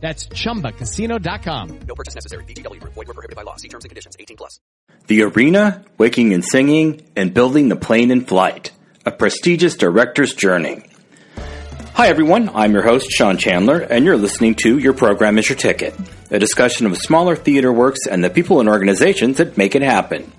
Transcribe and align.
That's 0.00 0.26
ChumbaCasino.com. 0.28 1.80
No 1.86 1.94
purchase 1.94 2.14
necessary. 2.14 2.44
VGW 2.44 2.80
Group. 2.80 2.94
Void 2.94 3.08
were 3.08 3.14
prohibited 3.14 3.36
by 3.36 3.42
law. 3.42 3.56
See 3.56 3.68
terms 3.68 3.84
and 3.84 3.90
conditions. 3.90 4.16
18 4.18 4.36
plus. 4.38 4.58
The 5.06 5.22
Arena, 5.22 5.84
Waking 5.98 6.32
and 6.32 6.44
Singing, 6.44 7.02
and 7.16 7.34
Building 7.34 7.68
the 7.68 7.76
Plane 7.76 8.10
in 8.10 8.24
Flight, 8.24 8.70
a 9.04 9.10
prestigious 9.10 9.76
director's 9.76 10.34
journey. 10.34 10.82
Hi 11.94 12.08
everyone, 12.08 12.48
I'm 12.54 12.72
your 12.72 12.82
host 12.82 13.10
Sean 13.10 13.36
Chandler, 13.36 13.80
and 13.80 14.04
you're 14.04 14.16
listening 14.16 14.54
to 14.62 14.78
Your 14.78 14.94
Program 14.94 15.36
is 15.36 15.48
Your 15.48 15.58
Ticket, 15.58 15.94
a 16.30 16.38
discussion 16.38 16.86
of 16.86 16.96
smaller 16.96 17.34
theater 17.36 17.72
works 17.72 18.06
and 18.06 18.22
the 18.22 18.30
people 18.30 18.60
and 18.60 18.68
organizations 18.68 19.38
that 19.38 19.58
make 19.58 19.74
it 19.74 19.82
happen. 19.82 20.32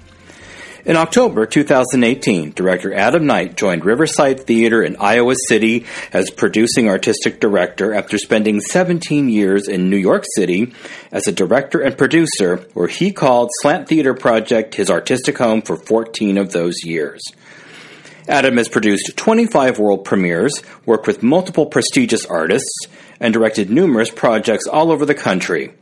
In 0.84 0.96
October 0.96 1.46
2018, 1.46 2.54
director 2.54 2.92
Adam 2.92 3.28
Knight 3.28 3.56
joined 3.56 3.86
Riverside 3.86 4.40
Theater 4.40 4.82
in 4.82 4.96
Iowa 4.96 5.36
City 5.48 5.86
as 6.12 6.32
producing 6.32 6.90
artistic 6.90 7.40
director 7.40 7.94
after 7.94 8.18
spending 8.18 8.60
17 8.60 9.30
years 9.30 9.68
in 9.68 9.92
New 9.92 9.98
York 9.98 10.24
City 10.36 10.74
as 11.12 11.28
a 11.28 11.32
director 11.32 11.82
and 11.82 11.96
producer, 11.96 12.66
where 12.74 12.88
he 12.88 13.12
called 13.12 13.52
Slant 13.62 13.90
Theater 13.90 14.16
Project 14.16 14.74
his 14.74 14.90
artistic 14.90 15.38
home 15.38 15.62
for 15.62 15.76
14 15.76 16.40
of 16.40 16.52
those 16.52 16.84
years. 16.84 17.22
Adam 18.28 18.58
has 18.58 18.68
produced 18.68 19.16
25 19.16 19.78
world 19.78 20.04
premieres, 20.04 20.64
worked 20.88 21.06
with 21.06 21.22
multiple 21.22 21.68
prestigious 21.68 22.26
artists, 22.26 22.88
and 23.20 23.36
directed 23.36 23.70
numerous 23.70 24.10
projects 24.10 24.66
all 24.66 24.92
over 24.92 25.06
the 25.06 25.14
country. 25.14 25.74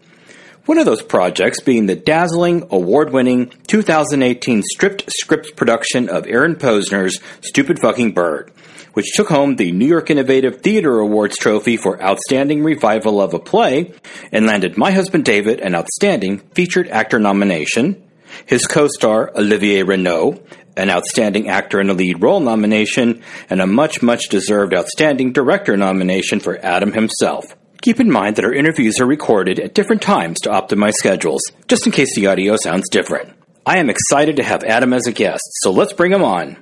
One 0.70 0.78
of 0.78 0.86
those 0.86 1.02
projects 1.02 1.62
being 1.62 1.88
the 1.88 1.96
dazzling, 1.96 2.68
award 2.70 3.12
winning 3.12 3.52
2018 3.66 4.62
stripped 4.62 5.12
script 5.12 5.56
production 5.56 6.08
of 6.08 6.28
Aaron 6.28 6.58
Posner's 6.58 7.20
Stupid 7.42 7.80
Fucking 7.80 8.12
Bird, 8.12 8.52
which 8.94 9.12
took 9.16 9.30
home 9.30 9.56
the 9.56 9.72
New 9.72 9.88
York 9.88 10.12
Innovative 10.12 10.62
Theater 10.62 11.00
Awards 11.00 11.38
trophy 11.38 11.76
for 11.76 12.00
Outstanding 12.00 12.64
Revival 12.64 13.20
of 13.20 13.34
a 13.34 13.40
Play 13.40 13.96
and 14.32 14.46
landed 14.46 14.78
My 14.78 14.92
Husband 14.92 15.26
David 15.26 15.60
an 15.60 15.74
Outstanding 15.74 16.38
Featured 16.54 16.88
Actor 16.90 17.18
nomination, 17.18 18.08
his 18.46 18.68
co 18.68 18.88
star 18.88 19.36
Olivier 19.36 19.82
Renault 19.82 20.40
an 20.78 20.92
Outstanding 20.92 21.50
Actor 21.50 21.82
in 21.82 21.90
a 21.90 21.94
Lead 21.94 22.22
Role 22.22 22.42
nomination, 22.42 23.24
and 23.50 23.60
a 23.60 23.66
much, 23.66 24.04
much 24.04 24.30
deserved 24.30 24.76
Outstanding 24.76 25.34
Director 25.34 25.76
nomination 25.76 26.40
for 26.40 26.64
Adam 26.64 26.94
himself. 26.94 27.56
Keep 27.82 28.02
in 28.02 28.12
mind 28.12 28.36
that 28.36 28.44
our 28.44 28.54
interviews 28.54 29.00
are 29.00 29.06
recorded 29.06 29.58
at 29.58 29.74
different 29.74 30.02
times 30.02 30.42
to 30.42 30.50
optimize 30.50 30.96
schedules, 30.96 31.42
just 31.70 31.86
in 31.86 31.94
case 31.94 32.14
the 32.14 32.28
audio 32.28 32.58
sounds 32.62 32.90
different. 32.90 33.34
I 33.66 33.78
am 33.78 33.90
excited 33.90 34.36
to 34.36 34.44
have 34.44 34.66
Adam 34.66 34.92
as 34.92 35.08
a 35.08 35.14
guest, 35.14 35.44
so 35.62 35.72
let's 35.72 35.94
bring 35.94 36.12
him 36.12 36.22
on. 36.22 36.58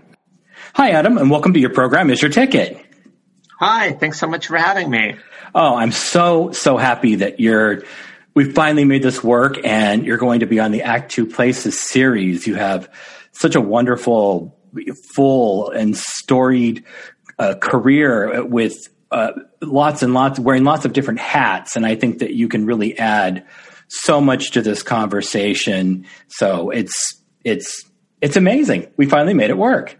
Hi, 0.75 0.91
Adam, 0.91 1.17
and 1.17 1.31
welcome 1.31 1.53
to 1.53 1.59
your 1.59 1.71
program, 1.71 2.11
Is 2.11 2.21
Your 2.21 2.29
Ticket? 2.29 2.79
Hi, 3.59 3.93
thanks 3.93 4.19
so 4.19 4.27
much 4.27 4.45
for 4.45 4.57
having 4.57 4.91
me. 4.91 5.15
Oh, 5.55 5.75
I'm 5.75 5.91
so, 5.91 6.51
so 6.51 6.77
happy 6.77 7.15
that 7.15 7.39
you're, 7.39 7.81
we 8.35 8.51
finally 8.51 8.85
made 8.85 9.01
this 9.01 9.23
work 9.23 9.57
and 9.65 10.05
you're 10.05 10.19
going 10.19 10.41
to 10.41 10.45
be 10.45 10.59
on 10.59 10.71
the 10.71 10.83
Act 10.83 11.11
Two 11.11 11.25
Places 11.25 11.81
series. 11.81 12.45
You 12.45 12.53
have 12.53 12.89
such 13.31 13.55
a 13.55 13.61
wonderful, 13.61 14.55
full, 15.15 15.71
and 15.71 15.97
storied 15.97 16.83
uh, 17.39 17.55
career 17.55 18.45
with 18.45 18.87
uh, 19.11 19.31
lots 19.61 20.03
and 20.03 20.13
lots, 20.13 20.39
wearing 20.39 20.63
lots 20.63 20.85
of 20.85 20.93
different 20.93 21.19
hats. 21.19 21.75
And 21.75 21.85
I 21.85 21.95
think 21.95 22.19
that 22.19 22.33
you 22.33 22.47
can 22.47 22.65
really 22.65 22.97
add 22.97 23.45
so 23.87 24.19
much 24.19 24.51
to 24.51 24.61
this 24.61 24.83
conversation. 24.83 26.05
So 26.27 26.69
it's, 26.71 27.21
it's, 27.43 27.85
it's 28.21 28.35
amazing. 28.35 28.87
We 28.97 29.05
finally 29.05 29.33
made 29.33 29.49
it 29.49 29.57
work. 29.57 29.97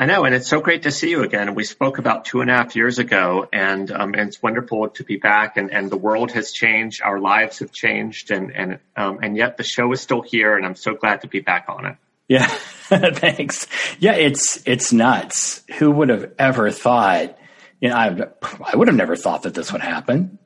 I 0.00 0.06
know, 0.06 0.24
and 0.24 0.32
it's 0.32 0.48
so 0.48 0.60
great 0.60 0.84
to 0.84 0.92
see 0.92 1.10
you 1.10 1.24
again. 1.24 1.56
We 1.56 1.64
spoke 1.64 1.98
about 1.98 2.24
two 2.24 2.40
and 2.40 2.48
a 2.48 2.54
half 2.54 2.76
years 2.76 3.00
ago, 3.00 3.48
and, 3.52 3.90
um, 3.90 4.14
and 4.14 4.28
it's 4.28 4.40
wonderful 4.40 4.90
to 4.90 5.02
be 5.02 5.16
back. 5.16 5.56
And, 5.56 5.72
and 5.72 5.90
the 5.90 5.96
world 5.96 6.30
has 6.32 6.52
changed, 6.52 7.02
our 7.02 7.18
lives 7.18 7.58
have 7.58 7.72
changed, 7.72 8.30
and 8.30 8.52
and 8.52 8.78
um, 8.96 9.18
and 9.24 9.36
yet 9.36 9.56
the 9.56 9.64
show 9.64 9.90
is 9.90 10.00
still 10.00 10.22
here, 10.22 10.56
and 10.56 10.64
I'm 10.64 10.76
so 10.76 10.94
glad 10.94 11.22
to 11.22 11.26
be 11.26 11.40
back 11.40 11.64
on 11.68 11.84
it. 11.84 11.96
Yeah, 12.28 12.46
thanks. 12.46 13.66
Yeah, 13.98 14.14
it's 14.14 14.62
it's 14.66 14.92
nuts. 14.92 15.64
Who 15.78 15.90
would 15.90 16.10
have 16.10 16.32
ever 16.38 16.70
thought? 16.70 17.36
You 17.80 17.90
know, 17.90 17.96
I 17.96 18.26
I 18.72 18.76
would 18.76 18.88
have 18.88 18.96
never 18.96 19.16
thought 19.16 19.42
that 19.42 19.54
this 19.54 19.72
would 19.72 19.82
happen. 19.82 20.38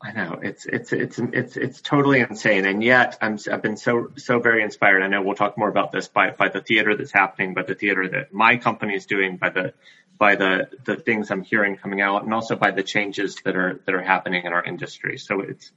I 0.00 0.12
know 0.12 0.38
it's 0.42 0.66
it's 0.66 0.92
it's 0.92 1.18
it's 1.18 1.56
it's 1.56 1.80
totally 1.80 2.20
insane, 2.20 2.64
and 2.64 2.82
yet 2.82 3.18
I'm 3.20 3.38
I've 3.50 3.62
been 3.62 3.76
so 3.76 4.12
so 4.16 4.38
very 4.38 4.62
inspired. 4.62 5.02
I 5.02 5.08
know 5.08 5.22
we'll 5.22 5.34
talk 5.34 5.56
more 5.58 5.68
about 5.68 5.90
this 5.90 6.06
by 6.06 6.30
by 6.30 6.48
the 6.48 6.60
theater 6.60 6.96
that's 6.96 7.12
happening, 7.12 7.54
by 7.54 7.62
the 7.62 7.74
theater 7.74 8.08
that 8.08 8.32
my 8.32 8.56
company 8.56 8.94
is 8.94 9.06
doing, 9.06 9.36
by 9.36 9.48
the 9.48 9.72
by 10.18 10.36
the 10.36 10.68
the 10.84 10.96
things 10.96 11.30
I'm 11.30 11.42
hearing 11.42 11.76
coming 11.76 12.00
out, 12.02 12.22
and 12.24 12.32
also 12.32 12.56
by 12.56 12.70
the 12.70 12.82
changes 12.82 13.36
that 13.44 13.56
are 13.56 13.80
that 13.86 13.94
are 13.94 14.02
happening 14.02 14.44
in 14.44 14.52
our 14.52 14.62
industry. 14.62 15.18
So 15.18 15.40
it's 15.40 15.72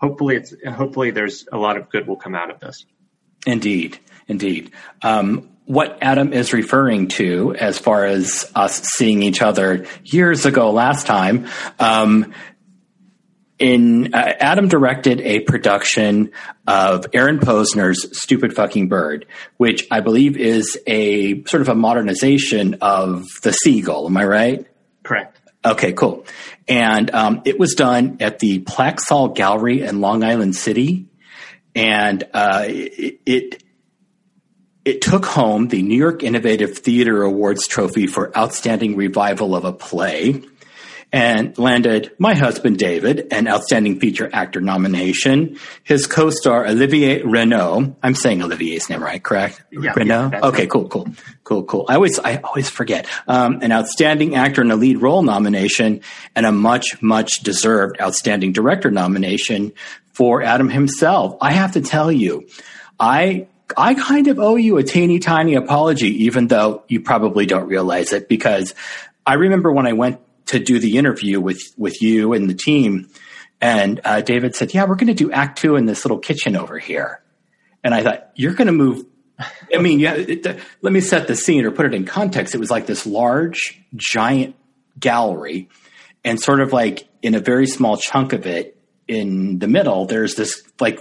hopefully 0.00 0.36
it's 0.36 0.54
hopefully 0.68 1.10
there's 1.10 1.48
a 1.50 1.56
lot 1.58 1.76
of 1.76 1.88
good 1.88 2.06
will 2.06 2.16
come 2.16 2.34
out 2.34 2.50
of 2.50 2.60
this. 2.60 2.84
Indeed, 3.46 3.98
indeed. 4.28 4.70
Um, 5.00 5.51
what 5.64 5.98
Adam 6.02 6.32
is 6.32 6.52
referring 6.52 7.08
to, 7.08 7.54
as 7.54 7.78
far 7.78 8.04
as 8.04 8.50
us 8.54 8.82
seeing 8.82 9.22
each 9.22 9.42
other 9.42 9.86
years 10.04 10.44
ago 10.44 10.70
last 10.72 11.06
time, 11.06 11.46
um, 11.78 12.32
in 13.58 14.12
uh, 14.12 14.18
Adam 14.40 14.66
directed 14.66 15.20
a 15.20 15.40
production 15.40 16.32
of 16.66 17.06
Aaron 17.12 17.38
Posner's 17.38 18.20
Stupid 18.20 18.54
Fucking 18.54 18.88
Bird, 18.88 19.26
which 19.56 19.86
I 19.88 20.00
believe 20.00 20.36
is 20.36 20.76
a 20.86 21.44
sort 21.44 21.60
of 21.60 21.68
a 21.68 21.74
modernization 21.76 22.78
of 22.80 23.28
The 23.42 23.52
Seagull. 23.52 24.06
Am 24.06 24.16
I 24.16 24.24
right? 24.24 24.66
Correct. 25.04 25.38
Okay, 25.64 25.92
cool. 25.92 26.26
And 26.66 27.14
um, 27.14 27.42
it 27.44 27.56
was 27.56 27.74
done 27.74 28.16
at 28.18 28.40
the 28.40 28.60
Plaxall 28.60 29.34
Gallery 29.36 29.82
in 29.82 30.00
Long 30.00 30.24
Island 30.24 30.56
City, 30.56 31.06
and 31.76 32.24
uh, 32.34 32.64
it, 32.66 33.20
it 33.24 33.62
it 34.84 35.00
took 35.00 35.24
home 35.24 35.68
the 35.68 35.82
New 35.82 35.96
York 35.96 36.22
Innovative 36.22 36.78
Theater 36.78 37.22
Awards 37.22 37.66
trophy 37.66 38.06
for 38.06 38.36
Outstanding 38.36 38.96
Revival 38.96 39.54
of 39.54 39.64
a 39.64 39.72
Play 39.72 40.42
and 41.12 41.56
landed 41.58 42.10
My 42.18 42.34
Husband 42.34 42.78
David 42.78 43.28
an 43.30 43.46
Outstanding 43.46 44.00
Feature 44.00 44.30
Actor 44.32 44.62
nomination. 44.62 45.58
His 45.84 46.06
co-star 46.06 46.66
Olivier 46.66 47.22
Renault, 47.22 47.96
I'm 48.02 48.14
saying 48.14 48.42
Olivier's 48.42 48.88
name 48.88 49.02
right, 49.02 49.22
correct? 49.22 49.62
Yeah, 49.70 49.92
Renault? 49.94 50.30
yeah, 50.32 50.40
okay, 50.46 50.62
right. 50.62 50.70
cool, 50.70 50.88
cool, 50.88 51.08
cool, 51.44 51.64
cool. 51.64 51.84
I 51.88 51.96
always, 51.96 52.18
I 52.18 52.36
always 52.36 52.70
forget. 52.70 53.06
Um, 53.28 53.58
an 53.60 53.72
Outstanding 53.72 54.34
Actor 54.34 54.62
in 54.62 54.70
a 54.70 54.76
Lead 54.76 55.02
Role 55.02 55.22
nomination 55.22 56.00
and 56.34 56.46
a 56.46 56.52
much, 56.52 57.00
much 57.02 57.40
deserved 57.42 58.00
Outstanding 58.00 58.52
Director 58.52 58.90
nomination 58.90 59.72
for 60.14 60.42
Adam 60.42 60.70
himself. 60.70 61.36
I 61.40 61.52
have 61.52 61.72
to 61.72 61.82
tell 61.82 62.10
you, 62.10 62.48
I 62.98 63.48
I 63.76 63.94
kind 63.94 64.28
of 64.28 64.38
owe 64.38 64.56
you 64.56 64.78
a 64.78 64.82
teeny 64.82 65.18
tiny 65.18 65.54
apology, 65.54 66.24
even 66.24 66.48
though 66.48 66.84
you 66.88 67.00
probably 67.00 67.46
don't 67.46 67.66
realize 67.66 68.12
it, 68.12 68.28
because 68.28 68.74
I 69.26 69.34
remember 69.34 69.72
when 69.72 69.86
I 69.86 69.92
went 69.92 70.20
to 70.46 70.58
do 70.58 70.78
the 70.78 70.96
interview 70.98 71.40
with 71.40 71.60
with 71.76 72.02
you 72.02 72.32
and 72.32 72.48
the 72.48 72.54
team, 72.54 73.08
and 73.60 74.00
uh, 74.04 74.20
David 74.20 74.54
said, 74.54 74.74
"Yeah, 74.74 74.84
we're 74.84 74.96
going 74.96 75.08
to 75.08 75.14
do 75.14 75.30
Act 75.30 75.58
Two 75.58 75.76
in 75.76 75.86
this 75.86 76.04
little 76.04 76.18
kitchen 76.18 76.56
over 76.56 76.78
here," 76.78 77.22
and 77.84 77.94
I 77.94 78.02
thought, 78.02 78.30
"You're 78.34 78.54
going 78.54 78.66
to 78.66 78.72
move." 78.72 79.04
I 79.74 79.78
mean, 79.78 80.00
yeah. 80.00 80.14
It, 80.14 80.42
the, 80.42 80.60
let 80.82 80.92
me 80.92 81.00
set 81.00 81.26
the 81.26 81.36
scene 81.36 81.64
or 81.64 81.70
put 81.70 81.86
it 81.86 81.94
in 81.94 82.04
context. 82.04 82.54
It 82.54 82.58
was 82.58 82.70
like 82.70 82.86
this 82.86 83.06
large, 83.06 83.80
giant 83.96 84.56
gallery, 84.98 85.68
and 86.24 86.40
sort 86.40 86.60
of 86.60 86.72
like 86.72 87.08
in 87.22 87.34
a 87.34 87.40
very 87.40 87.66
small 87.66 87.96
chunk 87.96 88.32
of 88.32 88.46
it 88.46 88.76
in 89.08 89.58
the 89.58 89.68
middle, 89.68 90.06
there's 90.06 90.34
this 90.34 90.62
like 90.80 90.98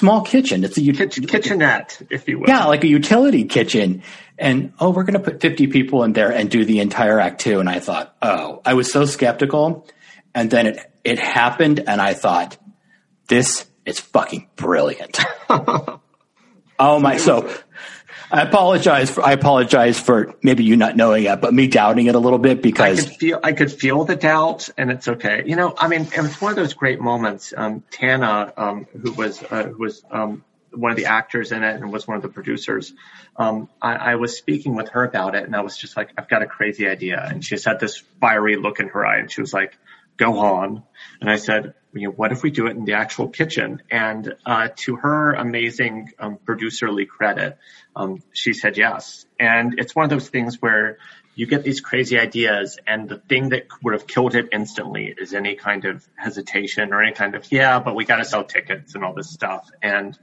small 0.00 0.22
kitchen. 0.22 0.64
It's 0.64 0.78
a 0.78 0.82
ut- 0.88 0.96
Kitchen, 0.96 1.26
kitchenette, 1.26 2.02
if 2.10 2.26
you 2.28 2.38
will. 2.40 2.48
yeah, 2.48 2.64
like 2.64 2.82
a 2.84 2.88
utility 2.88 3.44
kitchen. 3.44 4.02
And 4.38 4.72
oh, 4.80 4.90
we're 4.90 5.04
going 5.04 5.20
to 5.22 5.30
put 5.30 5.40
50 5.40 5.66
people 5.68 6.02
in 6.04 6.12
there 6.14 6.32
and 6.32 6.50
do 6.50 6.64
the 6.64 6.80
entire 6.80 7.20
act 7.20 7.40
two. 7.42 7.60
And 7.60 7.68
I 7.68 7.78
thought, 7.80 8.16
oh, 8.22 8.62
I 8.64 8.74
was 8.74 8.90
so 8.90 9.04
skeptical. 9.04 9.86
And 10.34 10.50
then 10.50 10.66
it, 10.66 10.78
it 11.04 11.18
happened. 11.18 11.84
And 11.86 12.00
I 12.00 12.14
thought, 12.14 12.56
this 13.28 13.66
is 13.84 14.00
fucking 14.00 14.48
brilliant. 14.56 15.18
oh 15.50 16.00
my. 16.78 17.18
So 17.18 17.52
I 18.32 18.42
apologize 18.42 19.10
for, 19.10 19.24
I 19.24 19.32
apologize 19.32 19.98
for 19.98 20.34
maybe 20.42 20.62
you 20.62 20.76
not 20.76 20.96
knowing 20.96 21.24
it, 21.24 21.40
but 21.40 21.52
me 21.52 21.66
doubting 21.66 22.06
it 22.06 22.14
a 22.14 22.18
little 22.18 22.38
bit 22.38 22.58
I 22.58 22.60
because 22.60 23.02
could 23.02 23.16
feel 23.16 23.40
I 23.42 23.52
could 23.52 23.72
feel 23.72 24.04
the 24.04 24.16
doubt, 24.16 24.68
and 24.78 24.90
it's 24.90 25.08
okay. 25.08 25.42
You 25.46 25.56
know, 25.56 25.74
I 25.76 25.88
mean, 25.88 26.02
it 26.02 26.20
was 26.20 26.40
one 26.40 26.52
of 26.52 26.56
those 26.56 26.74
great 26.74 27.00
moments. 27.00 27.52
Um, 27.56 27.82
Tana, 27.90 28.52
um, 28.56 28.86
who 28.92 29.12
was 29.12 29.42
uh, 29.42 29.64
who 29.64 29.78
was 29.78 30.04
um, 30.10 30.44
one 30.72 30.92
of 30.92 30.96
the 30.96 31.06
actors 31.06 31.50
in 31.50 31.64
it 31.64 31.74
and 31.74 31.92
was 31.92 32.06
one 32.06 32.16
of 32.16 32.22
the 32.22 32.28
producers, 32.28 32.92
um, 33.36 33.68
I, 33.82 33.94
I 33.94 34.14
was 34.14 34.36
speaking 34.36 34.76
with 34.76 34.90
her 34.90 35.02
about 35.02 35.34
it, 35.34 35.44
and 35.44 35.56
I 35.56 35.62
was 35.62 35.76
just 35.76 35.96
like, 35.96 36.12
I've 36.16 36.28
got 36.28 36.42
a 36.42 36.46
crazy 36.46 36.88
idea, 36.88 37.20
and 37.20 37.44
she 37.44 37.56
just 37.56 37.64
had 37.64 37.80
this 37.80 38.02
fiery 38.20 38.56
look 38.56 38.78
in 38.78 38.88
her 38.88 39.04
eye, 39.04 39.18
and 39.18 39.30
she 39.30 39.40
was 39.40 39.52
like, 39.52 39.76
Go 40.16 40.38
on, 40.38 40.82
and 41.20 41.30
I 41.30 41.36
said, 41.36 41.74
you 41.92 42.08
know, 42.08 42.12
what 42.12 42.32
if 42.32 42.42
we 42.42 42.50
do 42.50 42.66
it 42.66 42.76
in 42.76 42.84
the 42.84 42.94
actual 42.94 43.28
kitchen? 43.28 43.82
And 43.90 44.34
uh, 44.46 44.68
to 44.76 44.96
her 44.96 45.32
amazing 45.32 46.12
um, 46.18 46.38
producerly 46.44 47.06
credit, 47.06 47.58
um, 47.96 48.22
she 48.32 48.52
said 48.52 48.76
yes. 48.76 49.26
And 49.38 49.78
it's 49.78 49.94
one 49.94 50.04
of 50.04 50.10
those 50.10 50.28
things 50.28 50.60
where 50.60 50.98
you 51.34 51.46
get 51.46 51.64
these 51.64 51.80
crazy 51.80 52.18
ideas, 52.18 52.78
and 52.86 53.08
the 53.08 53.18
thing 53.18 53.50
that 53.50 53.66
would 53.82 53.94
have 53.94 54.06
killed 54.06 54.34
it 54.34 54.48
instantly 54.52 55.14
is 55.16 55.32
any 55.32 55.54
kind 55.54 55.84
of 55.84 56.06
hesitation 56.16 56.92
or 56.92 57.02
any 57.02 57.14
kind 57.14 57.34
of 57.34 57.50
yeah, 57.50 57.78
but 57.78 57.94
we 57.94 58.04
got 58.04 58.16
to 58.16 58.24
sell 58.24 58.44
tickets 58.44 58.94
and 58.94 59.04
all 59.04 59.14
this 59.14 59.30
stuff. 59.30 59.70
And 59.80 60.18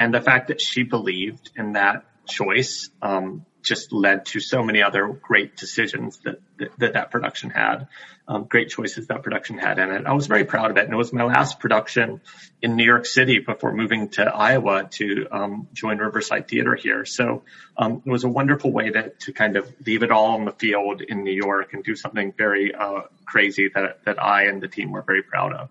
and 0.00 0.14
the 0.14 0.20
fact 0.20 0.48
that 0.48 0.60
she 0.60 0.82
believed 0.82 1.50
in 1.56 1.72
that 1.72 2.04
choice 2.26 2.88
um, 3.02 3.44
just 3.62 3.92
led 3.92 4.26
to 4.26 4.40
so 4.40 4.62
many 4.62 4.82
other 4.82 5.08
great 5.08 5.56
decisions 5.56 6.18
that 6.24 6.40
that 6.78 6.92
that, 6.94 7.10
production 7.10 7.50
had, 7.50 7.88
um, 8.28 8.44
great 8.44 8.68
choices 8.68 9.06
that 9.08 9.22
production 9.22 9.58
had 9.58 9.78
in 9.78 9.90
it. 9.90 10.06
I 10.06 10.12
was 10.12 10.26
very 10.26 10.44
proud 10.44 10.70
of 10.70 10.76
it, 10.76 10.84
and 10.84 10.92
it 10.92 10.96
was 10.96 11.12
my 11.12 11.24
last 11.24 11.60
production 11.60 12.20
in 12.60 12.76
New 12.76 12.84
York 12.84 13.06
City 13.06 13.38
before 13.38 13.72
moving 13.72 14.08
to 14.10 14.22
Iowa 14.24 14.88
to 14.92 15.26
um, 15.30 15.68
join 15.72 15.98
Riverside 15.98 16.48
Theater 16.48 16.74
here. 16.74 17.04
So 17.04 17.42
um, 17.76 18.02
it 18.04 18.10
was 18.10 18.24
a 18.24 18.28
wonderful 18.28 18.72
way 18.72 18.90
to 18.90 19.10
to 19.10 19.32
kind 19.32 19.56
of 19.56 19.72
leave 19.86 20.02
it 20.02 20.10
all 20.10 20.34
on 20.34 20.44
the 20.44 20.52
field 20.52 21.00
in 21.00 21.24
New 21.24 21.34
York 21.34 21.72
and 21.72 21.84
do 21.84 21.96
something 21.96 22.32
very 22.32 22.74
uh, 22.74 23.02
crazy 23.24 23.68
that 23.74 24.04
that 24.04 24.22
I 24.22 24.44
and 24.44 24.62
the 24.62 24.68
team 24.68 24.92
were 24.92 25.02
very 25.02 25.22
proud 25.22 25.52
of. 25.52 25.68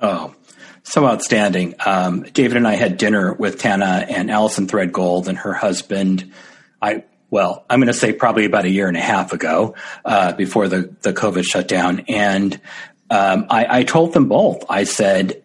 Oh, 0.00 0.34
so 0.82 1.06
outstanding. 1.06 1.74
Um, 1.84 2.24
David 2.24 2.56
and 2.56 2.66
I 2.66 2.74
had 2.74 2.98
dinner 2.98 3.32
with 3.32 3.58
Tana 3.58 4.06
and 4.08 4.30
Allison 4.30 4.66
Threadgold 4.66 5.28
and 5.28 5.38
her 5.38 5.54
husband. 5.54 6.32
I, 6.84 7.04
well, 7.30 7.64
I'm 7.70 7.80
going 7.80 7.92
to 7.92 7.98
say 7.98 8.12
probably 8.12 8.44
about 8.44 8.66
a 8.66 8.70
year 8.70 8.88
and 8.88 8.96
a 8.96 9.00
half 9.00 9.32
ago, 9.32 9.74
uh, 10.04 10.34
before 10.34 10.68
the, 10.68 10.94
the 11.00 11.14
COVID 11.14 11.44
shutdown. 11.44 12.04
And, 12.08 12.60
um, 13.10 13.46
I, 13.48 13.78
I 13.78 13.84
told 13.84 14.12
them 14.12 14.28
both, 14.28 14.64
I 14.68 14.84
said, 14.84 15.42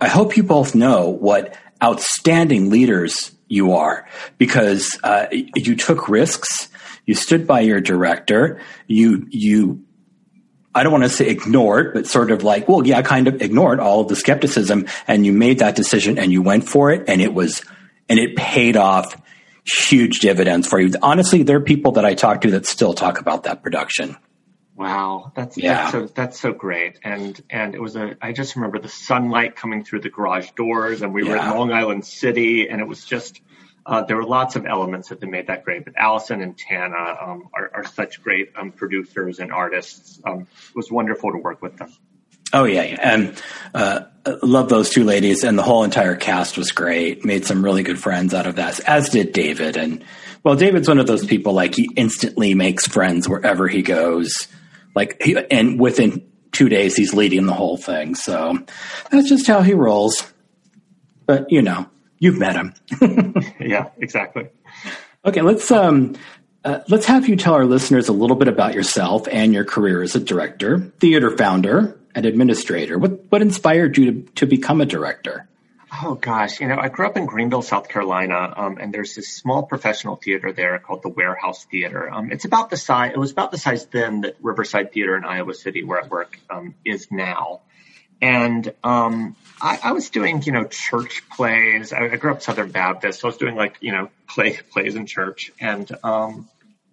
I 0.00 0.08
hope 0.08 0.36
you 0.36 0.44
both 0.44 0.74
know 0.74 1.08
what 1.08 1.56
outstanding 1.82 2.70
leaders 2.70 3.32
you 3.48 3.72
are 3.72 4.08
because, 4.38 4.96
uh, 5.02 5.26
you 5.30 5.74
took 5.76 6.08
risks. 6.08 6.68
You 7.04 7.14
stood 7.16 7.48
by 7.48 7.60
your 7.60 7.80
director. 7.80 8.60
You, 8.86 9.26
you, 9.28 9.84
I 10.72 10.84
don't 10.84 10.92
want 10.92 11.04
to 11.04 11.10
say 11.10 11.28
ignored, 11.28 11.94
but 11.94 12.06
sort 12.06 12.30
of 12.30 12.44
like, 12.44 12.68
well, 12.68 12.86
yeah, 12.86 13.02
kind 13.02 13.26
of 13.26 13.42
ignored 13.42 13.80
all 13.80 14.02
of 14.02 14.08
the 14.08 14.16
skepticism 14.16 14.86
and 15.08 15.26
you 15.26 15.32
made 15.32 15.58
that 15.58 15.74
decision 15.74 16.16
and 16.16 16.30
you 16.30 16.42
went 16.42 16.68
for 16.68 16.92
it 16.92 17.08
and 17.08 17.20
it 17.20 17.34
was, 17.34 17.64
and 18.08 18.20
it 18.20 18.36
paid 18.36 18.76
off 18.76 19.16
huge 19.64 20.18
dividends 20.20 20.66
for 20.66 20.80
you. 20.80 20.92
Honestly, 21.02 21.42
there 21.42 21.56
are 21.56 21.60
people 21.60 21.92
that 21.92 22.04
I 22.04 22.14
talk 22.14 22.42
to 22.42 22.50
that 22.52 22.66
still 22.66 22.94
talk 22.94 23.20
about 23.20 23.44
that 23.44 23.62
production. 23.62 24.16
Wow, 24.74 25.32
that's 25.36 25.56
Yeah. 25.58 25.74
that's 25.74 25.92
so 25.92 26.06
that's 26.06 26.40
so 26.40 26.52
great, 26.52 26.98
and 27.04 27.40
and 27.50 27.74
it 27.74 27.80
was 27.80 27.94
a. 27.94 28.16
I 28.20 28.32
just 28.32 28.56
remember 28.56 28.78
the 28.78 28.88
sunlight 28.88 29.54
coming 29.54 29.84
through 29.84 30.00
the 30.00 30.08
garage 30.10 30.50
doors, 30.52 31.02
and 31.02 31.12
we 31.12 31.22
were 31.22 31.36
in 31.36 31.50
Long 31.50 31.72
Island 31.72 32.04
City, 32.06 32.68
and 32.68 32.80
it 32.80 32.86
was 32.86 33.04
just. 33.04 33.40
Uh, 33.84 34.02
there 34.04 34.16
were 34.16 34.24
lots 34.24 34.54
of 34.54 34.64
elements 34.64 35.08
that 35.08 35.20
made 35.24 35.48
that 35.48 35.64
great, 35.64 35.84
but 35.84 35.94
Allison 35.96 36.40
and 36.40 36.56
Tana 36.56 37.16
um, 37.20 37.48
are, 37.52 37.68
are 37.74 37.84
such 37.84 38.22
great 38.22 38.52
um, 38.56 38.70
producers 38.70 39.40
and 39.40 39.52
artists. 39.52 40.20
Um, 40.24 40.42
it 40.42 40.76
was 40.76 40.88
wonderful 40.88 41.32
to 41.32 41.38
work 41.38 41.60
with 41.60 41.76
them. 41.78 41.92
Oh 42.52 42.64
yeah, 42.64 42.84
yeah. 42.84 42.98
and 43.00 43.42
uh, 43.74 44.00
love 44.42 44.68
those 44.68 44.90
two 44.90 45.04
ladies, 45.04 45.44
and 45.44 45.58
the 45.58 45.62
whole 45.62 45.84
entire 45.84 46.16
cast 46.16 46.56
was 46.56 46.72
great. 46.72 47.24
Made 47.24 47.44
some 47.46 47.64
really 47.64 47.82
good 47.82 47.98
friends 47.98 48.34
out 48.34 48.46
of 48.46 48.56
that, 48.56 48.80
as 48.80 49.08
did 49.08 49.32
David. 49.32 49.76
And 49.76 50.04
well, 50.44 50.56
David's 50.56 50.88
one 50.88 50.98
of 50.98 51.06
those 51.06 51.24
people 51.24 51.52
like 51.52 51.74
he 51.74 51.88
instantly 51.96 52.54
makes 52.54 52.86
friends 52.86 53.28
wherever 53.28 53.68
he 53.68 53.82
goes. 53.82 54.48
Like, 54.94 55.22
he, 55.22 55.36
and 55.50 55.80
within 55.80 56.26
two 56.52 56.68
days, 56.68 56.94
he's 56.96 57.14
leading 57.14 57.46
the 57.46 57.54
whole 57.54 57.78
thing. 57.78 58.14
So 58.14 58.58
that's 59.10 59.28
just 59.28 59.46
how 59.46 59.62
he 59.62 59.72
rolls. 59.72 60.30
But 61.26 61.50
you 61.50 61.62
know, 61.62 61.88
you've 62.18 62.38
met 62.38 62.56
him. 62.56 62.74
Yeah, 63.60 63.90
exactly. 63.98 64.48
Okay, 65.24 65.40
let's 65.40 65.70
um, 65.70 66.14
uh, 66.64 66.80
let's 66.88 67.06
have 67.06 67.28
you 67.28 67.36
tell 67.36 67.54
our 67.54 67.64
listeners 67.64 68.08
a 68.08 68.12
little 68.12 68.36
bit 68.36 68.48
about 68.48 68.74
yourself 68.74 69.26
and 69.30 69.54
your 69.54 69.64
career 69.64 70.02
as 70.02 70.14
a 70.14 70.20
director, 70.20 70.92
theater 70.98 71.36
founder, 71.36 71.98
and 72.14 72.26
administrator. 72.26 72.98
What 72.98 73.30
what 73.30 73.42
inspired 73.42 73.96
you 73.96 74.12
to, 74.12 74.32
to 74.32 74.46
become 74.46 74.80
a 74.80 74.86
director? 74.86 75.48
Oh 76.02 76.14
gosh, 76.14 76.60
you 76.60 76.68
know, 76.68 76.78
I 76.78 76.88
grew 76.88 77.06
up 77.06 77.18
in 77.18 77.26
Greenville, 77.26 77.60
South 77.60 77.88
Carolina, 77.88 78.54
um, 78.56 78.78
and 78.80 78.94
there's 78.94 79.14
this 79.14 79.28
small 79.28 79.62
professional 79.64 80.16
theater 80.16 80.50
there 80.50 80.78
called 80.78 81.02
the 81.02 81.10
Warehouse 81.10 81.66
Theater. 81.66 82.10
Um, 82.10 82.32
it's 82.32 82.46
about 82.46 82.70
the 82.70 82.78
size. 82.78 83.12
It 83.12 83.18
was 83.18 83.30
about 83.30 83.50
the 83.50 83.58
size 83.58 83.84
then 83.86 84.22
that 84.22 84.36
Riverside 84.40 84.92
Theater 84.92 85.16
in 85.18 85.24
Iowa 85.24 85.52
City, 85.52 85.84
where 85.84 86.02
I 86.02 86.06
work, 86.06 86.38
um, 86.48 86.74
is 86.84 87.08
now. 87.10 87.60
And 88.22 88.72
um, 88.82 89.36
I, 89.60 89.80
I 89.82 89.92
was 89.92 90.08
doing, 90.08 90.42
you 90.44 90.52
know, 90.52 90.64
church 90.64 91.28
plays. 91.28 91.92
I, 91.92 92.04
I 92.04 92.16
grew 92.16 92.30
up 92.30 92.40
Southern 92.40 92.70
Baptist, 92.70 93.20
so 93.20 93.28
I 93.28 93.30
was 93.30 93.36
doing 93.36 93.56
like, 93.56 93.76
you 93.80 93.92
know, 93.92 94.08
play 94.28 94.58
plays 94.70 94.94
in 94.94 95.06
church. 95.06 95.52
And 95.60 95.90
um, 96.02 96.48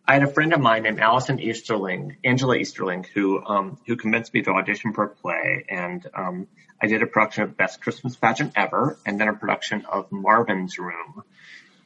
I 0.09 0.13
had 0.13 0.23
a 0.23 0.27
friend 0.27 0.53
of 0.53 0.59
mine 0.59 0.81
named 0.81 0.99
Allison 0.99 1.39
Easterling, 1.39 2.17
Angela 2.23 2.55
Easterling, 2.55 3.05
who 3.13 3.45
um, 3.45 3.77
who 3.85 3.95
convinced 3.95 4.33
me 4.33 4.41
to 4.41 4.49
audition 4.49 4.91
for 4.91 5.03
a 5.03 5.09
play. 5.09 5.65
And 5.69 6.03
um, 6.15 6.47
I 6.81 6.87
did 6.87 7.03
a 7.03 7.05
production 7.05 7.43
of 7.43 7.55
Best 7.55 7.79
Christmas 7.79 8.15
Pageant 8.15 8.53
Ever, 8.55 8.97
and 9.05 9.21
then 9.21 9.27
a 9.27 9.35
production 9.35 9.85
of 9.85 10.11
Marvin's 10.11 10.79
Room. 10.79 11.21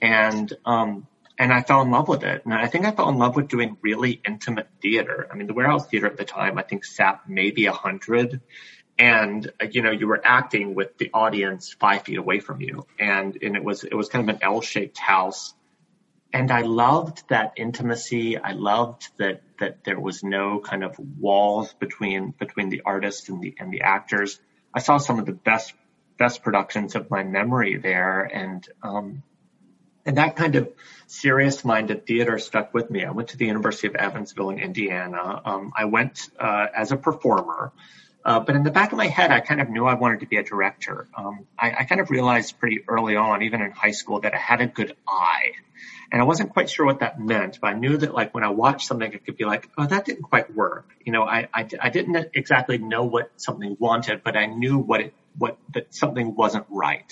And 0.01 0.53
um, 0.65 1.05
and 1.37 1.51
I 1.51 1.63
fell 1.63 1.81
in 1.81 1.91
love 1.91 2.07
with 2.07 2.23
it. 2.23 2.45
And 2.45 2.53
I 2.53 2.67
think 2.67 2.85
I 2.85 2.91
fell 2.91 3.09
in 3.09 3.17
love 3.17 3.35
with 3.35 3.49
doing 3.49 3.75
really 3.81 4.21
intimate 4.25 4.69
theater. 4.81 5.27
I 5.29 5.35
mean, 5.35 5.47
the 5.47 5.53
Warehouse 5.53 5.87
Theater 5.87 6.07
at 6.07 6.15
the 6.15 6.23
time, 6.23 6.57
I 6.57 6.61
think 6.63 6.85
sat 6.85 7.27
maybe 7.27 7.65
a 7.65 7.73
hundred. 7.73 8.39
And, 8.97 9.51
uh, 9.61 9.65
you 9.69 9.81
know, 9.81 9.91
you 9.91 10.07
were 10.07 10.21
acting 10.23 10.75
with 10.75 10.97
the 10.97 11.09
audience 11.13 11.75
five 11.77 12.03
feet 12.03 12.19
away 12.19 12.39
from 12.39 12.61
you. 12.61 12.87
And, 12.97 13.37
and 13.41 13.57
it 13.57 13.63
was, 13.65 13.83
it 13.83 13.95
was 13.95 14.07
kind 14.07 14.29
of 14.29 14.33
an 14.33 14.41
L-shaped 14.41 14.97
house. 14.97 15.53
And 16.33 16.51
I 16.51 16.61
loved 16.61 17.29
that 17.29 17.53
intimacy. 17.57 18.39
I 18.39 18.53
loved 18.53 19.07
that, 19.17 19.43
that 19.59 19.83
there 19.83 19.99
was 19.99 20.23
no 20.23 20.59
kind 20.59 20.83
of 20.83 20.97
walls 20.97 21.71
between, 21.73 22.31
between 22.31 22.69
the 22.69 22.81
artist 22.85 23.29
and 23.29 23.39
the, 23.39 23.53
and 23.59 23.71
the 23.71 23.81
actors. 23.81 24.39
I 24.73 24.79
saw 24.79 24.97
some 24.97 25.19
of 25.19 25.27
the 25.27 25.33
best, 25.33 25.73
best 26.17 26.41
productions 26.41 26.95
of 26.95 27.11
my 27.11 27.23
memory 27.23 27.77
there. 27.77 28.23
And, 28.23 28.67
um, 28.81 29.21
and 30.07 30.17
that 30.17 30.35
kind 30.35 30.55
of 30.55 30.69
serious 31.05 31.63
minded 31.63 32.07
theater 32.07 32.39
stuck 32.39 32.73
with 32.73 32.89
me. 32.89 33.05
I 33.05 33.11
went 33.11 33.29
to 33.29 33.37
the 33.37 33.45
University 33.45 33.87
of 33.87 33.95
Evansville 33.95 34.49
in 34.49 34.57
Indiana. 34.57 35.39
Um, 35.45 35.71
I 35.77 35.85
went 35.85 36.29
uh, 36.39 36.65
as 36.75 36.91
a 36.91 36.97
performer, 36.97 37.71
uh, 38.25 38.39
but 38.39 38.55
in 38.55 38.63
the 38.63 38.71
back 38.71 38.91
of 38.91 38.97
my 38.97 39.07
head, 39.07 39.31
I 39.31 39.41
kind 39.41 39.59
of 39.59 39.69
knew 39.69 39.85
I 39.85 39.95
wanted 39.95 40.21
to 40.21 40.25
be 40.25 40.37
a 40.37 40.43
director. 40.43 41.07
Um, 41.15 41.45
I, 41.59 41.71
I 41.79 41.83
kind 41.83 41.99
of 41.99 42.09
realized 42.09 42.57
pretty 42.59 42.83
early 42.87 43.15
on, 43.15 43.41
even 43.43 43.61
in 43.61 43.71
high 43.71 43.91
school, 43.91 44.21
that 44.21 44.33
I 44.33 44.37
had 44.37 44.61
a 44.61 44.67
good 44.67 44.95
eye. 45.07 45.51
And 46.11 46.21
I 46.21 46.25
wasn't 46.25 46.53
quite 46.53 46.69
sure 46.69 46.85
what 46.85 46.99
that 46.99 47.19
meant, 47.19 47.59
but 47.59 47.67
I 47.67 47.73
knew 47.73 47.97
that 47.97 48.13
like 48.13 48.33
when 48.33 48.43
I 48.43 48.49
watched 48.49 48.87
something, 48.87 49.11
it 49.11 49.25
could 49.25 49.35
be 49.35 49.45
like, 49.45 49.69
oh, 49.77 49.85
that 49.87 50.05
didn't 50.05 50.23
quite 50.23 50.55
work. 50.55 50.87
You 51.03 51.11
know, 51.11 51.23
I, 51.23 51.49
I, 51.53 51.67
I 51.81 51.89
didn't 51.89 52.29
exactly 52.33 52.77
know 52.77 53.03
what 53.03 53.31
something 53.37 53.75
wanted, 53.79 54.23
but 54.23 54.37
I 54.37 54.45
knew 54.45 54.77
what 54.77 55.01
it, 55.01 55.13
what, 55.37 55.57
that 55.73 55.93
something 55.93 56.35
wasn't 56.35 56.65
right. 56.69 57.11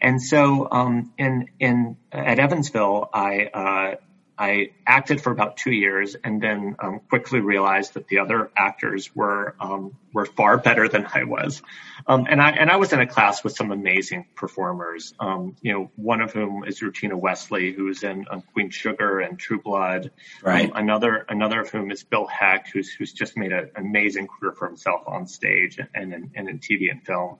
And 0.00 0.20
so, 0.20 0.66
um, 0.70 1.12
in, 1.18 1.50
in, 1.60 1.96
at 2.10 2.40
Evansville, 2.40 3.08
I, 3.14 3.46
uh, 3.46 3.94
I 4.42 4.70
acted 4.84 5.20
for 5.20 5.30
about 5.30 5.56
two 5.56 5.70
years 5.70 6.16
and 6.16 6.42
then 6.42 6.74
um, 6.80 7.00
quickly 7.08 7.38
realized 7.38 7.94
that 7.94 8.08
the 8.08 8.18
other 8.18 8.50
actors 8.56 9.14
were 9.14 9.54
um, 9.60 9.96
were 10.12 10.26
far 10.26 10.58
better 10.58 10.88
than 10.88 11.06
I 11.14 11.22
was. 11.22 11.62
Um, 12.08 12.26
and 12.28 12.42
I 12.42 12.50
and 12.50 12.68
I 12.68 12.74
was 12.74 12.92
in 12.92 12.98
a 12.98 13.06
class 13.06 13.44
with 13.44 13.54
some 13.54 13.70
amazing 13.70 14.26
performers. 14.34 15.14
Um, 15.20 15.54
you 15.62 15.72
know, 15.72 15.92
one 15.94 16.20
of 16.20 16.32
whom 16.32 16.64
is 16.64 16.80
Rutina 16.80 17.14
Wesley, 17.14 17.72
who's 17.72 18.02
in 18.02 18.26
um, 18.28 18.42
Queen 18.52 18.70
Sugar 18.70 19.20
and 19.20 19.38
True 19.38 19.60
Blood. 19.60 20.10
Right. 20.42 20.68
Um, 20.68 20.76
another 20.76 21.24
another 21.28 21.60
of 21.60 21.70
whom 21.70 21.92
is 21.92 22.02
Bill 22.02 22.26
Heck, 22.26 22.68
who's 22.68 22.92
who's 22.92 23.12
just 23.12 23.36
made 23.36 23.52
an 23.52 23.70
amazing 23.76 24.26
career 24.26 24.54
for 24.54 24.66
himself 24.66 25.02
on 25.06 25.28
stage 25.28 25.78
and 25.94 26.12
in, 26.12 26.32
and 26.34 26.48
in 26.48 26.58
TV 26.58 26.90
and 26.90 27.06
film. 27.06 27.38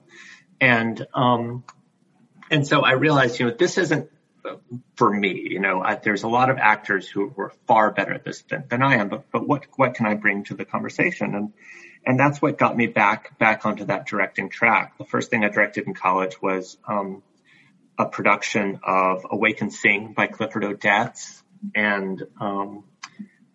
And 0.61 1.05
um, 1.13 1.65
and 2.49 2.65
so 2.65 2.79
I 2.79 2.93
realized, 2.93 3.41
you 3.41 3.47
know, 3.47 3.53
this 3.59 3.77
isn't 3.77 4.09
for 4.95 5.09
me. 5.13 5.47
You 5.51 5.59
know, 5.59 5.81
I, 5.81 5.95
there's 5.95 6.23
a 6.23 6.27
lot 6.27 6.49
of 6.49 6.57
actors 6.57 7.07
who 7.07 7.27
were 7.27 7.51
far 7.67 7.91
better 7.91 8.13
at 8.13 8.23
this 8.23 8.41
than, 8.43 8.65
than 8.69 8.81
I 8.81 8.95
am, 8.95 9.09
but, 9.09 9.31
but 9.31 9.47
what, 9.47 9.65
what 9.75 9.95
can 9.95 10.05
I 10.05 10.15
bring 10.15 10.43
to 10.45 10.55
the 10.55 10.65
conversation? 10.65 11.35
And, 11.35 11.53
and 12.05 12.19
that's 12.19 12.41
what 12.41 12.57
got 12.57 12.75
me 12.75 12.87
back, 12.87 13.37
back 13.39 13.65
onto 13.65 13.85
that 13.85 14.07
directing 14.07 14.49
track. 14.49 14.97
The 14.97 15.05
first 15.05 15.29
thing 15.29 15.43
I 15.43 15.49
directed 15.49 15.87
in 15.87 15.93
college 15.93 16.41
was, 16.41 16.77
um, 16.87 17.23
a 17.97 18.05
production 18.05 18.79
of 18.83 19.25
Awake 19.29 19.61
and 19.61 19.71
Sing 19.71 20.13
by 20.13 20.27
Clifford 20.27 20.63
Odets. 20.63 21.41
And, 21.73 22.21
um, 22.41 22.83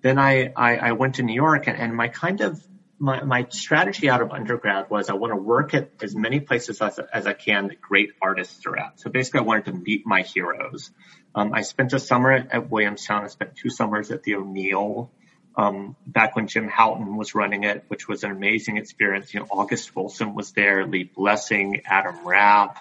then 0.00 0.18
I, 0.18 0.52
I, 0.54 0.76
I 0.76 0.92
went 0.92 1.16
to 1.16 1.22
New 1.22 1.34
York 1.34 1.66
and, 1.66 1.76
and 1.76 1.94
my 1.94 2.08
kind 2.08 2.40
of 2.40 2.62
my, 2.98 3.22
my 3.22 3.46
strategy 3.50 4.10
out 4.10 4.22
of 4.22 4.32
undergrad 4.32 4.90
was 4.90 5.08
I 5.08 5.14
want 5.14 5.32
to 5.32 5.36
work 5.36 5.74
at 5.74 5.90
as 6.02 6.16
many 6.16 6.40
places 6.40 6.80
as, 6.80 6.98
as 6.98 7.26
I 7.26 7.32
can 7.32 7.68
that 7.68 7.80
great 7.80 8.10
artists 8.20 8.66
are 8.66 8.76
at. 8.76 9.00
So 9.00 9.10
basically 9.10 9.40
I 9.40 9.42
wanted 9.44 9.66
to 9.66 9.72
meet 9.72 10.06
my 10.06 10.22
heroes. 10.22 10.90
Um, 11.34 11.52
I 11.54 11.62
spent 11.62 11.92
a 11.92 12.00
summer 12.00 12.32
at, 12.32 12.52
at, 12.52 12.70
Williamstown. 12.70 13.24
I 13.24 13.28
spent 13.28 13.56
two 13.56 13.70
summers 13.70 14.10
at 14.10 14.24
the 14.24 14.34
O'Neill. 14.34 15.10
Um, 15.56 15.96
back 16.06 16.36
when 16.36 16.46
Jim 16.46 16.68
Houghton 16.68 17.16
was 17.16 17.34
running 17.34 17.64
it, 17.64 17.84
which 17.88 18.06
was 18.06 18.22
an 18.22 18.30
amazing 18.30 18.76
experience. 18.76 19.34
You 19.34 19.40
know, 19.40 19.46
August 19.50 19.94
Wilson 19.96 20.34
was 20.34 20.52
there, 20.52 20.86
Lee 20.86 21.02
Blessing, 21.02 21.82
Adam 21.84 22.24
Rapp, 22.24 22.78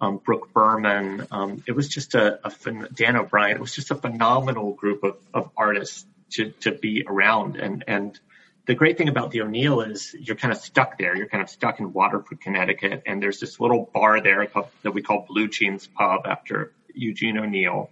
um, 0.00 0.18
Brooke 0.18 0.52
Berman. 0.52 1.26
Um, 1.32 1.64
it 1.66 1.72
was 1.72 1.88
just 1.88 2.14
a, 2.14 2.38
a 2.46 2.52
Dan 2.94 3.16
O'Brien. 3.16 3.56
It 3.56 3.60
was 3.60 3.74
just 3.74 3.90
a 3.90 3.96
phenomenal 3.96 4.72
group 4.72 5.02
of, 5.02 5.16
of 5.34 5.50
artists 5.56 6.06
to, 6.34 6.50
to 6.60 6.70
be 6.70 7.04
around 7.06 7.56
and, 7.56 7.84
and, 7.88 8.18
the 8.66 8.74
great 8.74 8.96
thing 8.96 9.08
about 9.08 9.30
the 9.32 9.40
O'Neill 9.42 9.80
is 9.80 10.14
you're 10.18 10.36
kind 10.36 10.52
of 10.52 10.58
stuck 10.58 10.96
there. 10.98 11.16
You're 11.16 11.28
kind 11.28 11.42
of 11.42 11.50
stuck 11.50 11.80
in 11.80 11.92
Waterford, 11.92 12.40
Connecticut, 12.40 13.02
and 13.06 13.20
there's 13.20 13.40
this 13.40 13.58
little 13.58 13.90
bar 13.92 14.20
there 14.20 14.46
that 14.82 14.92
we 14.92 15.02
call 15.02 15.26
Blue 15.28 15.48
Gene's 15.48 15.86
Pub 15.86 16.22
after 16.26 16.72
Eugene 16.94 17.38
O'Neill 17.38 17.90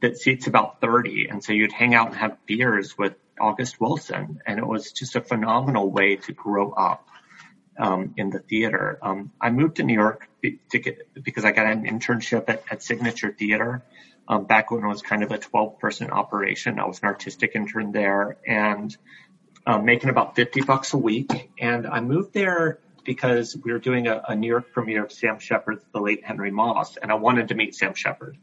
that 0.00 0.18
seats 0.18 0.46
about 0.46 0.80
30. 0.80 1.28
And 1.28 1.42
so 1.42 1.52
you'd 1.52 1.72
hang 1.72 1.94
out 1.94 2.08
and 2.08 2.16
have 2.16 2.36
beers 2.46 2.98
with 2.98 3.14
August 3.40 3.80
Wilson, 3.80 4.40
and 4.46 4.58
it 4.58 4.66
was 4.66 4.92
just 4.92 5.16
a 5.16 5.22
phenomenal 5.22 5.90
way 5.90 6.16
to 6.16 6.32
grow 6.32 6.72
up 6.72 7.08
um, 7.78 8.12
in 8.18 8.28
the 8.28 8.40
theater. 8.40 8.98
Um, 9.00 9.32
I 9.40 9.48
moved 9.50 9.76
to 9.76 9.82
New 9.82 9.94
York 9.94 10.28
to 10.42 10.78
get, 10.78 11.14
because 11.22 11.46
I 11.46 11.52
got 11.52 11.66
an 11.66 11.86
internship 11.86 12.44
at, 12.48 12.62
at 12.70 12.82
Signature 12.82 13.32
Theater. 13.32 13.82
Um, 14.28 14.44
back 14.44 14.70
when 14.70 14.84
it 14.84 14.86
was 14.86 15.02
kind 15.02 15.24
of 15.24 15.32
a 15.32 15.38
12 15.38 15.80
person 15.80 16.10
operation. 16.10 16.78
I 16.78 16.86
was 16.86 17.00
an 17.00 17.06
artistic 17.06 17.56
intern 17.56 17.90
there 17.90 18.36
and 18.46 18.96
um, 19.66 19.84
making 19.84 20.10
about 20.10 20.36
50 20.36 20.62
bucks 20.62 20.92
a 20.94 20.98
week. 20.98 21.50
And 21.58 21.86
I 21.86 22.00
moved 22.00 22.32
there 22.32 22.78
because 23.04 23.56
we 23.56 23.72
were 23.72 23.78
doing 23.78 24.06
a, 24.06 24.22
a 24.28 24.36
New 24.36 24.46
York 24.46 24.72
premiere 24.72 25.04
of 25.04 25.12
Sam 25.12 25.38
Shepard's 25.38 25.84
The 25.92 26.00
Late 26.00 26.24
Henry 26.24 26.50
Moss, 26.50 26.96
and 26.96 27.10
I 27.10 27.14
wanted 27.14 27.48
to 27.48 27.54
meet 27.54 27.74
Sam 27.74 27.94
Shepard. 27.94 28.36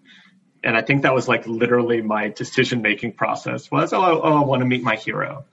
And 0.64 0.76
I 0.76 0.82
think 0.82 1.04
that 1.04 1.14
was 1.14 1.28
like 1.28 1.48
literally 1.48 2.02
my 2.02 2.30
decision 2.30 2.82
making 2.82 3.14
process 3.14 3.70
was, 3.70 3.94
oh, 3.94 4.22
oh, 4.22 4.42
I 4.42 4.44
want 4.44 4.62
to 4.62 4.66
meet 4.66 4.84
my 4.84 4.96
hero. 4.96 5.46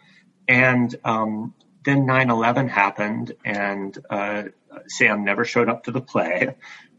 And 0.48 0.94
um, 1.04 1.54
then 1.84 2.06
9/11 2.06 2.68
happened, 2.68 3.34
and 3.44 3.96
uh, 4.08 4.44
Sam 4.88 5.24
never 5.24 5.44
showed 5.44 5.68
up 5.68 5.84
to 5.84 5.92
the 5.92 6.00
play. 6.00 6.56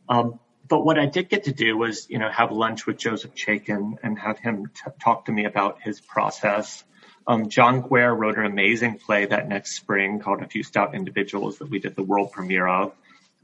Um, 0.08 0.40
but 0.68 0.84
what 0.84 0.98
I 0.98 1.06
did 1.06 1.30
get 1.30 1.44
to 1.44 1.52
do 1.52 1.78
was, 1.78 2.10
you 2.10 2.18
know, 2.18 2.30
have 2.30 2.52
lunch 2.52 2.88
with 2.88 2.98
Joseph 2.98 3.36
Chaikin 3.36 3.98
and 4.02 4.18
have 4.18 4.40
him 4.40 4.68
t- 4.68 4.92
talk 5.02 5.26
to 5.26 5.32
me 5.32 5.46
about 5.46 5.82
his 5.82 6.02
process 6.02 6.84
um, 7.28 7.50
John 7.50 7.82
Guare 7.82 8.16
wrote 8.18 8.38
an 8.38 8.46
amazing 8.46 9.00
play 9.00 9.26
that 9.26 9.48
next 9.48 9.76
spring 9.76 10.20
called 10.20 10.42
A 10.42 10.48
Few 10.48 10.64
Stout 10.64 10.94
Individuals 10.94 11.58
that 11.60 11.70
we 11.70 11.80
did 11.80 11.96
the 11.96 12.04
world 12.04 12.32
premiere 12.32 12.68
of. 12.68 12.94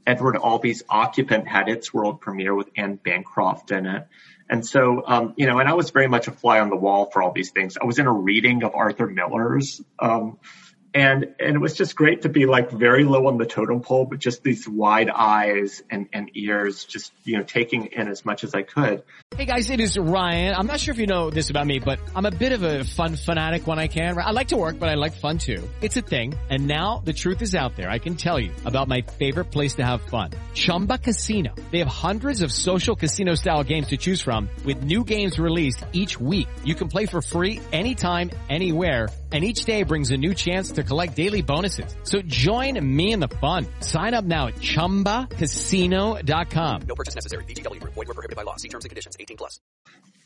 Edward 0.06 0.36
Albee's 0.36 0.82
Occupant 0.88 1.46
had 1.46 1.68
its 1.68 1.92
world 1.94 2.20
premiere 2.20 2.54
with 2.54 2.68
Anne 2.76 2.96
Bancroft 2.96 3.70
in 3.70 3.86
it. 3.86 4.06
And 4.50 4.66
so, 4.66 5.04
um, 5.06 5.34
you 5.36 5.46
know, 5.46 5.58
and 5.60 5.68
I 5.68 5.74
was 5.74 5.90
very 5.90 6.08
much 6.08 6.28
a 6.28 6.32
fly 6.32 6.60
on 6.60 6.68
the 6.68 6.76
wall 6.76 7.10
for 7.10 7.22
all 7.22 7.32
these 7.32 7.50
things. 7.50 7.78
I 7.80 7.84
was 7.84 7.98
in 7.98 8.06
a 8.06 8.12
reading 8.12 8.64
of 8.64 8.74
Arthur 8.74 9.06
Miller's, 9.06 9.80
um, 9.98 10.38
and 10.94 11.34
and 11.40 11.56
it 11.56 11.58
was 11.58 11.74
just 11.74 11.96
great 11.96 12.22
to 12.22 12.28
be 12.28 12.46
like 12.46 12.70
very 12.70 13.04
low 13.04 13.26
on 13.26 13.38
the 13.38 13.46
totem 13.46 13.80
pole, 13.80 14.04
but 14.04 14.18
just 14.18 14.42
these 14.42 14.68
wide 14.68 15.08
eyes 15.08 15.82
and, 15.90 16.08
and 16.12 16.30
ears, 16.34 16.84
just 16.84 17.12
you 17.24 17.38
know, 17.38 17.42
taking 17.42 17.86
in 17.86 18.08
as 18.08 18.24
much 18.24 18.44
as 18.44 18.54
I 18.54 18.62
could. 18.62 19.02
Hey 19.36 19.46
guys, 19.46 19.70
it 19.70 19.80
is 19.80 19.98
Ryan. 19.98 20.54
I'm 20.54 20.66
not 20.66 20.80
sure 20.80 20.92
if 20.92 20.98
you 20.98 21.06
know 21.06 21.30
this 21.30 21.50
about 21.50 21.66
me, 21.66 21.78
but 21.78 21.98
I'm 22.14 22.26
a 22.26 22.30
bit 22.30 22.52
of 22.52 22.62
a 22.62 22.84
fun 22.84 23.16
fanatic 23.16 23.66
when 23.66 23.78
I 23.78 23.86
can. 23.86 24.18
I 24.18 24.30
like 24.32 24.48
to 24.48 24.56
work, 24.56 24.78
but 24.78 24.88
I 24.88 24.94
like 24.94 25.14
fun 25.14 25.38
too. 25.38 25.66
It's 25.80 25.96
a 25.96 26.02
thing. 26.02 26.34
And 26.50 26.66
now 26.66 27.02
the 27.04 27.12
truth 27.12 27.40
is 27.40 27.54
out 27.54 27.76
there. 27.76 27.88
I 27.88 27.98
can 27.98 28.16
tell 28.16 28.38
you 28.38 28.52
about 28.64 28.88
my 28.88 29.00
favorite 29.02 29.46
place 29.46 29.74
to 29.76 29.84
have 29.84 30.02
fun, 30.02 30.30
Chumba 30.54 30.98
Casino. 30.98 31.54
They 31.70 31.78
have 31.78 31.88
hundreds 31.88 32.42
of 32.42 32.52
social 32.52 32.96
casino 32.96 33.34
style 33.34 33.64
games 33.64 33.88
to 33.88 33.96
choose 33.96 34.20
from, 34.20 34.48
with 34.64 34.82
new 34.84 35.04
games 35.04 35.38
released 35.38 35.84
each 35.92 36.20
week. 36.20 36.48
You 36.64 36.74
can 36.74 36.88
play 36.88 37.06
for 37.06 37.22
free 37.22 37.60
anytime, 37.72 38.30
anywhere 38.50 39.08
and 39.32 39.44
each 39.44 39.64
day 39.64 39.84
brings 39.84 40.10
a 40.10 40.18
new 40.18 40.34
chance 40.34 40.72
to 40.72 40.82
collect 40.82 41.16
daily 41.16 41.40
bonuses. 41.40 41.96
So 42.02 42.20
join 42.22 42.78
me 42.84 43.12
in 43.12 43.20
the 43.20 43.28
fun. 43.28 43.66
Sign 43.80 44.12
up 44.12 44.26
now 44.26 44.48
at 44.48 44.56
ChumbaCasino.com. 44.56 46.82
No 46.82 46.94
purchase 46.94 47.14
necessary. 47.14 47.44
VGW. 47.44 47.82
Void 47.82 47.96
were 47.96 48.04
prohibited 48.04 48.36
by 48.36 48.42
law. 48.42 48.56
See 48.56 48.68
terms 48.68 48.84
and 48.84 48.90
conditions. 48.90 49.16
18 49.18 49.38
plus. 49.38 49.58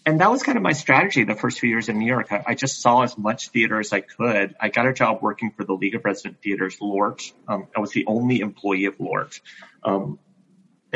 And 0.06 0.20
that 0.20 0.30
was 0.30 0.44
kind 0.44 0.56
of 0.56 0.62
my 0.62 0.72
strategy 0.72 1.24
the 1.24 1.34
first 1.34 1.58
few 1.58 1.68
years 1.68 1.88
in 1.88 1.98
New 1.98 2.06
York. 2.06 2.30
I, 2.30 2.44
I 2.46 2.54
just 2.54 2.80
saw 2.80 3.02
as 3.02 3.18
much 3.18 3.48
theater 3.48 3.80
as 3.80 3.92
I 3.92 4.02
could. 4.02 4.54
I 4.60 4.68
got 4.68 4.86
a 4.86 4.92
job 4.92 5.18
working 5.20 5.50
for 5.50 5.64
the 5.64 5.72
League 5.72 5.96
of 5.96 6.04
Resident 6.04 6.40
Theaters, 6.40 6.78
LORT. 6.80 7.32
Um, 7.48 7.66
I 7.76 7.80
was 7.80 7.90
the 7.90 8.04
only 8.06 8.38
employee 8.38 8.84
of 8.84 9.00
LORT. 9.00 9.40
Um, 9.82 10.20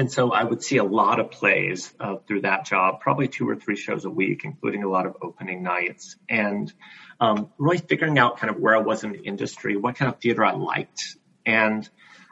and 0.00 0.10
so 0.10 0.32
I 0.32 0.44
would 0.44 0.62
see 0.62 0.78
a 0.78 0.82
lot 0.82 1.20
of 1.20 1.30
plays 1.30 1.92
uh, 2.00 2.16
through 2.26 2.40
that 2.40 2.64
job, 2.64 3.00
probably 3.00 3.28
two 3.28 3.46
or 3.46 3.54
three 3.54 3.76
shows 3.76 4.06
a 4.06 4.10
week, 4.10 4.46
including 4.46 4.82
a 4.82 4.88
lot 4.88 5.04
of 5.04 5.14
opening 5.20 5.62
nights. 5.62 6.16
And 6.26 6.72
um, 7.20 7.50
really 7.58 7.76
figuring 7.76 8.18
out 8.18 8.38
kind 8.38 8.50
of 8.50 8.58
where 8.58 8.74
I 8.74 8.78
was 8.78 9.04
in 9.04 9.12
the 9.12 9.20
industry, 9.20 9.76
what 9.76 9.96
kind 9.96 10.10
of 10.10 10.18
theater 10.18 10.42
I 10.42 10.52
liked. 10.52 11.16
And 11.44 11.86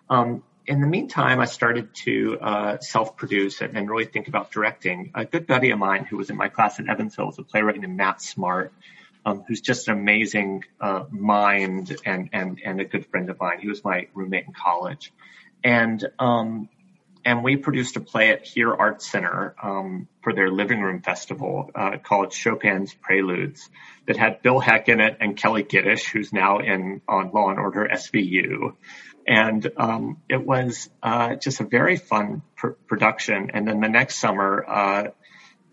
um, 0.09 0.45
in 0.67 0.81
the 0.81 0.87
meantime, 0.87 1.41
I 1.41 1.45
started 1.45 1.95
to 2.07 2.39
uh, 2.41 2.79
self-produce 2.81 3.61
and, 3.61 3.77
and, 3.77 3.91
really 3.91 4.07
think 4.07 4.29
about 4.29 4.51
directing. 4.51 5.11
A 5.15 5.27
good 5.27 5.47
buddy 5.47 5.71
of 5.71 5.79
mine 5.79 6.07
who 6.07 6.17
was 6.17 6.31
in 6.31 6.39
my 6.39 6.49
class 6.49 6.81
at 6.81 6.89
Evansville 6.89 7.27
was 7.27 7.39
a 7.39 7.43
playwright 7.43 7.79
named 7.79 7.99
Matt 7.99 8.23
Smart, 8.23 8.73
um, 9.27 9.45
who's 9.47 9.61
just 9.61 9.89
an 9.89 9.99
amazing 9.99 10.65
uh, 10.81 11.05
mind 11.11 11.95
and, 12.07 12.31
and, 12.33 12.63
and 12.65 12.81
a 12.81 12.87
good 12.87 13.05
friend 13.05 13.29
of 13.29 13.39
mine. 13.39 13.59
He 13.61 13.69
was 13.69 13.85
my 13.85 14.09
roommate 14.15 14.47
in 14.47 14.55
college. 14.55 15.13
And 15.63 16.03
um, 16.19 16.71
and 17.29 17.45
we 17.45 17.59
produced 17.59 17.95
a 17.97 18.01
play 18.01 18.31
at 18.31 18.47
Here 18.47 18.75
Art 18.75 19.03
Center 19.03 19.55
um, 19.63 20.09
for 20.23 20.33
their 20.33 20.51
living 20.51 20.81
room 20.81 21.03
festival 21.03 21.71
uh, 21.75 21.99
called 22.03 22.33
Chopin's 22.33 22.95
Preludes 22.95 23.69
that 24.07 24.17
had 24.17 24.41
Bill 24.41 24.59
Heck 24.61 24.89
in 24.89 24.99
it 25.03 25.19
and 25.21 25.37
Kelli 25.37 25.69
Giddish, 25.69 26.07
who's 26.07 26.33
now 26.33 26.61
in 26.61 27.03
on 27.07 27.31
Law 27.33 27.51
and 27.51 27.59
Order 27.59 27.87
SVU. 27.93 28.77
And 29.27 29.71
um, 29.77 30.23
it 30.31 30.43
was 30.43 30.89
uh, 31.03 31.35
just 31.35 31.61
a 31.61 31.65
very 31.65 31.97
fun 31.97 32.41
pr- 32.57 32.79
production. 32.87 33.51
And 33.53 33.69
then 33.69 33.81
the 33.81 33.91
next 33.91 34.17
summer, 34.17 34.65
uh, 34.67 35.09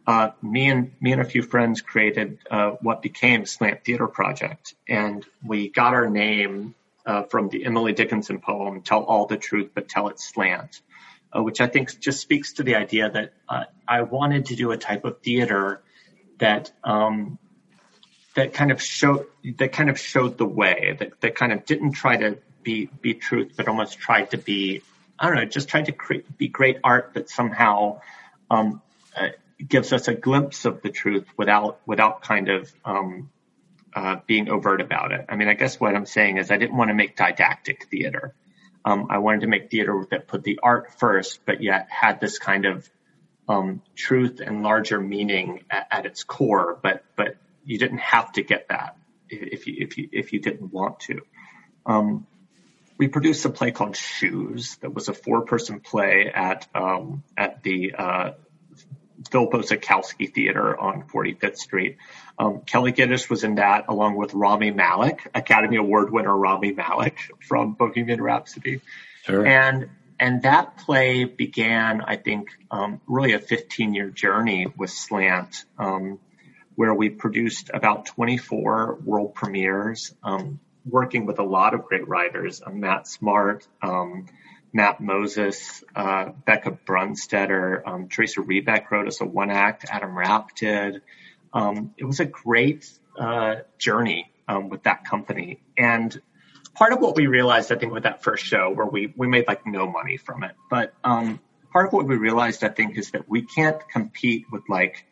uh 0.05 0.31
me 0.41 0.69
and 0.69 0.91
me 0.99 1.13
and 1.13 1.21
a 1.21 1.25
few 1.25 1.41
friends 1.41 1.81
created 1.81 2.39
uh, 2.51 2.71
what 2.81 3.01
became 3.01 3.45
Slant 3.45 3.85
Theater 3.85 4.07
Project, 4.07 4.75
and 4.89 5.25
we 5.41 5.69
got 5.69 5.93
our 5.93 6.09
name 6.09 6.75
uh, 7.05 7.23
from 7.23 7.47
the 7.47 7.65
Emily 7.65 7.93
Dickinson 7.93 8.39
poem 8.39 8.81
"Tell 8.81 9.03
All 9.03 9.25
the 9.25 9.37
Truth, 9.37 9.71
but 9.73 9.87
Tell 9.87 10.09
It 10.09 10.19
Slant." 10.19 10.81
Uh, 11.35 11.41
which 11.41 11.61
I 11.61 11.67
think 11.67 11.99
just 11.99 12.21
speaks 12.21 12.53
to 12.53 12.63
the 12.63 12.75
idea 12.75 13.09
that 13.09 13.33
uh, 13.49 13.65
I 13.87 14.03
wanted 14.03 14.47
to 14.47 14.55
do 14.55 14.71
a 14.71 14.77
type 14.77 15.05
of 15.05 15.19
theater 15.21 15.81
that 16.37 16.71
um, 16.83 17.37
that 18.35 18.53
kind 18.53 18.71
of 18.71 18.81
showed 18.81 19.27
that 19.57 19.71
kind 19.71 19.89
of 19.89 19.99
showed 19.99 20.37
the 20.37 20.45
way 20.45 20.95
that 20.99 21.19
that 21.21 21.35
kind 21.35 21.51
of 21.51 21.65
didn't 21.65 21.93
try 21.93 22.17
to 22.17 22.37
be 22.63 22.89
be 23.01 23.13
truth, 23.13 23.53
but 23.55 23.67
almost 23.67 23.99
tried 23.99 24.31
to 24.31 24.37
be 24.37 24.81
I 25.19 25.27
don't 25.27 25.35
know, 25.35 25.45
just 25.45 25.69
tried 25.69 25.85
to 25.85 25.91
create 25.91 26.37
be 26.37 26.47
great 26.47 26.77
art 26.83 27.11
that 27.13 27.29
somehow 27.29 28.01
um, 28.49 28.81
uh, 29.15 29.29
gives 29.65 29.93
us 29.93 30.07
a 30.07 30.13
glimpse 30.13 30.65
of 30.65 30.81
the 30.81 30.89
truth 30.89 31.25
without 31.37 31.79
without 31.85 32.21
kind 32.21 32.49
of 32.49 32.71
um, 32.83 33.29
uh, 33.95 34.17
being 34.27 34.49
overt 34.49 34.81
about 34.81 35.11
it. 35.11 35.25
I 35.29 35.35
mean, 35.35 35.47
I 35.47 35.53
guess 35.53 35.79
what 35.79 35.95
I'm 35.95 36.05
saying 36.05 36.37
is 36.37 36.51
I 36.51 36.57
didn't 36.57 36.75
want 36.75 36.89
to 36.89 36.93
make 36.93 37.15
didactic 37.15 37.87
theater. 37.89 38.33
Um, 38.85 39.07
I 39.09 39.17
wanted 39.17 39.41
to 39.41 39.47
make 39.47 39.71
theater 39.71 40.05
that 40.11 40.27
put 40.27 40.43
the 40.43 40.59
art 40.61 40.93
first, 40.99 41.39
but 41.45 41.61
yet 41.61 41.87
had 41.89 42.21
this 42.21 42.37
kind 42.37 42.65
of 42.65 42.87
um, 43.49 43.81
truth 43.95 44.41
and 44.45 44.61
larger 44.61 44.99
meaning 44.99 45.63
at, 45.69 45.87
at, 45.91 46.05
its 46.05 46.23
core, 46.23 46.77
but 46.81 47.03
but 47.15 47.35
you 47.65 47.79
didn't 47.79 47.99
have 47.99 48.31
to 48.33 48.43
get 48.43 48.69
that 48.69 48.97
if 49.29 49.65
you 49.67 49.75
if 49.79 49.97
you 49.97 50.09
if 50.11 50.33
you 50.33 50.39
didn't 50.39 50.71
want 50.71 50.99
to. 51.01 51.21
Um, 51.85 52.27
we 52.97 53.07
produced 53.07 53.43
a 53.45 53.49
play 53.49 53.71
called 53.71 53.95
Shoes 53.95 54.77
that 54.77 54.93
was 54.93 55.09
a 55.09 55.13
four-person 55.13 55.81
play 55.81 56.31
at 56.33 56.67
um, 56.73 57.23
at 57.35 57.63
the 57.63 57.93
uh, 57.97 58.31
Phil 59.31 59.47
Bosakowski 59.47 60.33
Theater 60.33 60.77
on 60.79 61.03
45th 61.03 61.57
Street. 61.57 61.97
Um, 62.37 62.61
Kelli 62.61 62.93
Giddish 62.93 63.29
was 63.29 63.43
in 63.43 63.55
that 63.55 63.85
along 63.87 64.15
with 64.15 64.33
Rami 64.33 64.71
Malek, 64.71 65.27
Academy 65.33 65.77
Award 65.77 66.11
winner 66.11 66.35
Rami 66.35 66.73
Malek 66.73 67.17
from 67.41 67.73
Bohemian 67.73 68.21
Rhapsody. 68.21 68.81
Sure. 69.23 69.45
And 69.45 69.89
and 70.19 70.43
that 70.43 70.77
play 70.77 71.25
began, 71.25 72.01
I 72.01 72.15
think, 72.15 72.49
um, 72.71 73.01
really 73.05 73.33
a 73.33 73.39
15 73.39 73.93
year 73.93 74.09
journey 74.09 74.67
with 74.77 74.89
Slant, 74.89 75.65
um, 75.77 76.19
where 76.75 76.93
we 76.93 77.09
produced 77.09 77.69
about 77.73 78.05
24 78.05 78.99
world 79.03 79.33
premieres, 79.33 80.13
um, 80.23 80.59
working 80.85 81.25
with 81.25 81.39
a 81.39 81.43
lot 81.43 81.73
of 81.73 81.85
great 81.85 82.07
writers, 82.07 82.61
Matt 82.71 83.07
Smart, 83.07 83.67
um, 83.81 84.27
Matt 84.75 84.99
Moses, 84.99 85.83
uh, 85.95 86.31
Becca 86.45 86.77
Brunstetter, 86.85 87.81
um, 87.87 88.09
Teresa 88.09 88.41
Rebeck 88.41 88.91
wrote 88.91 89.07
us 89.07 89.21
a 89.21 89.25
one 89.25 89.49
act, 89.49 89.85
Adam 89.89 90.17
Rapp 90.17 90.53
did. 90.53 91.01
Um, 91.53 91.93
it 91.97 92.03
was 92.03 92.19
a 92.19 92.25
great 92.25 92.91
uh, 93.17 93.55
journey 93.79 94.29
with 94.69 94.83
that 94.83 95.05
company. 95.05 95.61
And 95.77 96.21
part 96.75 96.91
of 96.91 96.99
what 96.99 97.15
we 97.15 97.27
realized, 97.27 97.71
I 97.71 97.77
think, 97.77 97.93
with 97.93 98.03
that 98.03 98.21
first 98.21 98.43
show, 98.43 98.69
where 98.71 98.85
we 98.85 99.13
we 99.15 99.27
made 99.27 99.47
like 99.47 99.65
no 99.65 99.89
money 99.89 100.17
from 100.17 100.43
it, 100.43 100.51
but 100.69 100.93
um, 101.03 101.39
part 101.71 101.87
of 101.87 101.93
what 101.93 102.05
we 102.05 102.15
realized, 102.15 102.63
I 102.63 102.69
think, 102.69 102.97
is 102.97 103.11
that 103.11 103.27
we 103.27 103.43
can't 103.43 103.81
compete 103.89 104.45
with 104.51 104.63
like 104.69 105.05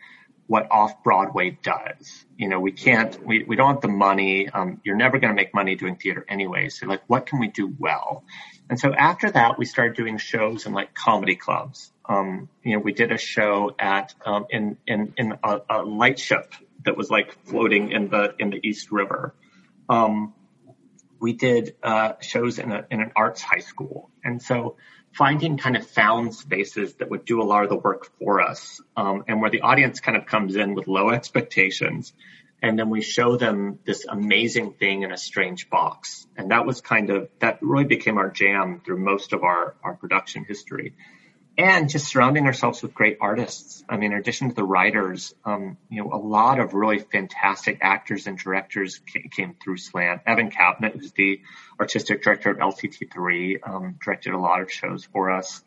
what 0.47 0.67
off 0.71 1.03
Broadway 1.03 1.57
does. 1.63 2.25
You 2.38 2.50
know, 2.50 2.59
we 2.59 2.71
can't, 2.71 3.25
we, 3.25 3.43
we 3.43 3.55
don't 3.55 3.75
have 3.75 3.81
the 3.81 3.88
money. 3.88 4.50
Um, 4.50 4.81
you're 4.83 4.95
never 4.95 5.17
going 5.19 5.29
to 5.29 5.35
make 5.35 5.53
money 5.53 5.75
doing 5.75 5.95
theater 5.95 6.25
anyway. 6.27 6.69
So 6.69 6.85
like, 6.85 7.01
what 7.07 7.25
can 7.25 7.39
we 7.39 7.47
do 7.47 7.73
well? 7.79 8.23
And 8.69 8.79
so 8.79 8.93
after 8.93 9.31
that, 9.31 9.57
we 9.57 9.65
started 9.65 9.95
doing 9.95 10.17
shows 10.17 10.65
in 10.65 10.73
like 10.73 10.93
comedy 10.93 11.35
clubs. 11.35 11.91
Um, 12.07 12.50
you 12.63 12.73
know, 12.73 12.79
we 12.79 12.93
did 12.93 13.12
a 13.12 13.17
show 13.17 13.73
at, 13.79 14.13
um, 14.25 14.45
in, 14.50 14.77
in, 14.85 15.13
in 15.17 15.33
a, 15.43 15.62
a 15.69 15.81
light 15.83 16.19
ship 16.19 16.53
that 16.85 16.97
was 16.97 17.09
like 17.09 17.45
floating 17.45 17.91
in 17.91 18.09
the, 18.09 18.35
in 18.38 18.50
the 18.50 18.59
East 18.62 18.91
River. 18.91 19.33
Um, 19.89 20.33
we 21.19 21.31
did 21.31 21.75
uh, 21.81 22.13
shows 22.19 22.59
in, 22.59 22.71
a, 22.71 22.85
in 22.91 23.00
an 23.00 23.12
arts 23.15 23.41
high 23.41 23.62
school. 23.62 24.09
And 24.25 24.41
so 24.41 24.75
finding 25.13 25.58
kind 25.58 25.77
of 25.77 25.86
found 25.88 26.34
spaces 26.34 26.96
that 26.96 27.10
would 27.10 27.25
do 27.25 27.41
a 27.41 27.43
lot 27.43 27.63
of 27.63 27.70
the 27.70 27.75
work 27.75 28.12
for 28.20 28.41
us 28.41 28.82
um, 28.98 29.24
and 29.27 29.41
where 29.41 29.51
the 29.51 29.62
audience 29.62 30.00
kind 30.00 30.17
of 30.17 30.25
comes 30.25 30.55
in 30.55 30.74
with 30.74 30.88
low 30.88 31.10
expectations. 31.10 32.13
And 32.62 32.79
then 32.79 32.89
we 32.89 33.01
show 33.01 33.36
them 33.36 33.79
this 33.86 34.05
amazing 34.08 34.74
thing 34.74 35.03
in 35.03 35.12
a 35.12 35.17
strange 35.17 35.70
box. 35.70 36.25
And 36.38 36.51
that 36.51 36.65
was 36.65 36.82
kind 36.82 37.10
of, 37.10 37.29
that 37.39 37.60
really 37.62 37.84
became 37.84 38.17
our 38.17 38.29
jam 38.29 38.82
through 38.86 39.00
most 39.00 39.34
of 39.34 39.43
our, 39.43 39.75
our 39.84 39.96
production 39.96 40.46
history 40.46 40.93
and 41.57 41.89
just 41.89 42.07
surrounding 42.07 42.45
ourselves 42.45 42.81
with 42.81 42.93
great 42.93 43.17
artists. 43.22 43.83
I 43.88 43.98
mean, 43.98 44.12
in 44.12 44.17
addition 44.17 44.50
to 44.50 44.55
the 44.55 44.63
writers, 44.63 45.36
um, 45.45 45.77
you 45.89 46.03
know, 46.03 46.10
a 46.12 46.17
lot 46.17 46.60
of 46.60 46.74
really 46.74 47.00
fantastic 47.00 47.77
actors 47.81 48.25
and 48.25 48.38
directors 48.38 49.00
came, 49.31 49.55
through 49.63 49.77
Slant. 49.77 50.22
Evan 50.25 50.50
Cabnet, 50.50 50.93
who's 50.93 51.12
the 51.12 51.41
artistic 51.79 52.24
director 52.24 52.50
of 52.50 52.57
LCT3, 52.57 53.67
um, 53.67 54.00
directed 54.03 54.33
a 54.33 54.39
lot 54.39 54.62
of 54.62 54.72
shows 54.72 55.05
for 55.05 55.29
us. 55.29 55.63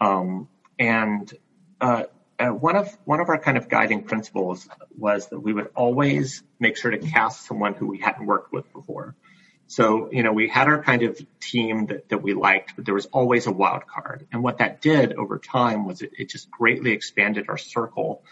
Um, 0.00 0.48
and 0.78 1.32
uh, 1.80 2.04
uh, 2.38 2.48
one 2.48 2.76
of 2.76 2.96
one 3.04 3.20
of 3.20 3.28
our 3.28 3.38
kind 3.38 3.56
of 3.56 3.68
guiding 3.68 4.02
principles 4.02 4.68
was 4.96 5.28
that 5.28 5.40
we 5.40 5.52
would 5.52 5.68
always 5.74 6.42
make 6.58 6.76
sure 6.76 6.90
to 6.90 6.98
cast 6.98 7.46
someone 7.46 7.74
who 7.74 7.86
we 7.86 7.98
hadn't 7.98 8.26
worked 8.26 8.52
with 8.52 8.70
before. 8.72 9.14
So, 9.68 10.10
you 10.12 10.22
know, 10.22 10.32
we 10.32 10.48
had 10.48 10.68
our 10.68 10.82
kind 10.82 11.02
of 11.02 11.20
team 11.40 11.86
that, 11.86 12.08
that 12.10 12.18
we 12.18 12.34
liked, 12.34 12.76
but 12.76 12.84
there 12.84 12.94
was 12.94 13.06
always 13.06 13.46
a 13.46 13.52
wild 13.52 13.86
card. 13.86 14.26
And 14.32 14.42
what 14.42 14.58
that 14.58 14.80
did 14.80 15.14
over 15.14 15.38
time 15.38 15.86
was 15.86 16.02
it, 16.02 16.12
it 16.16 16.28
just 16.28 16.50
greatly 16.50 16.92
expanded 16.92 17.46
our 17.48 17.58
circle 17.58 18.22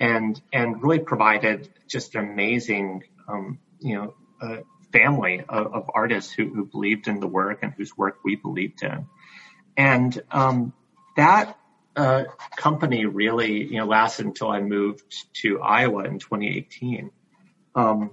and, 0.00 0.40
and 0.52 0.82
really 0.82 0.98
provided 0.98 1.68
just 1.86 2.14
an 2.16 2.24
amazing, 2.24 3.04
um, 3.28 3.60
you 3.78 3.94
know, 3.94 4.14
family 4.92 5.44
of, 5.48 5.74
of 5.74 5.90
artists 5.94 6.32
who, 6.32 6.52
who, 6.52 6.64
believed 6.64 7.06
in 7.06 7.20
the 7.20 7.26
work 7.26 7.60
and 7.62 7.72
whose 7.74 7.96
work 7.96 8.18
we 8.24 8.34
believed 8.34 8.82
in. 8.82 9.06
And, 9.76 10.20
um, 10.30 10.72
that, 11.16 11.56
uh, 11.96 12.24
company 12.56 13.04
really, 13.06 13.64
you 13.64 13.78
know, 13.78 13.84
lasted 13.84 14.26
until 14.26 14.48
I 14.48 14.60
moved 14.60 15.26
to 15.42 15.60
Iowa 15.60 16.04
in 16.04 16.18
2018. 16.18 17.10
Um, 17.74 18.12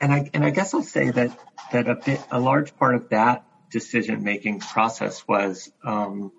and 0.00 0.12
I 0.12 0.30
and 0.32 0.44
I 0.44 0.50
guess 0.50 0.74
I'll 0.74 0.82
say 0.82 1.10
that 1.10 1.38
that 1.72 1.88
a 1.88 1.94
bit 1.94 2.20
a 2.30 2.40
large 2.40 2.76
part 2.76 2.94
of 2.94 3.08
that 3.10 3.44
decision 3.70 4.22
making 4.22 4.60
process 4.60 5.26
was 5.26 5.70
um, 5.84 6.32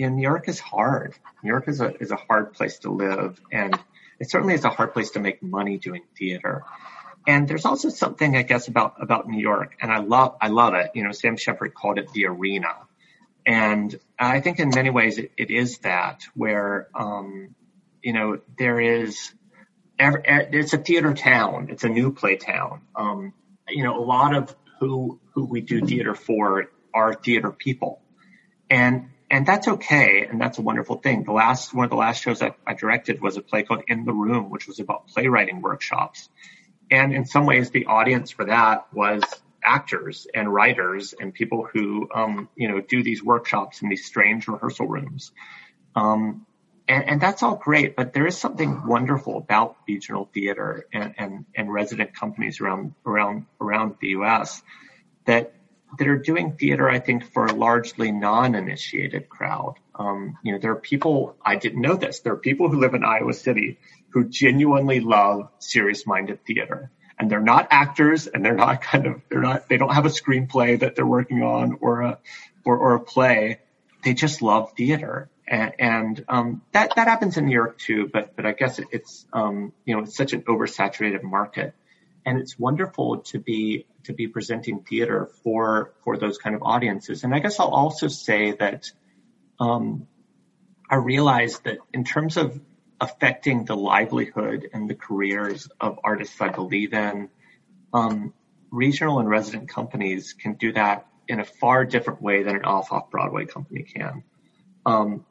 you 0.00 0.08
know, 0.08 0.16
New 0.16 0.22
York 0.22 0.48
is 0.48 0.58
hard. 0.58 1.14
New 1.42 1.48
York 1.48 1.68
is 1.68 1.82
a 1.82 1.94
is 2.00 2.10
a 2.10 2.16
hard 2.16 2.54
place 2.54 2.78
to 2.80 2.90
live, 2.90 3.38
and 3.52 3.78
it 4.18 4.30
certainly 4.30 4.54
is 4.54 4.64
a 4.64 4.70
hard 4.70 4.94
place 4.94 5.10
to 5.10 5.20
make 5.20 5.42
money 5.42 5.76
doing 5.76 6.02
theater. 6.16 6.62
And 7.26 7.46
there's 7.46 7.66
also 7.66 7.90
something 7.90 8.34
I 8.34 8.40
guess 8.40 8.68
about 8.68 8.94
about 9.02 9.28
New 9.28 9.38
York, 9.38 9.76
and 9.80 9.92
I 9.92 9.98
love 9.98 10.36
I 10.40 10.48
love 10.48 10.72
it. 10.72 10.92
You 10.94 11.04
know, 11.04 11.12
Sam 11.12 11.36
Shepard 11.36 11.74
called 11.74 11.98
it 11.98 12.10
the 12.12 12.26
arena, 12.26 12.74
and 13.44 13.94
I 14.18 14.40
think 14.40 14.58
in 14.58 14.70
many 14.70 14.88
ways 14.88 15.18
it, 15.18 15.32
it 15.36 15.50
is 15.50 15.78
that 15.80 16.22
where 16.34 16.88
um, 16.94 17.54
you 18.02 18.14
know 18.14 18.40
there 18.58 18.80
is 18.80 19.32
every, 20.00 20.22
it's 20.26 20.72
a 20.72 20.78
theater 20.78 21.14
town. 21.14 21.68
It's 21.70 21.84
a 21.84 21.88
new 21.88 22.12
play 22.12 22.36
town. 22.36 22.80
Um, 22.96 23.34
you 23.68 23.84
know, 23.84 24.02
a 24.02 24.04
lot 24.04 24.34
of 24.34 24.54
who 24.80 25.20
who 25.34 25.44
we 25.44 25.60
do 25.60 25.84
theater 25.86 26.14
for 26.14 26.70
are 26.92 27.14
theater 27.14 27.52
people, 27.52 28.00
and 28.68 29.10
and 29.30 29.46
that's 29.46 29.68
okay, 29.68 30.26
and 30.28 30.40
that's 30.40 30.58
a 30.58 30.62
wonderful 30.62 30.96
thing. 30.96 31.22
The 31.22 31.32
last 31.32 31.72
one 31.72 31.84
of 31.84 31.90
the 31.90 31.96
last 31.96 32.22
shows 32.22 32.42
I, 32.42 32.54
I 32.66 32.74
directed 32.74 33.20
was 33.20 33.36
a 33.36 33.42
play 33.42 33.62
called 33.62 33.84
In 33.86 34.04
the 34.04 34.12
Room, 34.12 34.50
which 34.50 34.66
was 34.66 34.80
about 34.80 35.06
playwriting 35.08 35.60
workshops, 35.60 36.28
and 36.90 37.12
in 37.12 37.26
some 37.26 37.46
ways 37.46 37.70
the 37.70 37.86
audience 37.86 38.30
for 38.30 38.46
that 38.46 38.86
was 38.92 39.22
actors 39.62 40.26
and 40.34 40.52
writers 40.52 41.14
and 41.20 41.34
people 41.34 41.68
who 41.70 42.08
um, 42.14 42.48
you 42.56 42.68
know 42.68 42.80
do 42.80 43.02
these 43.02 43.22
workshops 43.22 43.82
in 43.82 43.88
these 43.90 44.04
strange 44.06 44.48
rehearsal 44.48 44.88
rooms. 44.88 45.30
Um, 45.94 46.46
and, 46.90 47.08
and, 47.08 47.20
that's 47.20 47.42
all 47.42 47.54
great, 47.54 47.94
but 47.94 48.12
there 48.12 48.26
is 48.26 48.36
something 48.36 48.84
wonderful 48.84 49.38
about 49.38 49.76
regional 49.86 50.28
theater 50.34 50.86
and, 50.92 51.14
and, 51.16 51.44
and 51.54 51.72
resident 51.72 52.14
companies 52.14 52.60
around 52.60 52.94
around 53.06 53.46
around 53.60 53.96
the 54.00 54.08
U.S. 54.08 54.60
that 55.24 55.54
that 55.98 56.08
are 56.08 56.18
doing 56.18 56.56
theater, 56.56 56.90
I 56.90 56.98
think, 56.98 57.32
for 57.32 57.46
a 57.46 57.52
largely 57.52 58.10
non-initiated 58.10 59.28
crowd. 59.28 59.74
Um, 59.94 60.38
you 60.42 60.52
know, 60.52 60.58
there 60.58 60.72
are 60.72 60.80
people 60.80 61.36
I 61.44 61.56
didn't 61.56 61.80
know 61.80 61.94
this. 61.94 62.20
There 62.20 62.32
are 62.32 62.38
people 62.38 62.68
who 62.68 62.80
live 62.80 62.94
in 62.94 63.04
Iowa 63.04 63.34
City 63.34 63.78
who 64.10 64.24
genuinely 64.24 64.98
love 64.98 65.48
serious-minded 65.60 66.44
theater, 66.44 66.90
and 67.18 67.30
they're 67.30 67.40
not 67.40 67.68
actors, 67.70 68.26
and 68.26 68.44
they're 68.44 68.56
not 68.56 68.82
kind 68.82 69.06
of 69.06 69.22
they're 69.28 69.40
not 69.40 69.68
they 69.68 69.76
don't 69.76 69.94
have 69.94 70.06
a 70.06 70.10
screenplay 70.10 70.80
that 70.80 70.96
they're 70.96 71.06
working 71.06 71.42
on 71.42 71.78
or 71.80 72.02
a 72.02 72.18
or, 72.64 72.76
or 72.76 72.94
a 72.96 73.00
play. 73.00 73.60
They 74.02 74.14
just 74.14 74.42
love 74.42 74.72
theater, 74.76 75.28
and, 75.50 76.24
um, 76.28 76.62
that 76.72 76.94
that 76.94 77.08
happens 77.08 77.36
in 77.36 77.46
New 77.46 77.52
York 77.54 77.78
too, 77.78 78.08
but 78.12 78.36
but 78.36 78.46
I 78.46 78.52
guess 78.52 78.78
it, 78.78 78.86
it's 78.92 79.26
um, 79.32 79.72
you 79.84 79.96
know 79.96 80.02
it's 80.02 80.16
such 80.16 80.32
an 80.32 80.42
oversaturated 80.42 81.22
market, 81.24 81.74
and 82.24 82.38
it's 82.38 82.58
wonderful 82.58 83.18
to 83.18 83.38
be 83.38 83.86
to 84.04 84.12
be 84.12 84.28
presenting 84.28 84.82
theater 84.82 85.28
for 85.42 85.92
for 86.04 86.16
those 86.16 86.38
kind 86.38 86.54
of 86.54 86.62
audiences. 86.62 87.24
And 87.24 87.34
I 87.34 87.40
guess 87.40 87.58
I'll 87.58 87.68
also 87.68 88.06
say 88.06 88.52
that 88.52 88.90
um, 89.58 90.06
I 90.88 90.96
realize 90.96 91.58
that 91.60 91.78
in 91.92 92.04
terms 92.04 92.36
of 92.36 92.60
affecting 93.00 93.64
the 93.64 93.76
livelihood 93.76 94.68
and 94.72 94.88
the 94.88 94.94
careers 94.94 95.68
of 95.80 95.98
artists 96.04 96.40
I 96.40 96.50
believe 96.50 96.92
in, 96.92 97.28
um, 97.92 98.34
regional 98.70 99.18
and 99.18 99.28
resident 99.28 99.68
companies 99.68 100.34
can 100.34 100.54
do 100.54 100.72
that 100.74 101.06
in 101.26 101.40
a 101.40 101.44
far 101.44 101.84
different 101.84 102.22
way 102.22 102.42
than 102.42 102.56
an 102.56 102.64
off 102.64 102.92
off 102.92 103.10
Broadway 103.10 103.46
company 103.46 103.82
can. 103.82 104.22
Um, 104.86 105.24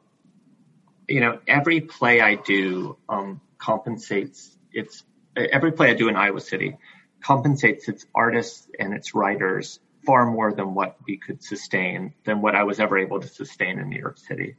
you 1.10 1.20
know, 1.20 1.38
every 1.46 1.80
play 1.80 2.20
I 2.20 2.36
do 2.36 2.96
um, 3.08 3.40
compensates 3.58 4.56
its 4.72 5.04
every 5.36 5.72
play 5.72 5.90
I 5.90 5.94
do 5.94 6.08
in 6.08 6.16
Iowa 6.16 6.40
City 6.40 6.78
compensates 7.22 7.88
its 7.88 8.06
artists 8.14 8.66
and 8.78 8.94
its 8.94 9.14
writers 9.14 9.80
far 10.06 10.24
more 10.24 10.52
than 10.52 10.74
what 10.74 10.96
we 11.06 11.18
could 11.18 11.42
sustain 11.42 12.14
than 12.24 12.40
what 12.40 12.54
I 12.54 12.64
was 12.64 12.80
ever 12.80 12.98
able 12.98 13.20
to 13.20 13.28
sustain 13.28 13.78
in 13.78 13.88
New 13.90 13.98
York 13.98 14.18
City. 14.18 14.56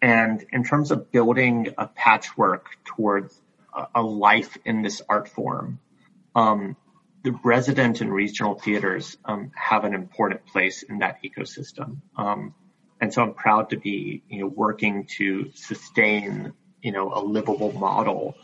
And 0.00 0.44
in 0.50 0.64
terms 0.64 0.90
of 0.90 1.12
building 1.12 1.74
a 1.76 1.86
patchwork 1.86 2.66
towards 2.84 3.38
a, 3.94 4.02
life 4.02 4.56
in 4.64 4.82
this 4.82 5.02
art 5.08 5.28
form, 5.28 5.78
um, 6.34 6.76
the 7.22 7.38
resident 7.44 8.00
and 8.00 8.12
regional 8.12 8.54
theaters 8.54 9.16
um, 9.24 9.52
have 9.54 9.84
an 9.84 9.94
important 9.94 10.44
place 10.46 10.82
in 10.82 10.98
that 10.98 11.18
ecosystem. 11.22 11.98
Um, 12.16 12.54
and 13.02 13.12
so 13.12 13.20
I'm 13.20 13.34
proud 13.34 13.70
to 13.70 13.76
be, 13.76 14.22
you 14.28 14.38
know, 14.38 14.46
working 14.46 15.06
to 15.16 15.50
sustain, 15.56 16.52
you 16.80 16.92
know, 16.92 17.12
a 17.12 17.20
livable 17.20 17.72
model 17.72 18.36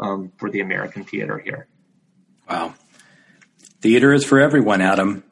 um, 0.00 0.32
for 0.36 0.50
the 0.50 0.60
American 0.60 1.04
theater 1.04 1.38
here. 1.38 1.68
Wow. 2.50 2.74
Theater 3.80 4.12
is 4.12 4.24
for 4.24 4.40
everyone, 4.40 4.80
Adam. 4.80 5.22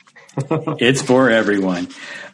it's 0.78 1.02
for 1.02 1.28
everyone. 1.28 1.88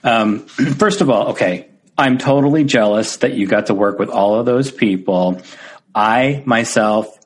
Um, 0.05 0.41
first 0.77 1.01
of 1.01 1.09
all, 1.09 1.29
okay, 1.29 1.71
I'm 1.97 2.19
totally 2.19 2.65
jealous 2.65 3.17
that 3.19 3.33
you 3.33 3.47
got 3.47 3.67
to 3.67 3.75
work 3.75 3.99
with 3.99 4.11
all 4.11 4.39
of 4.39 4.45
those 4.45 4.71
people. 4.71 5.41
I 5.95 6.43
myself 6.45 7.19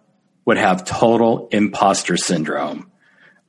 would 0.44 0.56
have 0.56 0.84
total 0.84 1.48
imposter 1.50 2.16
syndrome. 2.16 2.92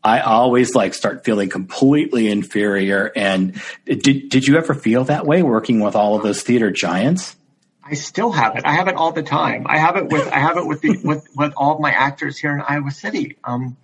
I 0.03 0.21
always 0.21 0.75
like 0.75 0.93
start 0.93 1.25
feeling 1.25 1.49
completely 1.49 2.29
inferior. 2.29 3.11
And 3.15 3.61
did 3.85 4.29
did 4.29 4.47
you 4.47 4.57
ever 4.57 4.73
feel 4.73 5.03
that 5.05 5.25
way 5.25 5.43
working 5.43 5.81
with 5.81 5.95
all 5.95 6.15
of 6.15 6.23
those 6.23 6.41
theater 6.41 6.71
giants? 6.71 7.35
I 7.83 7.95
still 7.95 8.31
have 8.31 8.55
it. 8.55 8.65
I 8.65 8.73
have 8.73 8.87
it 8.87 8.95
all 8.95 9.11
the 9.11 9.23
time. 9.23 9.65
I 9.67 9.77
have 9.77 9.97
it 9.97 10.07
with 10.09 10.27
I 10.27 10.39
have 10.39 10.57
it 10.57 10.65
with 10.65 10.81
the, 10.81 10.97
with 11.03 11.27
with 11.35 11.53
all 11.57 11.75
of 11.75 11.79
my 11.81 11.91
actors 11.91 12.37
here 12.37 12.53
in 12.53 12.61
Iowa 12.61 12.91
City. 12.91 13.37
Um, 13.43 13.77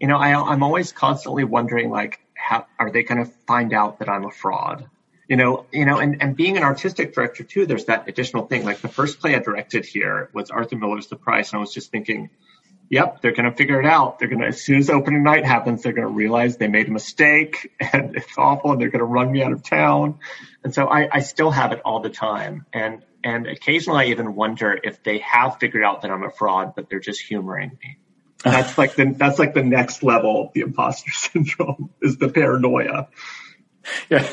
you 0.00 0.08
know, 0.08 0.16
I, 0.16 0.34
I'm 0.34 0.64
always 0.64 0.90
constantly 0.90 1.44
wondering 1.44 1.88
like, 1.88 2.18
how 2.34 2.66
are 2.78 2.90
they 2.90 3.04
going 3.04 3.24
to 3.24 3.30
find 3.46 3.72
out 3.72 4.00
that 4.00 4.08
I'm 4.08 4.24
a 4.24 4.30
fraud? 4.30 4.86
You 5.28 5.36
know, 5.36 5.64
you 5.72 5.86
know, 5.86 5.98
and, 5.98 6.20
and 6.20 6.36
being 6.36 6.56
an 6.56 6.64
artistic 6.64 7.14
director 7.14 7.44
too, 7.44 7.64
there's 7.64 7.84
that 7.84 8.08
additional 8.08 8.46
thing. 8.46 8.64
Like 8.64 8.80
the 8.80 8.88
first 8.88 9.20
play 9.20 9.36
I 9.36 9.38
directed 9.38 9.86
here 9.86 10.28
was 10.34 10.50
Arthur 10.50 10.76
Miller's 10.76 11.06
The 11.06 11.16
Price, 11.16 11.52
and 11.52 11.58
I 11.58 11.60
was 11.60 11.72
just 11.72 11.92
thinking, 11.92 12.30
yep, 12.92 13.22
they're 13.22 13.32
going 13.32 13.50
to 13.50 13.56
figure 13.56 13.80
it 13.80 13.86
out. 13.86 14.18
They're 14.18 14.28
going 14.28 14.42
to, 14.42 14.48
as 14.48 14.60
soon 14.60 14.76
as 14.76 14.90
opening 14.90 15.22
night 15.22 15.46
happens, 15.46 15.82
they're 15.82 15.94
going 15.94 16.06
to 16.06 16.12
realize 16.12 16.58
they 16.58 16.68
made 16.68 16.88
a 16.88 16.90
mistake 16.90 17.72
and 17.80 18.14
it's 18.14 18.36
awful 18.36 18.70
and 18.70 18.80
they're 18.80 18.90
going 18.90 19.00
to 19.00 19.06
run 19.06 19.32
me 19.32 19.42
out 19.42 19.50
of 19.50 19.62
town. 19.62 20.18
And 20.62 20.74
so 20.74 20.86
I, 20.86 21.08
I 21.10 21.20
still 21.20 21.50
have 21.50 21.72
it 21.72 21.80
all 21.86 22.00
the 22.00 22.10
time. 22.10 22.66
And, 22.70 23.02
and 23.24 23.46
occasionally 23.46 24.04
I 24.04 24.08
even 24.08 24.34
wonder 24.34 24.78
if 24.80 25.02
they 25.02 25.18
have 25.20 25.56
figured 25.58 25.82
out 25.82 26.02
that 26.02 26.10
I'm 26.10 26.22
a 26.22 26.30
fraud, 26.30 26.74
but 26.76 26.90
they're 26.90 27.00
just 27.00 27.22
humoring 27.22 27.78
me. 27.82 27.96
That's 28.44 28.76
like 28.76 28.94
the, 28.94 29.14
that's 29.16 29.38
like 29.38 29.54
the 29.54 29.62
next 29.62 30.02
level 30.02 30.46
of 30.46 30.52
the 30.52 30.60
imposter 30.60 31.10
syndrome 31.14 31.90
is 32.02 32.18
the 32.18 32.28
paranoia. 32.28 33.08
Yeah. 34.10 34.28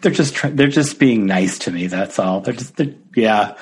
They're 0.00 0.12
just, 0.12 0.56
they're 0.56 0.68
just 0.68 0.98
being 0.98 1.26
nice 1.26 1.60
to 1.60 1.70
me. 1.70 1.86
That's 1.86 2.18
all. 2.18 2.40
They're 2.40 2.54
just, 2.54 2.76
they're, 2.76 2.94
yeah. 3.14 3.58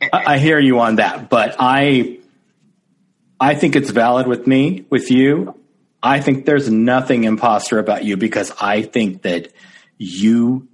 I, 0.00 0.34
I 0.34 0.38
hear 0.38 0.58
you 0.60 0.78
on 0.80 0.96
that, 0.96 1.28
but 1.28 1.56
I, 1.58 2.19
I 3.40 3.54
think 3.54 3.74
it's 3.74 3.90
valid 3.90 4.26
with 4.26 4.46
me, 4.46 4.84
with 4.90 5.10
you. 5.10 5.58
I 6.02 6.20
think 6.20 6.44
there's 6.44 6.70
nothing 6.70 7.24
imposter 7.24 7.78
about 7.78 8.04
you 8.04 8.18
because 8.18 8.52
I 8.60 8.82
think 8.82 9.22
that 9.22 9.52
you, 9.96 10.68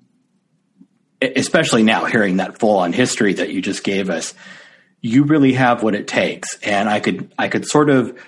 especially 1.22 1.84
now 1.84 2.04
hearing 2.06 2.38
that 2.38 2.58
full 2.58 2.78
on 2.78 2.92
history 2.92 3.34
that 3.34 3.50
you 3.50 3.62
just 3.62 3.84
gave 3.84 4.10
us, 4.10 4.34
you 5.00 5.24
really 5.24 5.52
have 5.52 5.84
what 5.84 5.94
it 5.94 6.08
takes. 6.08 6.58
And 6.64 6.88
I 6.88 6.98
could, 6.98 7.32
I 7.38 7.48
could 7.48 7.66
sort 7.66 7.88
of 7.88 8.18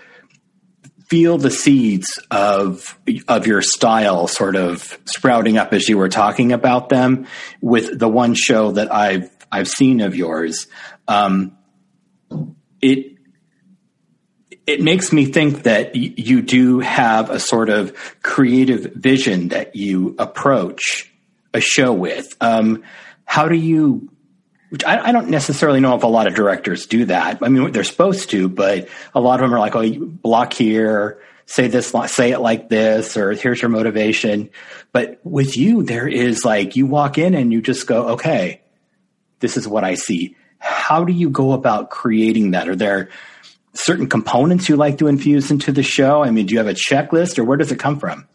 feel 1.09 1.39
the 1.39 1.51
seeds 1.51 2.21
of, 2.31 2.97
of 3.27 3.47
your 3.47 3.63
style 3.63 4.29
sort 4.29 4.55
of 4.55 4.99
sprouting 5.05 5.57
up 5.57 5.73
as 5.73 5.89
you 5.89 5.99
were 5.99 6.09
talking 6.09 6.53
about 6.53 6.91
them 6.91 7.27
with 7.61 7.99
the 7.99 8.09
one 8.09 8.35
show 8.35 8.73
that 8.73 8.93
I've, 8.93 9.31
I've 9.51 9.69
seen 9.69 10.01
of 10.01 10.15
yours. 10.15 10.69
Um, 11.09 11.57
it, 12.81 13.18
it 14.69 14.83
makes 14.83 15.13
me 15.15 15.25
think 15.25 15.63
that 15.63 15.95
y- 15.95 16.13
you 16.17 16.43
do 16.43 16.79
have 16.81 17.31
a 17.31 17.41
sort 17.41 17.71
of 17.71 17.95
creative 18.23 18.93
vision 18.93 19.49
that 19.49 19.75
you 19.75 20.15
approach 20.19 21.11
a 21.55 21.61
show 21.61 21.93
with. 21.93 22.37
Um, 22.41 22.85
how 23.25 23.49
do 23.49 23.57
you? 23.57 24.11
I, 24.87 25.09
I, 25.09 25.13
don't 25.13 25.31
necessarily 25.31 25.81
know 25.81 25.97
if 25.97 26.03
a 26.03 26.07
lot 26.07 26.27
of 26.27 26.35
directors 26.35 26.87
do 26.87 27.07
that. 27.07 27.39
I 27.41 27.49
mean, 27.49 27.73
they're 27.73 27.83
supposed 27.83 28.29
to, 28.31 28.51
but 28.51 28.89
a 29.15 29.21
lot 29.21 29.41
of 29.41 29.49
them 29.49 29.55
are 29.55 29.59
like, 29.59 29.75
"Oh, 29.75 29.91
block 29.99 30.53
here, 30.53 31.23
say 31.47 31.69
this, 31.69 31.95
say 32.09 32.33
it 32.33 32.41
like 32.41 32.69
this, 32.69 33.17
or 33.17 33.33
here's 33.33 33.63
your 33.63 33.71
motivation." 33.71 34.51
But 34.93 35.19
with 35.25 35.57
you, 35.57 35.83
there 35.83 36.07
is 36.07 36.45
like 36.45 36.77
you 36.77 36.85
walk 36.85 37.17
in 37.17 37.33
and 37.33 37.51
you 37.51 37.63
just 37.63 37.87
go, 37.87 38.09
"Okay, 38.11 38.61
this 39.41 39.57
is 39.57 39.67
what 39.67 39.85
I 39.85 39.95
see." 39.95 40.37
How 40.59 41.05
do 41.05 41.13
you 41.15 41.31
go 41.31 41.53
about 41.53 41.89
creating 41.89 42.51
that? 42.51 42.69
Are 42.69 42.77
there 42.77 43.09
certain 43.75 44.09
components 44.09 44.69
you 44.69 44.77
like 44.77 44.99
to 44.99 45.07
infuse 45.07 45.51
into 45.51 45.73
the 45.73 45.83
show? 45.83 46.23
I 46.23 46.31
mean, 46.31 46.47
do 46.47 46.55
you 46.55 46.59
have 46.59 46.69
a 46.69 46.75
checklist 46.75 47.39
or 47.39 47.45
where 47.45 47.57
does 47.57 47.73
it 47.73 47.79
come 47.79 47.99
from? 47.99 48.29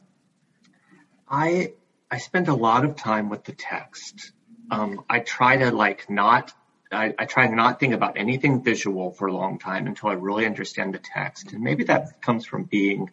I 1.29 1.73
I 2.11 2.17
spend 2.17 2.47
a 2.47 2.55
lot 2.55 2.85
of 2.85 2.95
time 2.95 3.29
with 3.29 3.43
the 3.43 3.53
text. 3.53 4.31
Um, 4.69 5.03
I 5.09 5.19
try 5.19 5.57
to 5.57 5.71
like 5.71 6.09
not 6.09 6.53
I, 6.91 7.13
I, 7.17 7.25
try 7.25 7.47
to 7.47 7.55
not 7.55 7.79
think 7.79 7.95
about 7.95 8.17
anything 8.17 8.63
visual 8.63 9.09
for 9.11 9.27
a 9.27 9.33
long 9.33 9.57
time 9.57 9.87
until 9.87 10.09
I 10.09 10.13
really 10.13 10.45
understand 10.45 10.93
the 10.93 10.99
text. 10.99 11.51
And 11.51 11.63
maybe 11.63 11.85
that 11.85 12.21
comes 12.21 12.45
from 12.45 12.65
being 12.65 13.09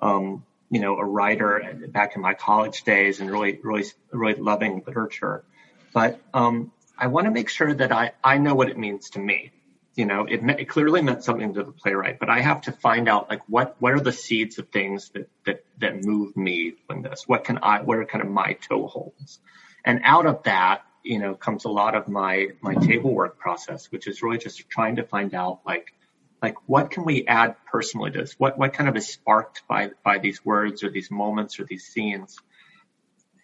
um, 0.00 0.44
you 0.70 0.80
know, 0.80 0.96
a 0.96 1.04
writer 1.04 1.88
back 1.88 2.16
in 2.16 2.22
my 2.22 2.34
college 2.34 2.82
days 2.84 3.20
and 3.20 3.30
really, 3.30 3.58
really, 3.62 3.84
really 4.10 4.40
loving 4.40 4.82
literature. 4.86 5.44
But 5.92 6.20
um, 6.34 6.72
I 6.98 7.06
want 7.06 7.26
to 7.26 7.30
make 7.30 7.48
sure 7.48 7.72
that 7.72 7.92
I, 7.92 8.12
I 8.22 8.38
know 8.38 8.54
what 8.54 8.68
it 8.68 8.78
means 8.78 9.10
to 9.10 9.18
me 9.18 9.52
you 9.96 10.04
know, 10.04 10.26
it, 10.26 10.42
it, 10.44 10.68
clearly 10.68 11.00
meant 11.00 11.24
something 11.24 11.54
to 11.54 11.64
the 11.64 11.72
playwright, 11.72 12.18
but 12.20 12.28
I 12.28 12.40
have 12.40 12.60
to 12.62 12.72
find 12.72 13.08
out 13.08 13.30
like 13.30 13.40
what 13.48 13.76
what 13.80 13.94
are 13.94 14.00
the 14.00 14.12
seeds 14.12 14.58
of 14.58 14.68
things 14.68 15.08
that 15.10 15.30
that 15.46 15.64
that 15.78 16.04
move 16.04 16.36
me 16.36 16.74
in 16.90 17.00
this? 17.00 17.24
What 17.26 17.44
can 17.44 17.58
I? 17.62 17.80
What 17.80 17.96
are 17.96 18.04
kind 18.04 18.22
of 18.22 18.30
my 18.30 18.58
toeholds? 18.68 19.38
And 19.86 20.02
out 20.04 20.26
of 20.26 20.42
that, 20.42 20.82
you 21.02 21.18
know, 21.18 21.34
comes 21.34 21.64
a 21.64 21.70
lot 21.70 21.94
of 21.94 22.08
my 22.08 22.48
my 22.60 22.74
table 22.74 23.14
work 23.14 23.38
process, 23.38 23.90
which 23.90 24.06
is 24.06 24.22
really 24.22 24.36
just 24.36 24.68
trying 24.68 24.96
to 24.96 25.02
find 25.02 25.34
out 25.34 25.60
like 25.64 25.94
like 26.42 26.56
what 26.66 26.90
can 26.90 27.04
we 27.04 27.26
add 27.26 27.56
personally 27.64 28.10
to 28.10 28.18
this? 28.18 28.34
What 28.38 28.58
what 28.58 28.74
kind 28.74 28.90
of 28.90 28.96
is 28.96 29.08
sparked 29.08 29.62
by 29.66 29.92
by 30.04 30.18
these 30.18 30.44
words 30.44 30.84
or 30.84 30.90
these 30.90 31.10
moments 31.10 31.58
or 31.58 31.64
these 31.64 31.86
scenes? 31.86 32.36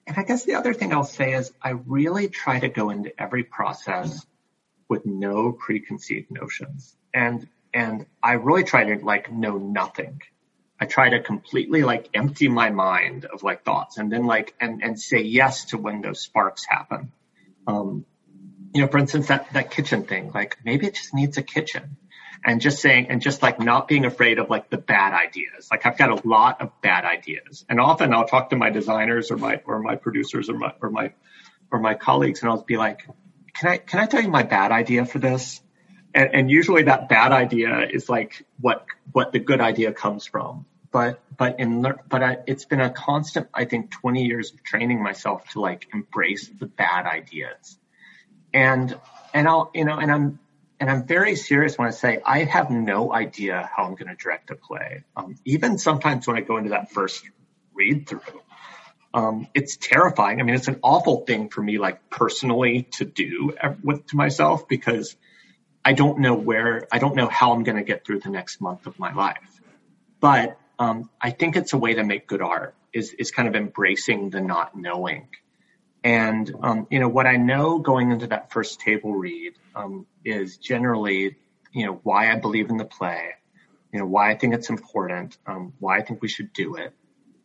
And 0.06 0.18
I 0.18 0.24
guess 0.24 0.44
the 0.44 0.56
other 0.56 0.74
thing 0.74 0.92
I'll 0.92 1.04
say 1.04 1.32
is 1.32 1.50
I 1.62 1.70
really 1.70 2.28
try 2.28 2.60
to 2.60 2.68
go 2.68 2.90
into 2.90 3.10
every 3.18 3.44
process 3.44 4.26
with 4.92 5.06
no 5.06 5.52
preconceived 5.52 6.30
notions. 6.30 6.94
And, 7.14 7.48
and 7.72 8.04
I 8.22 8.32
really 8.32 8.62
try 8.62 8.84
to 8.84 9.02
like 9.02 9.32
know 9.32 9.56
nothing. 9.56 10.20
I 10.78 10.84
try 10.84 11.08
to 11.08 11.20
completely 11.20 11.82
like 11.82 12.10
empty 12.12 12.48
my 12.48 12.68
mind 12.68 13.24
of 13.24 13.42
like 13.42 13.64
thoughts 13.64 13.96
and 13.96 14.12
then 14.12 14.26
like, 14.26 14.54
and, 14.60 14.82
and 14.82 15.00
say 15.00 15.22
yes 15.22 15.64
to 15.66 15.78
when 15.78 16.02
those 16.02 16.20
sparks 16.20 16.66
happen. 16.68 17.10
Um, 17.66 18.04
you 18.74 18.82
know, 18.82 18.88
for 18.88 18.98
instance, 18.98 19.28
that, 19.28 19.50
that 19.54 19.70
kitchen 19.70 20.02
thing, 20.04 20.30
like 20.34 20.58
maybe 20.62 20.86
it 20.88 20.94
just 20.94 21.14
needs 21.14 21.38
a 21.38 21.42
kitchen 21.42 21.96
and 22.44 22.60
just 22.60 22.82
saying, 22.82 23.06
and 23.08 23.22
just 23.22 23.40
like 23.40 23.58
not 23.60 23.88
being 23.88 24.04
afraid 24.04 24.38
of 24.38 24.50
like 24.50 24.68
the 24.68 24.76
bad 24.76 25.14
ideas. 25.14 25.68
Like 25.70 25.86
I've 25.86 25.96
got 25.96 26.10
a 26.10 26.28
lot 26.28 26.60
of 26.60 26.68
bad 26.82 27.06
ideas 27.06 27.64
and 27.66 27.80
often 27.80 28.12
I'll 28.12 28.28
talk 28.28 28.50
to 28.50 28.56
my 28.56 28.68
designers 28.68 29.30
or 29.30 29.38
my, 29.38 29.62
or 29.64 29.78
my 29.78 29.96
producers 29.96 30.50
or 30.50 30.58
my, 30.58 30.74
or 30.82 30.90
my, 30.90 31.14
or 31.70 31.78
my 31.78 31.94
colleagues 31.94 32.42
and 32.42 32.50
I'll 32.50 32.62
be 32.62 32.76
like, 32.76 33.06
can 33.62 33.70
I 33.70 33.76
can 33.78 34.00
I 34.00 34.06
tell 34.06 34.20
you 34.20 34.28
my 34.28 34.42
bad 34.42 34.72
idea 34.72 35.06
for 35.06 35.20
this? 35.20 35.60
And, 36.14 36.34
and 36.34 36.50
usually 36.50 36.82
that 36.84 37.08
bad 37.08 37.30
idea 37.30 37.86
is 37.88 38.08
like 38.08 38.44
what 38.60 38.84
what 39.12 39.30
the 39.30 39.38
good 39.38 39.60
idea 39.60 39.92
comes 39.92 40.26
from. 40.26 40.66
But 40.90 41.20
but 41.38 41.60
in 41.60 41.82
but 42.08 42.22
I, 42.22 42.38
it's 42.48 42.64
been 42.64 42.80
a 42.80 42.90
constant 42.90 43.48
I 43.54 43.64
think 43.66 43.92
20 43.92 44.24
years 44.24 44.52
of 44.52 44.64
training 44.64 45.00
myself 45.00 45.48
to 45.50 45.60
like 45.60 45.86
embrace 45.94 46.48
the 46.48 46.66
bad 46.66 47.06
ideas. 47.06 47.78
And 48.52 48.98
and 49.32 49.46
I'll 49.46 49.70
you 49.74 49.84
know 49.84 49.96
and 49.96 50.10
I'm 50.10 50.40
and 50.80 50.90
I'm 50.90 51.06
very 51.06 51.36
serious 51.36 51.78
when 51.78 51.86
I 51.86 51.92
say 51.92 52.20
I 52.26 52.42
have 52.42 52.68
no 52.68 53.12
idea 53.12 53.70
how 53.72 53.84
I'm 53.84 53.94
going 53.94 54.08
to 54.08 54.16
direct 54.16 54.50
a 54.50 54.56
play. 54.56 55.04
Um, 55.16 55.36
even 55.44 55.78
sometimes 55.78 56.26
when 56.26 56.36
I 56.36 56.40
go 56.40 56.56
into 56.56 56.70
that 56.70 56.90
first 56.90 57.24
read 57.74 58.08
through, 58.08 58.20
um, 59.14 59.48
it's 59.54 59.76
terrifying. 59.76 60.40
I 60.40 60.44
mean, 60.44 60.54
it's 60.54 60.68
an 60.68 60.80
awful 60.82 61.24
thing 61.26 61.48
for 61.48 61.62
me, 61.62 61.78
like 61.78 62.08
personally 62.10 62.88
to 62.92 63.04
do 63.04 63.54
with 63.82 64.06
to 64.06 64.16
myself 64.16 64.68
because 64.68 65.16
I 65.84 65.92
don't 65.92 66.20
know 66.20 66.34
where, 66.34 66.86
I 66.90 66.98
don't 66.98 67.16
know 67.16 67.26
how 67.26 67.52
I'm 67.52 67.64
going 67.64 67.76
to 67.76 67.82
get 67.82 68.06
through 68.06 68.20
the 68.20 68.30
next 68.30 68.60
month 68.60 68.86
of 68.86 68.98
my 68.98 69.12
life. 69.12 69.60
But 70.20 70.58
um, 70.78 71.10
I 71.20 71.30
think 71.30 71.56
it's 71.56 71.72
a 71.72 71.78
way 71.78 71.94
to 71.94 72.04
make 72.04 72.26
good 72.26 72.42
art 72.42 72.74
is 72.92 73.12
is 73.14 73.30
kind 73.30 73.48
of 73.48 73.54
embracing 73.54 74.30
the 74.30 74.40
not 74.40 74.76
knowing. 74.76 75.28
And 76.04 76.52
um, 76.62 76.86
you 76.90 76.98
know 76.98 77.08
what 77.08 77.26
I 77.26 77.36
know 77.36 77.78
going 77.78 78.10
into 78.10 78.28
that 78.28 78.52
first 78.52 78.80
table 78.80 79.12
read 79.14 79.54
um, 79.74 80.06
is 80.24 80.56
generally 80.56 81.36
you 81.72 81.86
know 81.86 82.00
why 82.02 82.32
I 82.32 82.36
believe 82.36 82.70
in 82.70 82.76
the 82.76 82.84
play, 82.84 83.30
you 83.92 84.00
know 84.00 84.06
why 84.06 84.30
I 84.30 84.36
think 84.36 84.54
it's 84.54 84.70
important, 84.70 85.36
um, 85.46 85.74
why 85.78 85.98
I 85.98 86.02
think 86.02 86.22
we 86.22 86.28
should 86.28 86.52
do 86.52 86.76
it, 86.76 86.94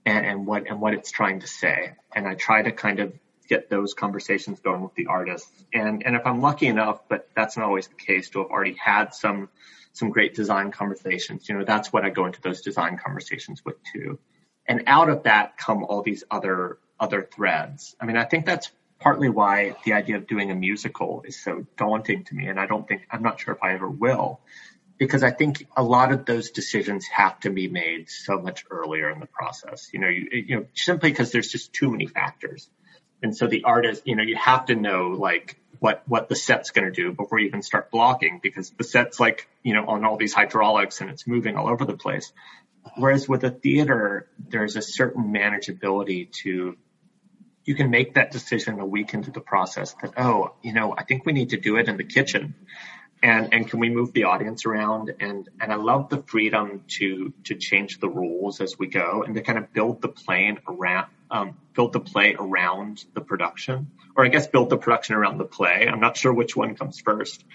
and, 0.08 0.26
and 0.26 0.48
what 0.48 0.68
and 0.68 0.80
what 0.80 0.94
it's 0.94 1.12
trying 1.12 1.42
to 1.42 1.48
say. 1.48 1.92
And 2.16 2.28
I 2.28 2.36
try 2.36 2.62
to 2.62 2.72
kind 2.72 3.00
of 3.00 3.14
get 3.50 3.70
those 3.70 3.94
conversations 3.94 4.60
going 4.62 4.82
with 4.82 4.96
the 4.96 5.08
artists. 5.08 5.52
And 5.74 6.06
and 6.06 6.16
if 6.16 6.26
I'm 6.26 6.42
lucky 6.42 6.68
enough, 6.68 7.02
but 7.10 7.28
that's 7.36 7.58
not 7.58 7.66
always 7.66 7.88
the 7.88 7.96
case, 7.96 8.30
to 8.32 8.40
have 8.40 8.48
already 8.48 8.78
had 8.80 9.14
some 9.14 9.50
some 9.92 10.10
great 10.10 10.34
design 10.36 10.72
conversations, 10.72 11.50
you 11.50 11.58
know, 11.58 11.66
that's 11.66 11.92
what 11.92 12.06
I 12.06 12.10
go 12.10 12.26
into 12.26 12.40
those 12.42 12.62
design 12.62 12.98
conversations 13.04 13.66
with 13.66 13.76
too. 13.94 14.20
And 14.68 14.84
out 14.88 15.10
of 15.10 15.24
that 15.24 15.58
come 15.58 15.84
all 15.84 16.04
these 16.04 16.24
other 16.32 16.78
other 17.00 17.28
threads. 17.36 17.96
I 18.00 18.06
mean, 18.06 18.18
I 18.18 18.24
think 18.24 18.46
that's 18.46 18.72
partly 19.00 19.30
why 19.30 19.76
the 19.86 19.94
idea 19.94 20.16
of 20.16 20.26
doing 20.26 20.52
a 20.52 20.56
musical 20.56 21.24
is 21.26 21.42
so 21.44 21.66
daunting 21.78 22.24
to 22.26 22.36
me. 22.36 22.48
And 22.48 22.60
I 22.60 22.66
don't 22.66 22.88
think 22.88 23.08
I'm 23.12 23.24
not 23.24 23.40
sure 23.40 23.54
if 23.54 23.62
I 23.62 23.74
ever 23.74 23.90
will, 23.90 24.40
because 24.98 25.24
I 25.24 25.32
think 25.32 25.68
a 25.76 25.84
lot 25.84 26.12
of 26.12 26.26
those 26.26 26.52
decisions 26.52 27.06
have 27.08 27.40
to 27.42 27.50
be 27.50 27.68
made 27.68 28.10
so 28.10 28.40
much 28.40 28.66
earlier 28.70 29.10
in 29.12 29.20
the 29.20 29.28
process. 29.28 29.90
You 29.94 30.00
know, 30.00 30.08
you, 30.08 30.28
you 30.32 30.56
know, 30.56 30.66
simply 30.74 31.12
because 31.12 31.32
there's 31.32 31.50
just 31.50 31.74
too 31.74 31.92
many 31.92 32.08
factors. 32.08 32.70
And 33.22 33.36
so 33.36 33.48
the 33.48 33.64
artist, 33.64 34.04
you 34.06 34.16
know, 34.16 34.24
you 34.24 34.36
have 34.36 34.68
to 34.68 34.76
know 34.76 35.10
like 35.10 35.60
what, 35.80 36.04
what 36.08 36.30
the 36.30 36.36
set's 36.36 36.72
going 36.72 36.86
to 36.86 36.92
do 36.92 37.14
before 37.14 37.40
you 37.40 37.48
even 37.48 37.62
start 37.62 37.92
blocking 37.92 38.40
because 38.42 38.72
the 38.72 38.84
set's 38.84 39.20
like, 39.20 39.48
you 39.64 39.74
know, 39.74 39.86
on 39.88 40.04
all 40.06 40.18
these 40.18 40.34
hydraulics 40.34 41.02
and 41.02 41.10
it's 41.10 41.28
moving 41.28 41.58
all 41.58 41.68
over 41.68 41.86
the 41.86 41.98
place. 41.98 42.32
Whereas 42.96 43.28
with 43.28 43.44
a 43.44 43.52
theater, 43.52 44.30
there's 44.40 44.76
a 44.76 44.82
certain 44.82 45.34
manageability 45.34 46.32
to, 46.44 46.78
you 47.66 47.76
can 47.76 47.90
make 47.90 48.14
that 48.14 48.32
decision 48.32 48.80
a 48.80 48.86
week 48.86 49.14
into 49.14 49.30
the 49.30 49.42
process 49.42 49.94
that, 50.02 50.14
oh, 50.18 50.54
you 50.64 50.74
know, 50.74 50.96
I 50.98 51.04
think 51.04 51.26
we 51.26 51.34
need 51.34 51.50
to 51.50 51.58
do 51.58 51.78
it 51.78 51.90
in 51.90 51.98
the 51.98 52.04
kitchen 52.04 52.56
and 53.24 53.54
and 53.54 53.68
can 53.68 53.80
we 53.80 53.90
move 53.90 54.14
the 54.14 54.26
audience 54.26 54.66
around? 54.66 55.14
And 55.20 55.50
and 55.60 55.72
I 55.72 55.76
love 55.76 56.10
the 56.10 56.22
freedom 56.24 56.84
to 57.00 57.34
to 57.46 57.56
change 57.56 58.00
the 58.00 58.10
rules 58.10 58.62
as 58.62 58.78
we 58.78 58.88
go 58.88 59.24
and 59.24 59.36
to 59.36 59.42
kind 59.42 59.58
of 59.58 59.74
build 59.74 60.02
the 60.02 60.10
plane 60.10 60.60
around 60.68 61.08
um, 61.32 61.58
build 61.74 61.94
the 61.94 62.00
play 62.00 62.36
around 62.38 63.04
the 63.14 63.22
production 63.22 63.92
or 64.16 64.26
I 64.26 64.30
guess 64.30 64.48
build 64.48 64.70
the 64.70 64.78
production 64.78 65.16
around 65.16 65.38
the 65.38 65.46
play. 65.46 65.88
I'm 65.88 66.00
not 66.00 66.18
sure 66.18 66.34
which 66.34 66.56
one 66.56 66.76
comes 66.76 67.00
first. 67.00 67.46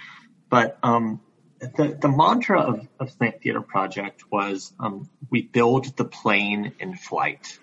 But 0.48 0.78
um, 0.82 1.20
the 1.58 1.96
the 2.00 2.08
mantra 2.08 2.60
of 2.60 2.88
of 2.98 3.10
Slant 3.10 3.42
Theater 3.42 3.60
Project 3.60 4.24
was 4.30 4.72
um, 4.78 5.10
we 5.30 5.42
build 5.42 5.96
the 5.96 6.04
plane 6.04 6.72
in 6.78 6.96
flight. 6.96 7.58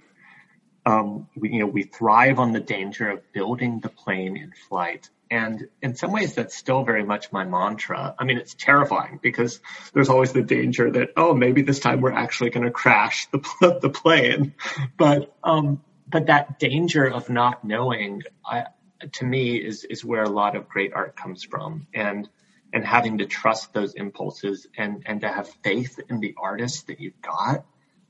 Um, 0.86 1.28
we, 1.36 1.52
you 1.52 1.60
know 1.60 1.68
we 1.68 1.84
thrive 1.84 2.40
on 2.40 2.54
the 2.54 2.60
danger 2.60 3.10
of 3.10 3.32
building 3.32 3.80
the 3.80 3.90
plane 3.90 4.38
in 4.38 4.52
flight 4.52 5.10
and 5.32 5.68
in 5.82 5.96
some 5.96 6.12
ways, 6.12 6.34
that's 6.34 6.56
still 6.56 6.84
very 6.84 7.04
much 7.04 7.32
my 7.32 7.46
mantra. 7.46 8.16
I 8.18 8.24
mean, 8.24 8.38
it's 8.38 8.56
terrifying 8.56 9.20
because 9.22 9.60
there's 9.94 10.10
always 10.10 10.34
the 10.34 10.42
danger 10.42 10.90
that, 10.92 11.10
oh, 11.16 11.36
maybe 11.36 11.62
this 11.62 11.80
time 11.80 12.02
we're 12.02 12.12
actually 12.12 12.50
going 12.50 12.66
to 12.66 12.72
crash 12.72 13.28
the, 13.28 13.80
the 13.82 13.90
plane. 13.90 14.56
But, 14.98 15.36
um, 15.44 15.84
but 16.08 16.28
that 16.28 16.58
danger 16.58 17.06
of 17.06 17.30
not 17.30 17.64
knowing, 17.64 18.24
I, 18.44 18.66
to 19.14 19.26
me, 19.26 19.58
is, 19.58 19.84
is 19.84 20.04
where 20.04 20.24
a 20.24 20.30
lot 20.30 20.56
of 20.56 20.68
great 20.68 20.94
art 20.94 21.16
comes 21.16 21.44
from. 21.44 21.86
And, 21.94 22.28
and 22.74 22.86
having 22.86 23.20
to 23.20 23.26
trust 23.26 23.74
those 23.74 23.94
impulses 23.94 24.68
and, 24.78 25.04
and 25.06 25.22
to 25.22 25.28
have 25.28 25.50
faith 25.64 26.00
in 26.10 26.20
the 26.20 26.36
artist 26.42 26.88
that 26.88 27.00
you've 27.00 27.22
got 27.22 27.66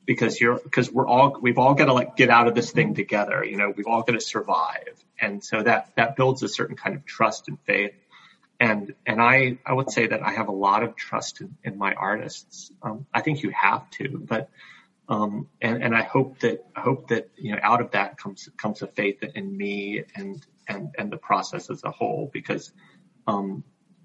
because 0.05 0.41
you're 0.41 0.57
because 0.57 0.91
we're 0.91 1.07
all 1.07 1.37
we've 1.39 1.59
all 1.59 1.75
got 1.75 1.85
to 1.85 1.93
like 1.93 2.15
get 2.15 2.29
out 2.31 2.47
of 2.47 2.55
this 2.55 2.71
thing 2.71 2.95
together 2.95 3.43
you 3.43 3.57
know 3.57 3.71
we've 3.77 3.85
all 3.85 4.01
got 4.01 4.13
to 4.13 4.19
survive 4.19 5.03
and 5.21 5.43
so 5.43 5.61
that 5.61 5.91
that 5.95 6.15
builds 6.15 6.43
a 6.43 6.47
certain 6.47 6.75
kind 6.75 6.95
of 6.95 7.05
trust 7.05 7.47
and 7.47 7.59
faith 7.61 7.93
and 8.59 8.93
and 9.05 9.21
i 9.21 9.57
i 9.65 9.73
would 9.73 9.89
say 9.89 10.07
that 10.07 10.21
i 10.21 10.31
have 10.31 10.47
a 10.47 10.53
lot 10.53 10.83
of 10.83 10.95
trust 10.95 11.41
in, 11.41 11.55
in 11.63 11.77
my 11.77 11.93
artists 11.93 12.71
um, 12.83 13.05
i 13.13 13.21
think 13.21 13.43
you 13.43 13.51
have 13.51 13.89
to 13.89 14.17
but 14.27 14.49
um, 15.07 15.47
and 15.61 15.83
and 15.83 15.95
i 15.95 16.03
hope 16.03 16.39
that 16.39 16.65
i 16.75 16.81
hope 16.81 17.07
that 17.09 17.29
you 17.35 17.51
know 17.51 17.59
out 17.61 17.81
of 17.81 17.91
that 17.91 18.17
comes 18.17 18.49
comes 18.57 18.81
a 18.81 18.87
faith 18.87 19.23
in 19.23 19.55
me 19.55 20.03
and 20.15 20.45
and 20.67 20.93
and 20.97 21.11
the 21.11 21.17
process 21.17 21.69
as 21.69 21.83
a 21.83 21.91
whole 21.91 22.29
because 22.31 22.71
um, 23.27 23.63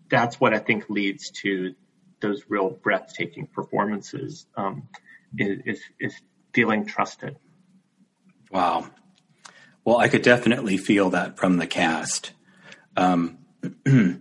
that's 0.09 0.41
what 0.41 0.55
i 0.55 0.59
think 0.59 0.89
leads 0.89 1.31
to 1.31 1.75
those 2.25 2.45
real 2.49 2.71
breathtaking 2.71 3.47
performances 3.47 4.47
um, 4.57 4.89
is, 5.37 5.59
is, 5.67 5.81
is 6.01 6.15
feeling 6.55 6.87
trusted. 6.87 7.37
Wow. 8.51 8.87
Well, 9.85 9.99
I 9.99 10.09
could 10.09 10.23
definitely 10.23 10.77
feel 10.77 11.11
that 11.11 11.37
from 11.37 11.59
the 11.59 11.67
cast. 11.67 12.33
Um, 12.97 13.39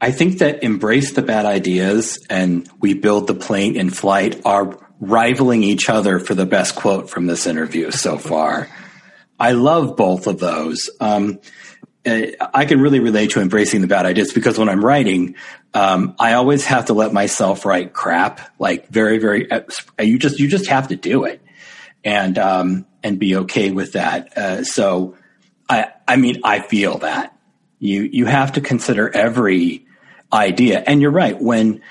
I 0.00 0.12
think 0.12 0.38
that 0.38 0.62
embrace 0.62 1.12
the 1.12 1.22
bad 1.22 1.44
ideas 1.44 2.24
and 2.30 2.68
we 2.80 2.94
build 2.94 3.26
the 3.26 3.34
plane 3.34 3.76
in 3.76 3.90
flight 3.90 4.40
are 4.44 4.78
rivaling 5.00 5.62
each 5.62 5.88
other 5.88 6.18
for 6.18 6.34
the 6.34 6.46
best 6.46 6.76
quote 6.76 7.10
from 7.10 7.26
this 7.26 7.46
interview 7.46 7.90
so 7.90 8.18
far. 8.18 8.68
I 9.40 9.52
love 9.52 9.96
both 9.96 10.26
of 10.26 10.38
those. 10.38 10.90
Um, 11.00 11.40
I 12.06 12.64
can 12.64 12.80
really 12.80 13.00
relate 13.00 13.30
to 13.30 13.40
embracing 13.40 13.82
the 13.82 13.86
bad 13.86 14.06
ideas 14.06 14.32
because 14.32 14.58
when 14.58 14.68
I'm 14.68 14.84
writing, 14.84 15.34
um, 15.74 16.14
I 16.18 16.34
always 16.34 16.64
have 16.66 16.86
to 16.86 16.94
let 16.94 17.12
myself 17.12 17.66
write 17.66 17.92
crap, 17.92 18.40
like 18.58 18.88
very, 18.88 19.18
very. 19.18 19.50
Uh, 19.50 19.60
you 20.00 20.18
just 20.18 20.38
you 20.38 20.48
just 20.48 20.68
have 20.68 20.88
to 20.88 20.96
do 20.96 21.24
it, 21.24 21.42
and 22.04 22.38
um, 22.38 22.86
and 23.02 23.18
be 23.18 23.36
okay 23.36 23.70
with 23.70 23.92
that. 23.92 24.36
Uh, 24.36 24.64
so, 24.64 25.16
I 25.68 25.92
I 26.06 26.16
mean 26.16 26.40
I 26.44 26.60
feel 26.60 26.98
that 26.98 27.36
you 27.78 28.02
you 28.02 28.26
have 28.26 28.52
to 28.52 28.60
consider 28.60 29.14
every 29.14 29.86
idea, 30.32 30.82
and 30.86 31.00
you're 31.00 31.10
right 31.10 31.40
when 31.40 31.82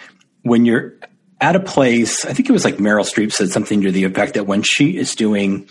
when 0.41 0.65
you're 0.65 0.95
at 1.39 1.55
a 1.55 1.59
place. 1.59 2.25
I 2.25 2.33
think 2.33 2.49
it 2.49 2.53
was 2.53 2.65
like 2.65 2.77
Meryl 2.77 3.05
Streep 3.05 3.31
said 3.31 3.49
something 3.49 3.81
to 3.81 3.91
the 3.91 4.03
effect 4.03 4.33
that 4.35 4.45
when 4.45 4.63
she 4.63 4.97
is 4.97 5.15
doing 5.15 5.67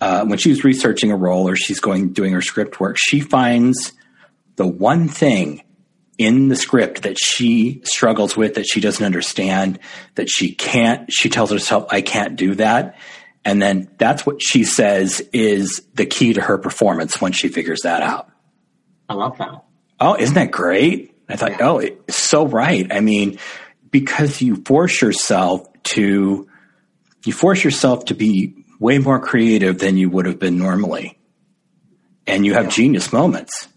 uh, 0.00 0.24
when 0.24 0.38
she's 0.38 0.64
researching 0.64 1.12
a 1.12 1.16
role 1.16 1.48
or 1.48 1.56
she's 1.56 1.80
going 1.80 2.12
doing 2.12 2.32
her 2.32 2.42
script 2.42 2.80
work, 2.80 2.96
she 2.98 3.20
finds 3.20 3.92
the 4.56 4.66
one 4.66 5.08
thing 5.08 5.62
in 6.18 6.48
the 6.48 6.56
script 6.56 7.02
that 7.02 7.18
she 7.18 7.80
struggles 7.84 8.36
with, 8.36 8.54
that 8.54 8.66
she 8.66 8.80
doesn't 8.80 9.04
understand, 9.04 9.78
that 10.16 10.28
she 10.28 10.54
can't, 10.54 11.10
she 11.10 11.30
tells 11.30 11.50
herself, 11.50 11.86
I 11.90 12.02
can't 12.02 12.36
do 12.36 12.54
that. 12.56 12.98
And 13.44 13.60
then 13.60 13.90
that's 13.96 14.26
what 14.26 14.42
she 14.42 14.64
says 14.64 15.20
is 15.32 15.82
the 15.94 16.06
key 16.06 16.34
to 16.34 16.42
her 16.42 16.58
performance 16.58 17.20
when 17.20 17.32
she 17.32 17.48
figures 17.48 17.80
that 17.82 18.02
out. 18.02 18.30
I 19.08 19.14
love 19.14 19.38
that. 19.38 19.64
Oh, 19.98 20.14
isn't 20.14 20.34
that 20.34 20.50
great? 20.50 21.14
I 21.28 21.36
thought, 21.36 21.52
yeah. 21.52 21.68
oh, 21.68 21.78
it's 21.78 22.16
so 22.16 22.46
right. 22.46 22.90
I 22.92 23.00
mean, 23.00 23.38
because 23.90 24.40
you 24.42 24.56
force 24.56 25.00
yourself 25.00 25.66
to, 25.84 26.48
you 27.24 27.32
force 27.32 27.64
yourself 27.64 28.06
to 28.06 28.14
be 28.14 28.64
way 28.78 28.98
more 28.98 29.20
creative 29.20 29.78
than 29.78 29.96
you 29.96 30.10
would 30.10 30.26
have 30.26 30.38
been 30.38 30.58
normally. 30.58 31.18
And 32.26 32.44
you 32.44 32.54
have 32.54 32.64
yeah. 32.64 32.70
genius 32.70 33.12
moments. 33.12 33.68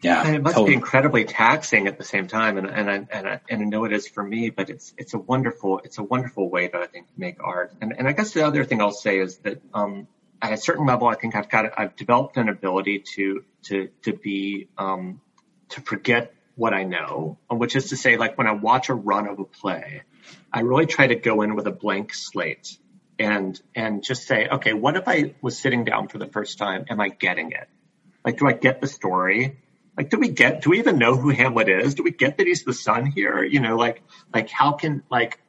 Yeah, 0.00 0.24
and 0.24 0.36
it 0.36 0.42
must 0.42 0.54
totally. 0.54 0.70
be 0.70 0.74
incredibly 0.74 1.24
taxing 1.24 1.88
at 1.88 1.98
the 1.98 2.04
same 2.04 2.28
time, 2.28 2.56
and 2.56 2.68
and 2.68 2.90
I, 2.90 3.06
and 3.10 3.28
I 3.28 3.40
and 3.48 3.62
I 3.62 3.64
know 3.64 3.84
it 3.84 3.92
is 3.92 4.06
for 4.06 4.22
me, 4.22 4.50
but 4.50 4.70
it's 4.70 4.94
it's 4.96 5.14
a 5.14 5.18
wonderful 5.18 5.80
it's 5.82 5.98
a 5.98 6.04
wonderful 6.04 6.48
way 6.48 6.68
that 6.68 6.80
I 6.80 6.86
think 6.86 7.08
to 7.08 7.12
make 7.16 7.42
art. 7.42 7.72
And 7.80 7.94
and 7.98 8.06
I 8.06 8.12
guess 8.12 8.32
the 8.32 8.46
other 8.46 8.64
thing 8.64 8.80
I'll 8.80 8.92
say 8.92 9.18
is 9.18 9.38
that 9.38 9.60
um, 9.74 10.06
at 10.40 10.52
a 10.52 10.56
certain 10.56 10.86
level, 10.86 11.08
I 11.08 11.14
think 11.16 11.34
I've 11.34 11.48
got 11.48 11.72
I've 11.76 11.96
developed 11.96 12.36
an 12.36 12.48
ability 12.48 13.04
to 13.16 13.44
to 13.64 13.88
to 14.02 14.12
be 14.12 14.68
um, 14.78 15.20
to 15.70 15.80
forget 15.80 16.32
what 16.54 16.74
I 16.74 16.84
know, 16.84 17.38
which 17.50 17.76
is 17.76 17.90
to 17.90 17.96
say, 17.96 18.16
like 18.16 18.38
when 18.38 18.46
I 18.46 18.52
watch 18.52 18.88
a 18.88 18.94
run 18.94 19.26
of 19.26 19.38
a 19.38 19.44
play, 19.44 20.02
I 20.52 20.60
really 20.60 20.86
try 20.86 21.06
to 21.08 21.14
go 21.14 21.42
in 21.42 21.54
with 21.54 21.66
a 21.66 21.72
blank 21.72 22.14
slate 22.14 22.76
and 23.18 23.60
and 23.74 24.02
just 24.02 24.26
say, 24.26 24.48
okay, 24.48 24.74
what 24.74 24.96
if 24.96 25.08
I 25.08 25.34
was 25.40 25.58
sitting 25.58 25.84
down 25.84 26.08
for 26.08 26.18
the 26.18 26.26
first 26.26 26.58
time? 26.58 26.84
Am 26.88 27.00
I 27.00 27.08
getting 27.08 27.52
it? 27.52 27.68
Like, 28.24 28.38
do 28.38 28.46
I 28.46 28.52
get 28.52 28.80
the 28.80 28.86
story? 28.86 29.58
Like, 29.98 30.10
do 30.10 30.18
we 30.18 30.28
get? 30.28 30.62
Do 30.62 30.70
we 30.70 30.78
even 30.78 30.96
know 30.96 31.16
who 31.16 31.30
Hamlet 31.30 31.68
is? 31.68 31.96
Do 31.96 32.04
we 32.04 32.12
get 32.12 32.38
that 32.38 32.46
he's 32.46 32.62
the 32.62 32.72
son 32.72 33.04
here? 33.04 33.42
You 33.42 33.58
know, 33.58 33.76
like 33.76 34.04
like 34.32 34.48
how 34.48 34.72
can 34.72 35.02
like 35.10 35.40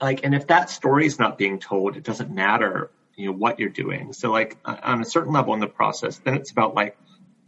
like 0.00 0.24
and 0.24 0.34
if 0.34 0.48
that 0.48 0.70
story 0.70 1.06
is 1.06 1.20
not 1.20 1.38
being 1.38 1.60
told, 1.60 1.96
it 1.96 2.02
doesn't 2.02 2.28
matter. 2.28 2.90
You 3.14 3.26
know 3.26 3.36
what 3.38 3.60
you're 3.60 3.68
doing. 3.68 4.12
So 4.12 4.32
like 4.32 4.56
on 4.64 5.00
a 5.00 5.04
certain 5.04 5.32
level 5.32 5.54
in 5.54 5.60
the 5.60 5.68
process, 5.68 6.18
then 6.18 6.34
it's 6.34 6.50
about 6.50 6.74
like 6.74 6.98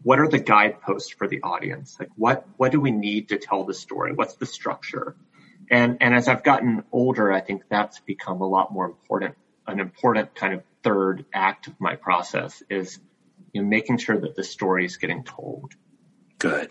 what 0.04 0.20
are 0.20 0.28
the 0.28 0.38
guideposts 0.38 1.10
for 1.10 1.26
the 1.26 1.42
audience? 1.42 1.96
Like 1.98 2.10
what 2.14 2.46
what 2.56 2.70
do 2.70 2.80
we 2.80 2.92
need 2.92 3.30
to 3.30 3.38
tell 3.38 3.64
the 3.64 3.74
story? 3.74 4.12
What's 4.12 4.36
the 4.36 4.46
structure? 4.46 5.16
And 5.72 5.96
and 6.00 6.14
as 6.14 6.28
I've 6.28 6.44
gotten 6.44 6.84
older, 6.92 7.32
I 7.32 7.40
think 7.40 7.64
that's 7.68 7.98
become 7.98 8.42
a 8.42 8.48
lot 8.48 8.72
more 8.72 8.86
important 8.86 9.34
an 9.66 9.80
important 9.80 10.36
kind 10.36 10.54
of 10.54 10.62
third 10.84 11.24
act 11.34 11.66
of 11.66 11.80
my 11.80 11.96
process 11.96 12.62
is 12.70 13.00
you 13.52 13.62
know, 13.62 13.66
making 13.68 13.98
sure 13.98 14.20
that 14.20 14.36
the 14.36 14.44
story 14.44 14.84
is 14.84 14.98
getting 14.98 15.24
told. 15.24 15.74
Good, 16.44 16.70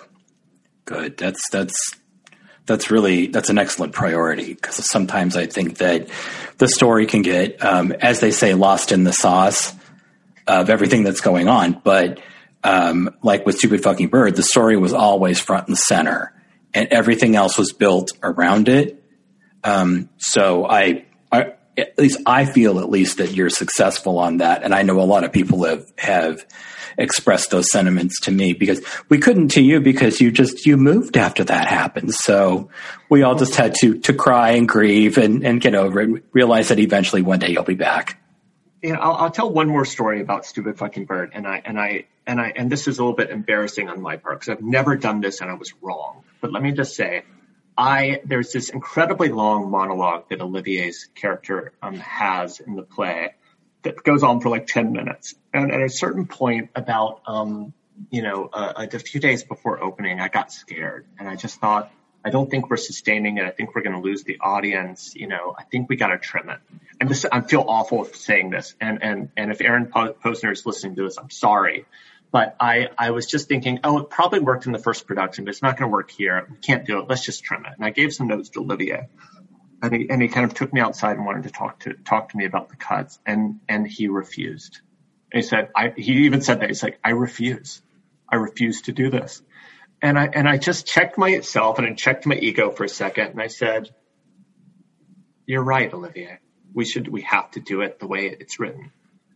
good. 0.85 1.17
That's 1.17 1.49
that's 1.49 1.95
that's 2.67 2.91
really 2.91 3.25
that's 3.25 3.49
an 3.49 3.57
excellent 3.57 3.93
priority 3.93 4.53
because 4.53 4.87
sometimes 4.87 5.35
I 5.35 5.47
think 5.47 5.79
that 5.79 6.09
the 6.59 6.67
story 6.67 7.07
can 7.07 7.23
get, 7.23 7.65
um, 7.65 7.91
as 7.91 8.19
they 8.19 8.29
say, 8.29 8.53
lost 8.53 8.91
in 8.91 9.03
the 9.03 9.11
sauce 9.11 9.73
of 10.45 10.69
everything 10.69 11.01
that's 11.01 11.21
going 11.21 11.47
on. 11.47 11.81
But 11.83 12.19
um, 12.63 13.15
like 13.23 13.47
with 13.47 13.57
Stupid 13.57 13.81
Fucking 13.81 14.09
Bird, 14.09 14.35
the 14.35 14.43
story 14.43 14.77
was 14.77 14.93
always 14.93 15.39
front 15.39 15.69
and 15.69 15.75
center, 15.75 16.39
and 16.75 16.89
everything 16.89 17.35
else 17.35 17.57
was 17.57 17.73
built 17.73 18.11
around 18.21 18.69
it. 18.69 19.03
Um, 19.63 20.07
so 20.19 20.67
I, 20.67 21.05
I 21.31 21.53
at 21.77 21.97
least 21.97 22.19
I 22.25 22.45
feel 22.45 22.79
at 22.79 22.89
least 22.89 23.17
that 23.17 23.33
you're 23.33 23.49
successful 23.49 24.19
on 24.19 24.37
that. 24.37 24.63
And 24.63 24.73
I 24.73 24.83
know 24.83 24.99
a 24.99 25.03
lot 25.03 25.23
of 25.23 25.31
people 25.31 25.63
have, 25.63 25.91
have 25.97 26.45
expressed 26.97 27.49
those 27.49 27.71
sentiments 27.71 28.21
to 28.21 28.31
me 28.31 28.53
because 28.53 28.81
we 29.09 29.17
couldn't 29.17 29.49
to 29.49 29.61
you 29.61 29.79
because 29.79 30.21
you 30.21 30.31
just, 30.31 30.65
you 30.65 30.77
moved 30.77 31.17
after 31.17 31.43
that 31.43 31.67
happened. 31.67 32.13
So 32.13 32.69
we 33.09 33.23
all 33.23 33.35
just 33.35 33.55
had 33.55 33.73
to, 33.81 33.99
to 33.99 34.13
cry 34.13 34.51
and 34.51 34.67
grieve 34.67 35.17
and, 35.17 35.43
and 35.43 35.59
get 35.59 35.73
over 35.73 36.01
it, 36.01 36.23
realize 36.31 36.69
that 36.69 36.79
eventually 36.79 37.21
one 37.21 37.39
day 37.39 37.49
you'll 37.49 37.63
be 37.63 37.73
back. 37.75 38.19
Yeah, 38.83 38.99
I'll, 38.99 39.13
I'll 39.13 39.31
tell 39.31 39.49
one 39.51 39.69
more 39.69 39.85
story 39.85 40.21
about 40.21 40.45
stupid 40.45 40.77
fucking 40.77 41.05
bird. 41.05 41.31
And 41.33 41.47
I, 41.47 41.61
and 41.63 41.79
I, 41.79 42.05
and 42.27 42.39
I, 42.39 42.53
and 42.55 42.71
this 42.71 42.87
is 42.87 42.99
a 42.99 43.01
little 43.01 43.15
bit 43.15 43.29
embarrassing 43.29 43.89
on 43.89 44.01
my 44.01 44.17
part 44.17 44.41
because 44.41 44.49
I've 44.49 44.63
never 44.63 44.95
done 44.95 45.21
this 45.21 45.41
and 45.41 45.49
I 45.49 45.55
was 45.55 45.73
wrong. 45.81 46.23
But 46.41 46.51
let 46.51 46.61
me 46.61 46.71
just 46.71 46.95
say, 46.95 47.23
I 47.77 48.21
there's 48.25 48.51
this 48.51 48.69
incredibly 48.69 49.29
long 49.29 49.71
monologue 49.71 50.29
that 50.29 50.41
Olivier's 50.41 51.09
character 51.15 51.73
um, 51.81 51.95
has 51.95 52.59
in 52.59 52.75
the 52.75 52.83
play 52.83 53.33
that 53.83 54.03
goes 54.03 54.23
on 54.23 54.41
for 54.41 54.49
like 54.49 54.67
10 54.67 54.91
minutes. 54.91 55.35
And 55.53 55.71
at 55.71 55.81
a 55.81 55.89
certain 55.89 56.25
point 56.25 56.69
about, 56.75 57.21
um, 57.27 57.73
you 58.09 58.21
know, 58.21 58.49
uh, 58.51 58.87
a 58.91 58.99
few 58.99 59.19
days 59.19 59.43
before 59.43 59.83
opening, 59.83 60.19
I 60.19 60.29
got 60.29 60.51
scared 60.51 61.05
and 61.19 61.27
I 61.27 61.35
just 61.35 61.59
thought, 61.59 61.91
I 62.25 62.29
don't 62.29 62.49
think 62.49 62.69
we're 62.69 62.77
sustaining 62.77 63.37
it. 63.37 63.43
I 63.43 63.51
think 63.51 63.75
we're 63.75 63.81
going 63.81 63.95
to 63.95 64.01
lose 64.01 64.23
the 64.23 64.37
audience. 64.39 65.13
You 65.13 65.27
know, 65.27 65.53
I 65.57 65.63
think 65.63 65.89
we 65.89 65.97
got 65.97 66.07
to 66.07 66.17
trim 66.17 66.49
it. 66.49 66.59
And 67.01 67.09
this, 67.09 67.25
I 67.29 67.41
feel 67.41 67.65
awful 67.67 68.05
saying 68.05 68.49
this. 68.49 68.75
And, 68.79 69.03
and, 69.03 69.29
and 69.35 69.51
if 69.51 69.59
Aaron 69.59 69.87
Posner 69.87 70.53
is 70.53 70.65
listening 70.65 70.95
to 70.95 71.03
this, 71.03 71.17
I'm 71.17 71.29
sorry. 71.29 71.85
But 72.33 72.57
I, 72.59 72.89
I 72.97 73.11
was 73.11 73.27
just 73.27 73.47
thinking, 73.47 73.79
oh, 73.85 73.99
it 73.99 74.09
probably 74.09 74.39
worked 74.39 74.65
in 74.65 74.73
the 74.73 74.79
first 74.79 75.07
production, 75.07 75.45
but 75.45 75.51
it's 75.51 75.61
not 75.61 75.77
going 75.77 75.89
to 75.89 75.93
work 75.93 76.11
here. 76.11 76.45
We 76.51 76.57
can't 76.57 76.85
do 76.85 76.99
it. 76.99 77.05
Let's 77.07 77.23
just 77.23 77.45
trim 77.45 77.65
it. 77.65 77.73
And 77.77 77.85
I 77.85 77.91
gave 77.91 78.13
some 78.13 78.27
notes 78.27 78.49
to 78.49 78.59
Olivier 78.59 79.07
and 79.83 79.93
he, 79.93 80.09
and 80.09 80.21
he 80.21 80.29
kind 80.29 80.45
of 80.45 80.53
took 80.53 80.73
me 80.73 80.79
outside 80.79 81.17
and 81.17 81.25
wanted 81.25 81.43
to 81.43 81.49
talk 81.49 81.81
to 81.81 81.93
talk 81.93 82.29
to 82.29 82.37
me 82.37 82.45
about 82.45 82.69
the 82.69 82.77
cuts, 82.77 83.19
and 83.25 83.59
and 83.67 83.85
he 83.85 84.07
refused. 84.07 84.79
He 85.31 85.41
said, 85.41 85.69
I, 85.75 85.93
he 85.95 86.25
even 86.25 86.41
said 86.41 86.61
that 86.61 86.69
he's 86.69 86.81
like, 86.81 86.99
I 87.03 87.09
refuse, 87.09 87.81
I 88.29 88.37
refuse 88.37 88.83
to 88.83 88.93
do 88.93 89.09
this, 89.09 89.41
and 90.01 90.17
I 90.17 90.27
and 90.27 90.47
I 90.47 90.57
just 90.57 90.87
checked 90.87 91.17
myself 91.17 91.79
and 91.79 91.87
I 91.87 91.93
checked 91.93 92.25
my 92.25 92.35
ego 92.35 92.71
for 92.71 92.85
a 92.85 92.89
second, 92.89 93.31
and 93.31 93.41
I 93.41 93.47
said, 93.47 93.93
You're 95.45 95.63
right, 95.63 95.93
Olivier. 95.93 96.39
We 96.73 96.85
should 96.85 97.09
we 97.09 97.21
have 97.23 97.51
to 97.51 97.59
do 97.59 97.81
it 97.81 97.99
the 97.99 98.07
way 98.07 98.27
it's 98.27 98.59
written. 98.59 98.91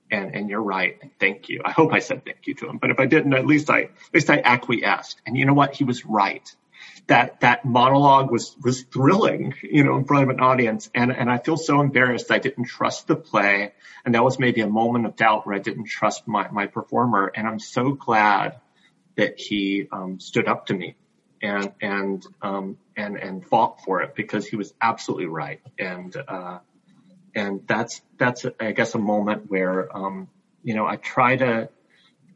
And 0.10 0.36
and 0.36 0.50
you're 0.50 0.62
right. 0.62 0.98
And 1.02 1.12
thank 1.20 1.50
you. 1.50 1.62
I 1.66 1.72
hope 1.72 1.94
I 1.94 2.00
said 2.00 2.24
thank 2.26 2.48
you 2.48 2.56
to 2.56 2.70
him. 2.70 2.78
But 2.78 2.92
if 2.92 3.00
I 3.00 3.06
didn't, 3.06 3.34
at 3.34 3.46
least 3.46 3.70
I 3.70 3.82
at 3.84 4.14
least 4.14 4.30
I 4.30 4.42
acquiesced. 4.44 5.22
And 5.26 5.38
you 5.38 5.46
know 5.46 5.54
what? 5.54 5.76
He 5.76 5.84
was 5.84 6.06
right 6.06 6.50
that 7.08 7.40
that 7.42 7.66
monologue 7.66 8.32
was 8.32 8.56
was 8.64 8.84
thrilling, 8.84 9.54
you 9.62 9.84
know, 9.84 9.98
in 9.98 10.06
front 10.06 10.24
of 10.24 10.30
an 10.30 10.40
audience. 10.40 10.90
And 10.94 11.12
and 11.12 11.30
I 11.30 11.38
feel 11.40 11.58
so 11.58 11.82
embarrassed 11.82 12.32
I 12.32 12.40
didn't 12.40 12.66
trust 12.66 13.08
the 13.08 13.16
play. 13.16 13.74
And 14.06 14.16
that 14.16 14.24
was 14.24 14.40
maybe 14.40 14.62
a 14.62 14.68
moment 14.68 15.06
of 15.06 15.16
doubt 15.16 15.46
where 15.46 15.56
I 15.56 15.60
didn't 15.60 15.86
trust 15.86 16.28
my 16.28 16.50
my 16.50 16.68
performer. 16.68 17.32
And 17.34 17.48
I'm 17.48 17.60
so 17.60 17.92
glad 17.92 18.60
that 19.16 19.40
he 19.40 19.88
um, 19.92 20.20
stood 20.20 20.48
up 20.48 20.68
to 20.68 20.74
me 20.74 20.96
and 21.42 21.74
and 21.82 22.26
um, 22.42 22.78
and 22.96 23.18
and 23.18 23.46
fought 23.46 23.84
for 23.84 24.02
it 24.02 24.16
because 24.16 24.46
he 24.46 24.56
was 24.56 24.74
absolutely 24.82 25.28
right. 25.28 25.62
And 25.78 26.16
uh, 26.16 26.60
and 27.38 27.62
that's 27.68 28.02
that's 28.18 28.46
I 28.60 28.72
guess 28.74 28.96
a 28.96 29.00
moment 29.00 29.50
where 29.50 29.96
um, 29.96 30.28
you 30.64 30.74
know 30.76 30.86
I 30.86 30.98
try 30.98 31.38
to 31.38 31.70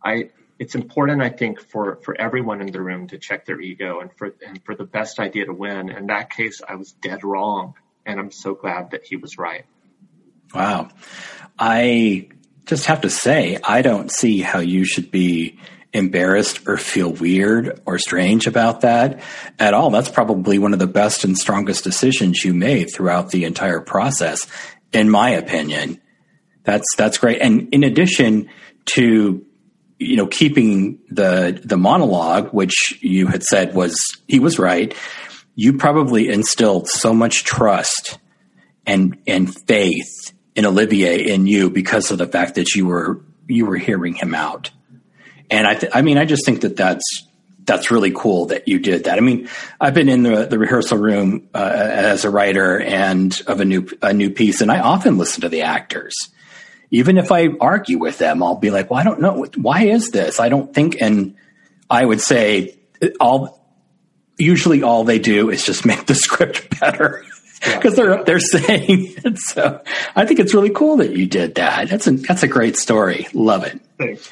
I 0.04 0.30
it's 0.62 0.76
important, 0.76 1.24
I 1.24 1.30
think, 1.30 1.60
for, 1.60 1.96
for 2.04 2.16
everyone 2.22 2.62
in 2.62 2.72
the 2.72 2.80
room 2.80 3.08
to 3.08 3.18
check 3.18 3.48
their 3.48 3.60
ego 3.60 4.00
and 4.00 4.12
for, 4.16 4.36
and 4.46 4.64
for 4.64 4.76
the 4.76 4.84
best 4.84 5.18
idea 5.20 5.46
to 5.46 5.54
win. 5.54 5.90
In 5.90 6.06
that 6.06 6.30
case, 6.30 6.62
I 6.62 6.76
was 6.76 6.92
dead 6.92 7.24
wrong. 7.24 7.74
And 8.06 8.20
I'm 8.20 8.30
so 8.30 8.54
glad 8.54 8.92
that 8.92 9.04
he 9.04 9.16
was 9.16 9.40
right. 9.40 9.66
Wow. 10.54 10.90
I 11.58 12.30
just 12.66 12.86
have 12.86 13.02
to 13.02 13.10
say, 13.10 13.58
I 13.64 13.82
don't 13.82 14.12
see 14.12 14.42
how 14.42 14.60
you 14.60 14.86
should 14.86 15.10
be 15.10 15.58
embarrassed 15.94 16.68
or 16.68 16.78
feel 16.78 17.12
weird 17.12 17.82
or 17.88 17.98
strange 17.98 18.46
about 18.46 18.82
that 18.82 19.24
at 19.58 19.74
all. 19.74 19.90
That's 19.90 20.10
probably 20.10 20.60
one 20.60 20.74
of 20.74 20.80
the 20.80 20.86
best 20.86 21.24
and 21.24 21.36
strongest 21.36 21.84
decisions 21.84 22.46
you 22.46 22.54
made 22.54 22.92
throughout 22.94 23.32
the 23.32 23.46
entire 23.46 23.82
process, 23.82 24.46
in 24.94 25.10
my 25.10 25.32
opinion. 25.32 26.02
That's, 26.64 26.86
that's 26.98 27.18
great. 27.18 27.42
And 27.42 27.74
in 27.74 27.84
addition 27.84 28.50
to 28.94 29.46
you 30.02 30.16
know, 30.16 30.26
keeping 30.26 31.00
the 31.10 31.62
the 31.64 31.78
monologue, 31.78 32.50
which 32.50 32.98
you 33.02 33.28
had 33.28 33.44
said 33.44 33.76
was 33.76 33.96
he 34.28 34.40
was 34.40 34.58
right, 34.58 34.96
you 35.54 35.78
probably 35.78 36.28
instilled 36.28 36.88
so 36.90 37.14
much 37.14 37.44
trust 37.44 38.18
and 38.88 39.20
and 39.28 39.56
faith 39.68 40.34
in 40.56 40.66
Olivier 40.66 41.32
in 41.32 41.46
you 41.46 41.70
because 41.70 42.10
of 42.10 42.18
the 42.18 42.26
fact 42.26 42.56
that 42.56 42.74
you 42.74 42.88
were 42.88 43.24
you 43.48 43.68
were 43.68 43.78
hearing 43.78 44.16
him 44.16 44.34
out. 44.34 44.72
And 45.52 45.68
I 45.68 45.76
th- 45.76 45.92
I 45.94 46.02
mean 46.02 46.18
I 46.18 46.26
just 46.26 46.48
think 46.48 46.62
that 46.62 46.78
that's 46.78 47.28
that's 47.72 47.90
really 47.90 48.12
cool 48.12 48.48
that 48.48 48.68
you 48.68 48.80
did 48.80 49.06
that. 49.06 49.18
I 49.18 49.22
mean, 49.22 49.48
I've 49.80 49.94
been 49.94 50.10
in 50.10 50.24
the, 50.24 50.46
the 50.46 50.60
rehearsal 50.60 50.98
room 50.98 51.48
uh, 51.54 51.58
as 51.58 52.26
a 52.26 52.30
writer 52.30 52.80
and 52.80 53.40
of 53.48 53.62
a 53.62 53.66
new 53.66 53.88
a 54.02 54.14
new 54.14 54.30
piece, 54.30 54.62
and 54.62 54.72
I 54.72 54.80
often 54.80 55.18
listen 55.18 55.42
to 55.42 55.50
the 55.50 55.62
actors 55.62 56.16
even 56.92 57.18
if 57.18 57.32
I 57.32 57.48
argue 57.60 57.98
with 57.98 58.18
them, 58.18 58.44
I'll 58.44 58.58
be 58.58 58.70
like, 58.70 58.92
well, 58.92 59.00
I 59.00 59.04
don't 59.04 59.22
know. 59.22 59.46
Why 59.56 59.86
is 59.86 60.12
this? 60.12 60.40
I 60.40 60.50
don't 60.50 60.74
think. 60.74 60.98
And 61.02 61.36
I 61.90 62.06
would 62.06 62.20
say 62.20 62.78
all, 63.20 63.66
usually 64.38 64.84
all 64.84 65.06
they 65.06 65.18
do 65.18 65.50
is 65.50 65.66
just 65.66 65.86
make 65.92 66.06
the 66.06 66.16
script 66.16 66.80
better 66.80 67.24
because 67.64 67.98
yeah. 67.98 68.04
they're, 68.04 68.24
they're 68.26 68.40
saying 68.40 69.14
it. 69.24 69.38
So 69.40 69.82
I 70.16 70.26
think 70.26 70.42
it's 70.42 70.54
really 70.54 70.70
cool 70.70 70.98
that 70.98 71.12
you 71.12 71.28
did 71.28 71.56
that. 71.56 71.90
That's 71.90 72.08
a, 72.08 72.12
that's 72.12 72.44
a 72.44 72.48
great 72.48 72.76
story. 72.76 73.28
Love 73.34 73.64
it. 73.64 73.80
Thanks. 73.98 74.30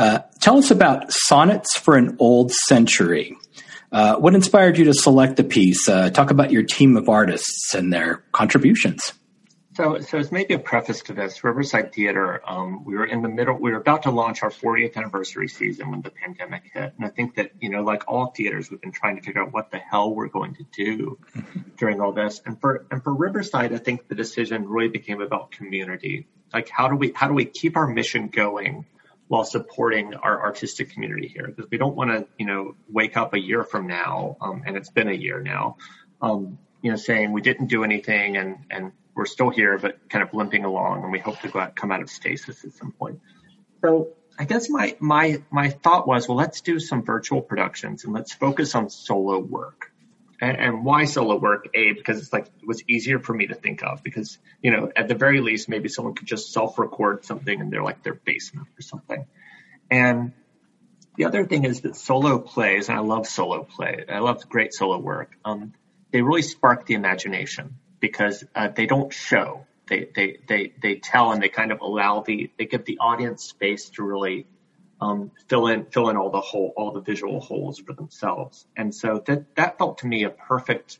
Uh, 0.00 0.22
tell 0.40 0.56
us 0.56 0.70
about 0.70 1.12
Sonnets 1.12 1.76
for 1.76 1.94
an 1.94 2.16
Old 2.18 2.52
Century. 2.52 3.36
Uh, 3.92 4.16
what 4.16 4.34
inspired 4.34 4.78
you 4.78 4.86
to 4.86 4.94
select 4.94 5.36
the 5.36 5.44
piece? 5.44 5.86
Uh, 5.86 6.08
talk 6.08 6.30
about 6.30 6.50
your 6.50 6.62
team 6.62 6.96
of 6.96 7.10
artists 7.10 7.74
and 7.74 7.92
their 7.92 8.24
contributions. 8.32 9.12
So, 9.74 9.98
so 9.98 10.16
as 10.16 10.32
maybe 10.32 10.54
a 10.54 10.58
preface 10.58 11.02
to 11.02 11.12
this, 11.12 11.44
Riverside 11.44 11.92
Theater, 11.92 12.40
um, 12.46 12.82
we 12.86 12.94
were 12.94 13.04
in 13.04 13.20
the 13.20 13.28
middle, 13.28 13.58
we 13.58 13.72
were 13.72 13.76
about 13.76 14.04
to 14.04 14.10
launch 14.10 14.42
our 14.42 14.48
40th 14.48 14.96
anniversary 14.96 15.48
season 15.48 15.90
when 15.90 16.00
the 16.00 16.10
pandemic 16.10 16.70
hit. 16.72 16.94
And 16.96 17.04
I 17.04 17.10
think 17.10 17.34
that, 17.34 17.50
you 17.60 17.68
know, 17.68 17.82
like 17.82 18.04
all 18.08 18.28
theaters, 18.28 18.70
we've 18.70 18.80
been 18.80 18.92
trying 18.92 19.16
to 19.16 19.22
figure 19.22 19.42
out 19.42 19.52
what 19.52 19.70
the 19.70 19.78
hell 19.78 20.14
we're 20.14 20.28
going 20.28 20.54
to 20.54 20.64
do 20.72 21.18
during 21.76 22.00
all 22.00 22.12
this. 22.12 22.40
And 22.46 22.58
for, 22.58 22.86
and 22.90 23.04
for 23.04 23.14
Riverside, 23.14 23.74
I 23.74 23.78
think 23.78 24.08
the 24.08 24.14
decision 24.14 24.66
really 24.66 24.88
became 24.88 25.20
about 25.20 25.50
community. 25.50 26.26
Like, 26.54 26.70
how 26.70 26.88
do 26.88 26.96
we, 26.96 27.12
how 27.14 27.28
do 27.28 27.34
we 27.34 27.44
keep 27.44 27.76
our 27.76 27.86
mission 27.86 28.28
going 28.28 28.86
while 29.30 29.44
supporting 29.44 30.12
our 30.14 30.42
artistic 30.42 30.90
community 30.90 31.28
here? 31.28 31.46
Because 31.46 31.70
we 31.70 31.78
don't 31.78 31.94
want 31.94 32.10
to, 32.10 32.26
you 32.36 32.46
know, 32.46 32.74
wake 32.88 33.16
up 33.16 33.32
a 33.32 33.38
year 33.38 33.62
from 33.62 33.86
now, 33.86 34.36
um, 34.40 34.64
and 34.66 34.76
it's 34.76 34.90
been 34.90 35.06
a 35.06 35.12
year 35.14 35.40
now, 35.40 35.76
um, 36.20 36.58
you 36.82 36.90
know, 36.90 36.96
saying 36.96 37.30
we 37.30 37.40
didn't 37.40 37.68
do 37.68 37.84
anything 37.84 38.36
and, 38.36 38.64
and 38.72 38.90
we're 39.14 39.26
still 39.26 39.48
here, 39.48 39.78
but 39.78 40.08
kind 40.08 40.24
of 40.24 40.34
limping 40.34 40.64
along, 40.64 41.04
and 41.04 41.12
we 41.12 41.20
hope 41.20 41.38
to 41.42 41.58
out, 41.60 41.76
come 41.76 41.92
out 41.92 42.02
of 42.02 42.10
stasis 42.10 42.64
at 42.64 42.72
some 42.72 42.90
point. 42.90 43.20
So 43.82 44.08
I 44.36 44.46
guess 44.46 44.68
my 44.68 44.96
my 44.98 45.40
my 45.52 45.68
thought 45.68 46.08
was, 46.08 46.26
well, 46.26 46.36
let's 46.36 46.60
do 46.60 46.80
some 46.80 47.04
virtual 47.04 47.40
productions 47.40 48.02
and 48.02 48.12
let's 48.12 48.32
focus 48.32 48.74
on 48.74 48.90
solo 48.90 49.38
work. 49.38 49.92
And, 50.40 50.56
and 50.56 50.84
why 50.84 51.04
solo 51.04 51.38
work? 51.38 51.68
A 51.74 51.92
because 51.92 52.18
it's 52.18 52.32
like 52.32 52.46
it 52.46 52.66
was 52.66 52.82
easier 52.88 53.18
for 53.18 53.34
me 53.34 53.48
to 53.48 53.54
think 53.54 53.82
of 53.82 54.02
because 54.02 54.38
you 54.62 54.70
know 54.70 54.90
at 54.96 55.08
the 55.08 55.14
very 55.14 55.40
least 55.40 55.68
maybe 55.68 55.88
someone 55.88 56.14
could 56.14 56.26
just 56.26 56.52
self-record 56.52 57.24
something 57.24 57.60
in 57.60 57.70
their 57.70 57.82
like 57.82 58.02
their 58.02 58.14
basement 58.14 58.68
or 58.78 58.82
something. 58.82 59.26
And 59.90 60.32
the 61.16 61.26
other 61.26 61.44
thing 61.44 61.64
is 61.64 61.82
that 61.82 61.96
solo 61.96 62.38
plays, 62.38 62.88
and 62.88 62.96
I 62.96 63.02
love 63.02 63.26
solo 63.26 63.64
play. 63.64 64.04
I 64.08 64.20
love 64.20 64.48
great 64.48 64.72
solo 64.72 64.98
work. 64.98 65.36
Um, 65.44 65.74
they 66.12 66.22
really 66.22 66.42
spark 66.42 66.86
the 66.86 66.94
imagination 66.94 67.76
because 68.00 68.44
uh, 68.54 68.68
they 68.68 68.86
don't 68.86 69.12
show. 69.12 69.66
They, 69.88 70.08
they, 70.14 70.38
they, 70.48 70.72
they 70.80 70.94
tell 70.96 71.32
and 71.32 71.42
they 71.42 71.48
kind 71.48 71.72
of 71.72 71.80
allow 71.80 72.20
the, 72.20 72.50
they 72.58 72.66
give 72.66 72.84
the 72.84 72.98
audience 72.98 73.44
space 73.44 73.90
to 73.90 74.02
really 74.02 74.46
um, 75.00 75.30
fill 75.48 75.66
in, 75.66 75.86
fill 75.86 76.10
in 76.10 76.16
all 76.16 76.30
the 76.30 76.40
whole, 76.40 76.72
all 76.76 76.92
the 76.92 77.00
visual 77.00 77.40
holes 77.40 77.78
for 77.78 77.92
themselves. 77.92 78.66
And 78.76 78.94
so 78.94 79.22
that, 79.26 79.54
that 79.56 79.78
felt 79.78 79.98
to 79.98 80.06
me 80.06 80.24
a 80.24 80.30
perfect 80.30 80.98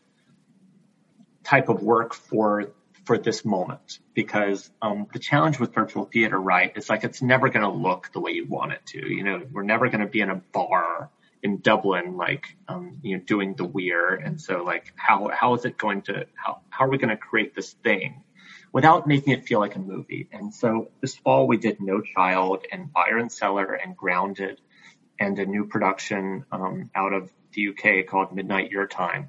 type 1.44 1.68
of 1.68 1.82
work 1.82 2.14
for, 2.14 2.72
for 3.04 3.18
this 3.18 3.44
moment 3.44 3.98
because 4.14 4.70
um, 4.80 5.06
the 5.12 5.18
challenge 5.18 5.58
with 5.58 5.74
virtual 5.74 6.04
theater, 6.04 6.38
right, 6.38 6.72
is 6.76 6.88
like 6.88 7.04
it's 7.04 7.22
never 7.22 7.48
going 7.48 7.64
to 7.64 7.70
look 7.70 8.10
the 8.12 8.20
way 8.20 8.32
you 8.32 8.46
want 8.46 8.72
it 8.72 8.84
to. 8.86 9.06
You 9.06 9.24
know, 9.24 9.42
we're 9.50 9.62
never 9.62 9.88
going 9.88 10.00
to 10.00 10.06
be 10.06 10.20
in 10.20 10.30
a 10.30 10.36
bar 10.36 11.10
in 11.42 11.58
Dublin, 11.60 12.16
like 12.16 12.56
um, 12.68 12.98
you 13.02 13.16
know, 13.16 13.22
doing 13.24 13.54
the 13.54 13.64
weir, 13.64 14.14
and 14.14 14.40
so 14.40 14.62
like 14.62 14.92
how 14.96 15.30
how 15.32 15.54
is 15.54 15.64
it 15.64 15.78
going 15.78 16.02
to 16.02 16.26
how 16.34 16.60
how 16.68 16.84
are 16.84 16.88
we 16.90 16.98
going 16.98 17.10
to 17.10 17.16
create 17.16 17.54
this 17.54 17.72
thing 17.72 18.22
without 18.72 19.06
making 19.06 19.32
it 19.32 19.46
feel 19.46 19.60
like 19.60 19.76
a 19.76 19.78
movie? 19.78 20.28
And 20.32 20.54
so 20.54 20.90
this 21.00 21.16
fall 21.16 21.46
we 21.46 21.56
did 21.56 21.80
No 21.80 22.00
Child 22.00 22.64
and 22.70 22.92
Buyer 22.92 23.18
and 23.18 23.30
Cellar 23.30 23.74
and 23.74 23.96
Grounded, 23.96 24.60
and 25.18 25.38
a 25.38 25.46
new 25.46 25.66
production 25.66 26.44
um, 26.50 26.90
out 26.94 27.12
of 27.12 27.30
the 27.52 27.68
UK 27.68 28.06
called 28.06 28.34
Midnight 28.34 28.70
Your 28.70 28.86
Time, 28.86 29.28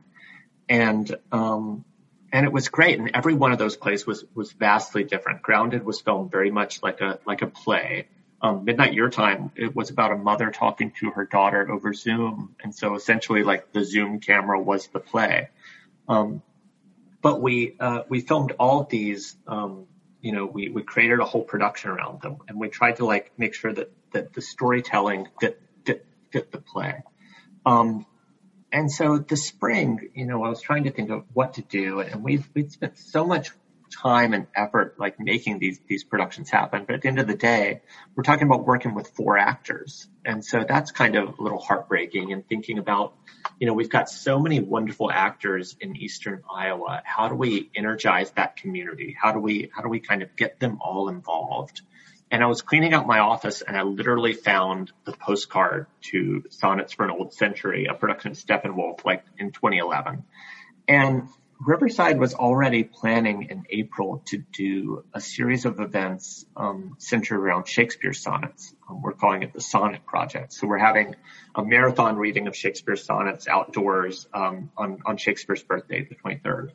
and 0.69 1.15
um, 1.32 1.86
and 2.32 2.45
it 2.45 2.52
was 2.52 2.69
great. 2.69 3.00
And 3.00 3.12
every 3.13 3.34
one 3.34 3.52
of 3.52 3.60
those 3.60 3.78
plays 3.78 4.06
was 4.06 4.24
was 4.36 4.52
vastly 4.54 5.04
different. 5.04 5.41
Grounded 5.41 5.84
was 5.84 6.02
filmed 6.02 6.32
very 6.32 6.51
much 6.51 6.82
like 6.84 7.01
a 7.01 7.20
like 7.26 7.41
a 7.41 7.47
play 7.47 8.07
um, 8.41 8.66
Midnight 8.66 8.93
Your 8.93 9.09
Time, 9.09 9.51
it 9.55 9.76
was 9.76 9.91
about 9.91 10.12
a 10.12 10.16
mother 10.16 10.49
talking 10.49 10.91
to 10.99 11.12
her 11.12 11.26
daughter 11.26 11.70
over 11.72 11.93
Zoom. 11.93 12.55
And 12.64 12.74
so 12.74 12.95
essentially 12.95 13.43
like 13.43 13.72
the 13.72 13.86
Zoom 13.86 14.20
camera 14.20 14.59
was 14.59 14.88
the 14.88 14.99
play. 14.99 15.49
Um, 16.07 16.41
but 17.22 17.41
we, 17.41 17.76
uh, 17.80 18.03
we 18.09 18.22
filmed 18.22 18.53
all 18.59 18.82
of 18.82 18.89
these, 18.89 19.36
um, 19.47 19.88
you 20.22 20.32
know, 20.32 20.45
we, 20.45 20.69
we 20.69 20.84
created 20.84 21.19
a 21.19 21.26
whole 21.26 21.43
production 21.43 21.91
around 21.91 22.22
them 22.22 22.38
and 22.47 22.59
we 22.59 22.69
tried 22.69 22.97
to 22.97 23.05
like 23.05 23.32
make 23.38 23.53
sure 23.53 23.74
that, 23.74 23.91
that 24.11 24.34
the 24.34 24.41
storytelling 24.41 25.28
fit, 25.39 25.61
fit, 25.86 26.05
fit 26.32 26.51
the 26.51 26.59
play. 26.59 27.01
Um, 27.65 28.05
and 28.72 28.91
so 28.91 29.17
the 29.17 29.36
spring, 29.36 30.09
you 30.13 30.26
know, 30.26 30.43
I 30.43 30.49
was 30.49 30.61
trying 30.61 30.86
to 30.86 30.91
think 30.91 31.09
of 31.09 31.26
what 31.34 31.55
to 31.55 31.61
do, 31.61 31.99
and 31.99 32.24
we've 32.24 32.47
we've 32.53 32.72
spent 32.72 32.97
so 32.97 33.26
much 33.26 33.51
time 33.91 34.33
and 34.33 34.47
effort 34.55 34.95
like 34.97 35.19
making 35.19 35.59
these 35.59 35.79
these 35.87 36.03
productions 36.03 36.49
happen. 36.49 36.85
But 36.85 36.95
at 36.95 37.01
the 37.01 37.07
end 37.07 37.19
of 37.19 37.27
the 37.27 37.35
day, 37.35 37.81
we're 38.15 38.23
talking 38.23 38.47
about 38.47 38.65
working 38.65 38.95
with 38.95 39.09
four 39.09 39.37
actors, 39.37 40.07
and 40.25 40.43
so 40.43 40.65
that's 40.67 40.91
kind 40.91 41.15
of 41.15 41.39
a 41.39 41.41
little 41.41 41.59
heartbreaking. 41.59 42.31
And 42.33 42.47
thinking 42.47 42.77
about, 42.77 43.13
you 43.59 43.67
know, 43.67 43.73
we've 43.73 43.89
got 43.89 44.09
so 44.09 44.39
many 44.39 44.59
wonderful 44.59 45.11
actors 45.11 45.75
in 45.79 45.95
Eastern 45.95 46.43
Iowa. 46.53 47.01
How 47.05 47.27
do 47.27 47.35
we 47.35 47.69
energize 47.75 48.31
that 48.31 48.55
community? 48.55 49.15
How 49.19 49.31
do 49.31 49.39
we 49.39 49.69
how 49.73 49.81
do 49.81 49.89
we 49.89 49.99
kind 49.99 50.23
of 50.23 50.35
get 50.35 50.59
them 50.59 50.79
all 50.81 51.09
involved? 51.09 51.81
And 52.31 52.41
I 52.41 52.45
was 52.47 52.61
cleaning 52.61 52.93
out 52.93 53.05
my 53.05 53.19
office 53.19 53.61
and 53.61 53.75
I 53.75 53.83
literally 53.83 54.33
found 54.33 54.93
the 55.03 55.11
postcard 55.11 55.87
to 56.11 56.45
Sonnets 56.49 56.93
for 56.93 57.03
an 57.03 57.11
Old 57.11 57.33
Century, 57.33 57.87
a 57.87 57.93
production 57.93 58.31
of 58.31 58.37
Steppenwolf, 58.37 59.03
like 59.03 59.25
in 59.37 59.51
2011. 59.51 60.23
And 60.87 61.27
Riverside 61.64 62.20
was 62.20 62.34
already 62.34 62.84
planning 62.84 63.43
in 63.51 63.66
April 63.70 64.24
to 64.26 64.39
do 64.39 65.05
a 65.14 65.22
series 65.22 65.66
of 65.66 65.80
events 65.80 66.43
um, 66.57 66.95
centered 66.97 67.38
around 67.38 67.68
Shakespeare 67.68 68.14
sonnets. 68.14 68.74
Um, 68.89 69.03
we're 69.03 69.14
calling 69.14 69.43
it 69.43 69.53
the 69.53 69.62
Sonnet 69.62 70.03
Project. 70.03 70.53
So 70.53 70.66
we're 70.66 70.80
having 70.80 71.16
a 71.53 71.64
marathon 71.64 72.16
reading 72.18 72.47
of 72.47 72.55
Shakespeare 72.55 72.95
sonnets 72.95 73.47
outdoors 73.47 74.28
um, 74.34 74.72
on, 74.76 75.03
on 75.05 75.18
Shakespeare's 75.18 75.62
birthday, 75.62 76.03
the 76.03 76.16
23rd. 76.16 76.72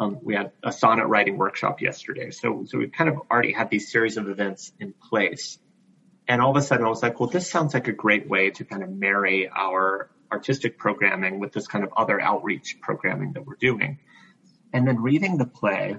Um, 0.00 0.20
we 0.22 0.34
had 0.34 0.52
a 0.62 0.72
sonnet 0.72 1.06
writing 1.06 1.36
workshop 1.36 1.82
yesterday. 1.82 2.30
So, 2.30 2.64
so 2.66 2.78
we 2.78 2.88
kind 2.88 3.10
of 3.10 3.18
already 3.30 3.52
had 3.52 3.68
these 3.68 3.92
series 3.92 4.16
of 4.16 4.26
events 4.30 4.72
in 4.80 4.94
place. 4.94 5.58
And 6.26 6.40
all 6.40 6.52
of 6.52 6.56
a 6.56 6.62
sudden 6.62 6.86
I 6.86 6.88
was 6.88 7.02
like, 7.02 7.20
well, 7.20 7.28
this 7.28 7.50
sounds 7.50 7.74
like 7.74 7.88
a 7.88 7.92
great 7.92 8.26
way 8.26 8.52
to 8.52 8.64
kind 8.64 8.82
of 8.82 8.88
marry 8.88 9.50
our 9.54 10.10
artistic 10.32 10.78
programming 10.78 11.40
with 11.40 11.52
this 11.52 11.66
kind 11.66 11.84
of 11.84 11.92
other 11.94 12.18
outreach 12.18 12.78
programming 12.80 13.34
that 13.34 13.44
we're 13.44 13.56
doing. 13.56 13.98
And 14.72 14.86
then 14.86 15.02
reading 15.02 15.36
the 15.38 15.46
play, 15.46 15.98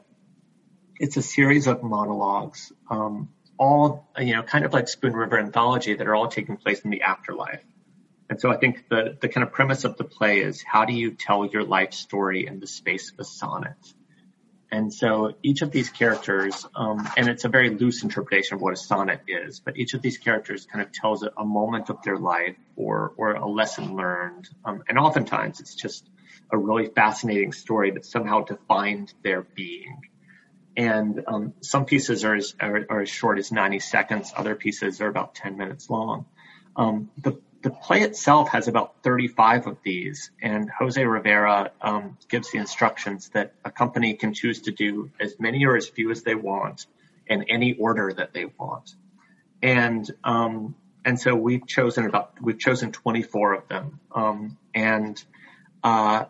it's 0.99 1.17
a 1.17 1.21
series 1.21 1.67
of 1.67 1.83
monologues, 1.83 2.71
um, 2.89 3.29
all, 3.57 4.07
you 4.17 4.33
know, 4.33 4.43
kind 4.43 4.65
of 4.65 4.73
like 4.73 4.87
Spoon 4.87 5.13
River 5.13 5.37
Anthology 5.37 5.95
that 5.95 6.07
are 6.07 6.15
all 6.15 6.27
taking 6.27 6.57
place 6.57 6.81
in 6.81 6.89
the 6.89 7.01
afterlife. 7.01 7.61
And 8.29 8.39
so 8.39 8.49
I 8.49 8.57
think 8.57 8.87
the, 8.89 9.17
the 9.19 9.27
kind 9.27 9.45
of 9.45 9.51
premise 9.51 9.83
of 9.83 9.97
the 9.97 10.05
play 10.05 10.39
is 10.39 10.63
how 10.63 10.85
do 10.85 10.93
you 10.93 11.11
tell 11.11 11.45
your 11.45 11.65
life 11.65 11.93
story 11.93 12.47
in 12.47 12.59
the 12.59 12.67
space 12.67 13.11
of 13.11 13.19
a 13.19 13.25
sonnet? 13.25 13.75
And 14.71 14.93
so 14.93 15.33
each 15.43 15.61
of 15.63 15.71
these 15.71 15.89
characters, 15.89 16.65
um, 16.73 17.09
and 17.17 17.27
it's 17.27 17.43
a 17.43 17.49
very 17.49 17.71
loose 17.71 18.03
interpretation 18.03 18.55
of 18.55 18.61
what 18.61 18.73
a 18.73 18.77
sonnet 18.77 19.19
is, 19.27 19.59
but 19.59 19.75
each 19.75 19.93
of 19.93 20.01
these 20.01 20.17
characters 20.17 20.65
kind 20.65 20.81
of 20.81 20.93
tells 20.93 21.23
a, 21.23 21.31
a 21.37 21.43
moment 21.43 21.89
of 21.89 22.01
their 22.03 22.17
life 22.17 22.55
or, 22.77 23.11
or 23.17 23.33
a 23.33 23.49
lesson 23.49 23.97
learned. 23.97 24.47
Um, 24.63 24.81
and 24.87 24.97
oftentimes 24.97 25.59
it's 25.59 25.75
just 25.75 26.09
a 26.51 26.57
really 26.57 26.87
fascinating 26.87 27.53
story 27.53 27.91
that 27.91 28.05
somehow 28.05 28.43
defined 28.43 29.13
their 29.23 29.41
being. 29.41 30.01
And 30.75 31.23
um, 31.27 31.53
some 31.61 31.85
pieces 31.85 32.23
are 32.23 32.35
as, 32.35 32.55
are, 32.59 32.85
are 32.89 33.01
as, 33.01 33.09
short 33.09 33.39
as 33.39 33.51
90 33.51 33.79
seconds. 33.79 34.31
Other 34.35 34.55
pieces 34.55 35.01
are 35.01 35.07
about 35.07 35.35
10 35.35 35.57
minutes 35.57 35.89
long. 35.89 36.25
Um, 36.75 37.09
the, 37.17 37.39
the 37.61 37.69
play 37.69 38.01
itself 38.01 38.49
has 38.49 38.67
about 38.67 39.03
35 39.03 39.67
of 39.67 39.77
these, 39.83 40.31
and 40.41 40.69
Jose 40.69 41.03
Rivera 41.03 41.71
um, 41.81 42.17
gives 42.29 42.51
the 42.51 42.57
instructions 42.57 43.29
that 43.29 43.53
a 43.63 43.71
company 43.71 44.13
can 44.13 44.33
choose 44.33 44.61
to 44.61 44.71
do 44.71 45.11
as 45.19 45.35
many 45.39 45.65
or 45.65 45.75
as 45.75 45.87
few 45.87 46.09
as 46.11 46.23
they 46.23 46.35
want 46.35 46.85
in 47.27 47.43
any 47.49 47.73
order 47.73 48.11
that 48.11 48.33
they 48.33 48.45
want. 48.45 48.95
And 49.61 50.09
um, 50.23 50.75
and 51.05 51.19
so 51.19 51.35
we've 51.35 51.65
chosen 51.67 52.05
about 52.05 52.33
we've 52.41 52.59
chosen 52.59 52.91
24 52.91 53.53
of 53.53 53.67
them, 53.67 53.99
um, 54.13 54.57
and 54.73 55.23
uh, 55.83 56.25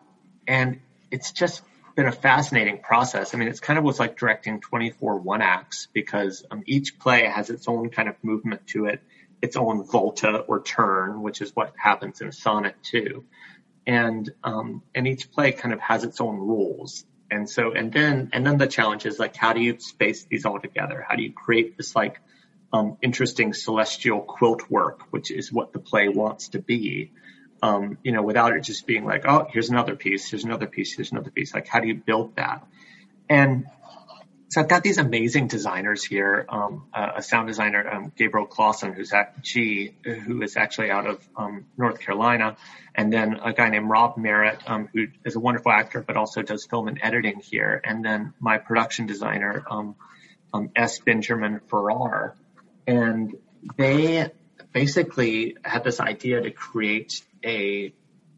and 0.48 0.80
it's 1.12 1.32
just 1.32 1.62
been 1.96 2.08
a 2.08 2.12
fascinating 2.12 2.80
process. 2.80 3.34
I 3.34 3.38
mean, 3.38 3.48
it's 3.48 3.60
kind 3.60 3.78
of 3.78 3.84
was 3.84 4.00
like 4.00 4.18
directing 4.18 4.62
24 4.62 5.18
one 5.18 5.42
acts 5.42 5.88
because 5.94 6.46
um, 6.50 6.64
each 6.66 7.00
play 7.00 7.26
has 7.26 7.50
its 7.50 7.68
own 7.68 7.90
kind 7.90 8.08
of 8.08 8.16
movement 8.24 8.68
to 8.68 8.86
it, 8.86 9.02
its 9.42 9.56
own 9.56 9.86
volta 9.86 10.40
or 10.40 10.62
turn, 10.62 11.22
which 11.22 11.42
is 11.42 11.56
what 11.56 11.74
happens 11.78 12.22
in 12.22 12.28
a 12.28 12.32
sonnet 12.32 12.76
too. 12.82 13.26
And, 13.86 14.30
um, 14.44 14.84
and 14.96 15.08
each 15.08 15.32
play 15.32 15.52
kind 15.52 15.74
of 15.74 15.80
has 15.80 16.04
its 16.04 16.22
own 16.22 16.38
rules. 16.38 17.04
And 17.30 17.50
so, 17.50 17.72
and 17.72 17.92
then, 17.92 18.30
and 18.34 18.46
then 18.46 18.58
the 18.58 18.68
challenge 18.68 19.06
is 19.06 19.20
like, 19.20 19.36
how 19.36 19.54
do 19.54 19.62
you 19.62 19.80
space 19.80 20.26
these 20.26 20.46
all 20.46 20.60
together? 20.60 21.06
How 21.08 21.16
do 21.16 21.24
you 21.24 21.34
create 21.34 21.78
this 21.78 21.96
like, 21.96 22.20
um, 22.74 22.98
interesting 23.02 23.54
celestial 23.54 24.22
quilt 24.22 24.70
work, 24.70 25.02
which 25.12 25.30
is 25.30 25.52
what 25.52 25.74
the 25.74 25.80
play 25.80 26.08
wants 26.08 26.50
to 26.50 26.60
be 26.60 27.12
um, 27.62 27.98
you 28.04 28.12
know, 28.12 28.24
without 28.24 28.56
it 28.56 28.62
just 28.62 28.88
being 28.88 29.06
like, 29.06 29.26
oh, 29.26 29.48
here's 29.52 29.70
another 29.70 29.96
piece, 29.96 30.30
here's 30.30 30.44
another 30.44 30.68
piece, 30.68 30.96
here's 30.96 31.12
another 31.12 31.32
piece. 31.32 31.54
Like, 31.54 31.68
how 31.68 31.80
do 31.80 31.88
you 31.88 31.96
build 31.96 32.36
that? 32.36 32.66
And 33.30 33.68
so 34.52 34.60
I've 34.60 34.68
got 34.68 34.84
these 34.84 34.98
amazing 34.98 35.48
designers 35.48 36.04
here, 36.04 36.46
um, 36.50 36.88
a 36.94 37.22
sound 37.22 37.48
designer, 37.48 37.90
um, 37.90 38.12
Gabriel 38.18 38.48
Clausen, 38.48 38.92
who's 38.92 39.14
at 39.14 39.42
G, 39.42 39.96
who 40.04 40.42
is 40.42 40.58
actually 40.58 40.92
out 40.92 41.08
of 41.08 41.26
um, 41.38 41.68
North 41.78 42.02
Carolina, 42.02 42.58
and 42.94 43.14
then 43.14 43.40
a 43.42 43.54
guy 43.54 43.70
named 43.70 43.90
Rob 43.90 44.18
Merritt, 44.18 44.60
um, 44.68 44.90
who 44.94 45.08
is 45.24 45.38
a 45.38 45.40
wonderful 45.40 45.72
actor, 45.72 46.02
but 46.06 46.18
also 46.18 46.42
does 46.42 46.66
film 46.66 46.90
and 46.90 47.00
editing 47.02 47.40
here, 47.40 47.80
and 47.82 48.04
then 48.04 48.34
my 48.42 48.58
production 48.58 49.06
designer, 49.06 49.64
um, 49.72 49.96
um, 50.54 50.70
S. 50.76 51.00
Benjamin 51.00 51.62
Farrar, 51.70 52.36
and 52.86 53.34
they 53.78 54.32
basically 54.74 55.56
had 55.64 55.86
this 55.86 56.02
idea 56.02 56.42
to 56.42 56.52
create 56.52 57.24
a 57.46 57.94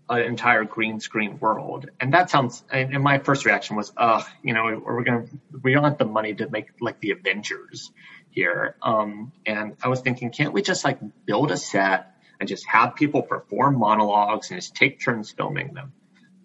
an 0.09 0.21
entire 0.21 0.65
green 0.65 0.99
screen 0.99 1.39
world. 1.39 1.89
And 1.99 2.13
that 2.13 2.29
sounds, 2.29 2.63
and 2.69 3.01
my 3.01 3.19
first 3.19 3.45
reaction 3.45 3.75
was, 3.75 3.91
ugh, 3.95 4.23
you 4.43 4.53
know, 4.53 4.81
we're 4.85 5.03
to, 5.03 5.27
we 5.61 5.73
don't 5.73 5.83
have 5.83 5.97
the 5.97 6.05
money 6.05 6.33
to 6.35 6.49
make 6.49 6.67
like 6.81 6.99
the 6.99 7.11
Avengers 7.11 7.91
here. 8.29 8.75
Um, 8.81 9.31
and 9.45 9.77
I 9.81 9.87
was 9.87 10.01
thinking, 10.01 10.29
can't 10.31 10.53
we 10.53 10.61
just 10.61 10.83
like 10.83 10.99
build 11.25 11.51
a 11.51 11.57
set 11.57 12.15
and 12.39 12.49
just 12.49 12.67
have 12.67 12.95
people 12.95 13.21
perform 13.21 13.79
monologues 13.79 14.51
and 14.51 14.59
just 14.59 14.75
take 14.75 15.01
turns 15.01 15.31
filming 15.31 15.73
them? 15.73 15.93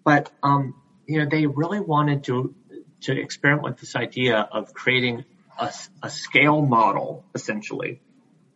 But, 0.05 0.31
um, 0.41 0.75
you 1.05 1.19
know, 1.19 1.27
they 1.29 1.45
really 1.45 1.81
wanted 1.81 2.23
to, 2.25 2.55
to 3.01 3.19
experiment 3.19 3.63
with 3.63 3.77
this 3.77 3.95
idea 3.95 4.37
of 4.39 4.73
creating 4.73 5.25
a, 5.59 5.71
a 6.01 6.09
scale 6.09 6.61
model 6.61 7.25
essentially, 7.35 7.99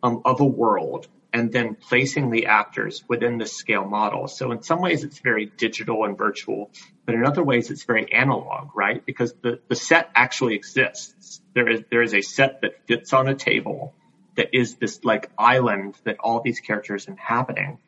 um, 0.02 0.22
of 0.24 0.40
a 0.40 0.46
world 0.46 1.08
and 1.34 1.52
then 1.52 1.74
placing 1.74 2.30
the 2.30 2.46
actors 2.46 3.02
within 3.08 3.38
the 3.38 3.46
scale 3.46 3.84
model. 3.84 4.28
So 4.28 4.52
in 4.52 4.62
some 4.62 4.80
ways 4.80 5.02
it's 5.02 5.18
very 5.18 5.46
digital 5.46 6.04
and 6.04 6.16
virtual, 6.16 6.70
but 7.04 7.16
in 7.16 7.26
other 7.26 7.42
ways 7.42 7.72
it's 7.72 7.82
very 7.82 8.10
analog, 8.12 8.68
right? 8.76 9.04
Because 9.04 9.34
the, 9.42 9.58
the 9.66 9.74
set 9.74 10.10
actually 10.14 10.54
exists. 10.54 11.42
There 11.52 11.68
is, 11.68 11.82
there 11.90 12.02
is 12.02 12.14
a 12.14 12.22
set 12.22 12.60
that 12.60 12.86
fits 12.86 13.12
on 13.12 13.26
a 13.28 13.34
table 13.34 13.94
that 14.36 14.56
is 14.56 14.76
this 14.76 15.04
like 15.04 15.28
island 15.36 15.96
that 16.04 16.18
all 16.20 16.40
these 16.40 16.60
characters 16.60 17.08
inhabiting. 17.08 17.78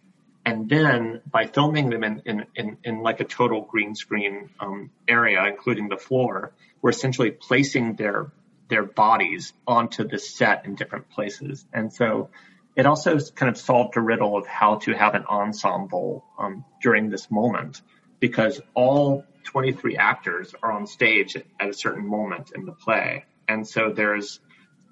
And 0.45 0.69
then 0.69 1.23
by 1.31 1.47
filming 1.47 1.91
them 1.91 2.03
in, 2.03 2.23
in, 2.25 2.47
in, 2.57 2.79
in 2.83 3.01
like 3.01 3.21
a 3.21 3.25
total 3.25 3.61
green 3.61 3.95
screen 3.95 4.51
um, 4.59 4.91
area, 5.07 5.45
including 5.47 5.89
the 5.89 5.97
floor, 5.97 6.53
we're 6.83 6.91
essentially 6.91 7.31
placing 7.31 7.95
their 7.95 8.33
their 8.69 8.83
bodies 8.83 9.53
onto 9.65 10.03
the 10.09 10.19
set 10.19 10.65
in 10.67 10.75
different 10.75 11.09
places. 11.11 11.65
And 11.73 11.93
so 11.93 12.31
it 12.77 12.85
also 12.85 13.19
kind 13.35 13.49
of 13.49 13.57
solved 13.57 13.97
a 13.97 14.01
riddle 14.01 14.37
of 14.37 14.47
how 14.47 14.77
to 14.77 14.93
have 14.93 15.15
an 15.15 15.25
ensemble 15.25 16.25
um, 16.39 16.65
during 16.83 17.09
this 17.09 17.31
moment 17.31 17.81
because 18.21 18.61
all 18.75 19.25
23 19.45 19.97
actors 19.97 20.55
are 20.63 20.73
on 20.73 20.87
stage 20.87 21.37
at 21.37 21.69
a 21.69 21.73
certain 21.73 22.07
moment 22.07 22.53
in 22.55 22.67
the 22.67 22.73
play. 22.73 23.25
And 23.49 23.67
so 23.67 23.93
there's, 23.95 24.41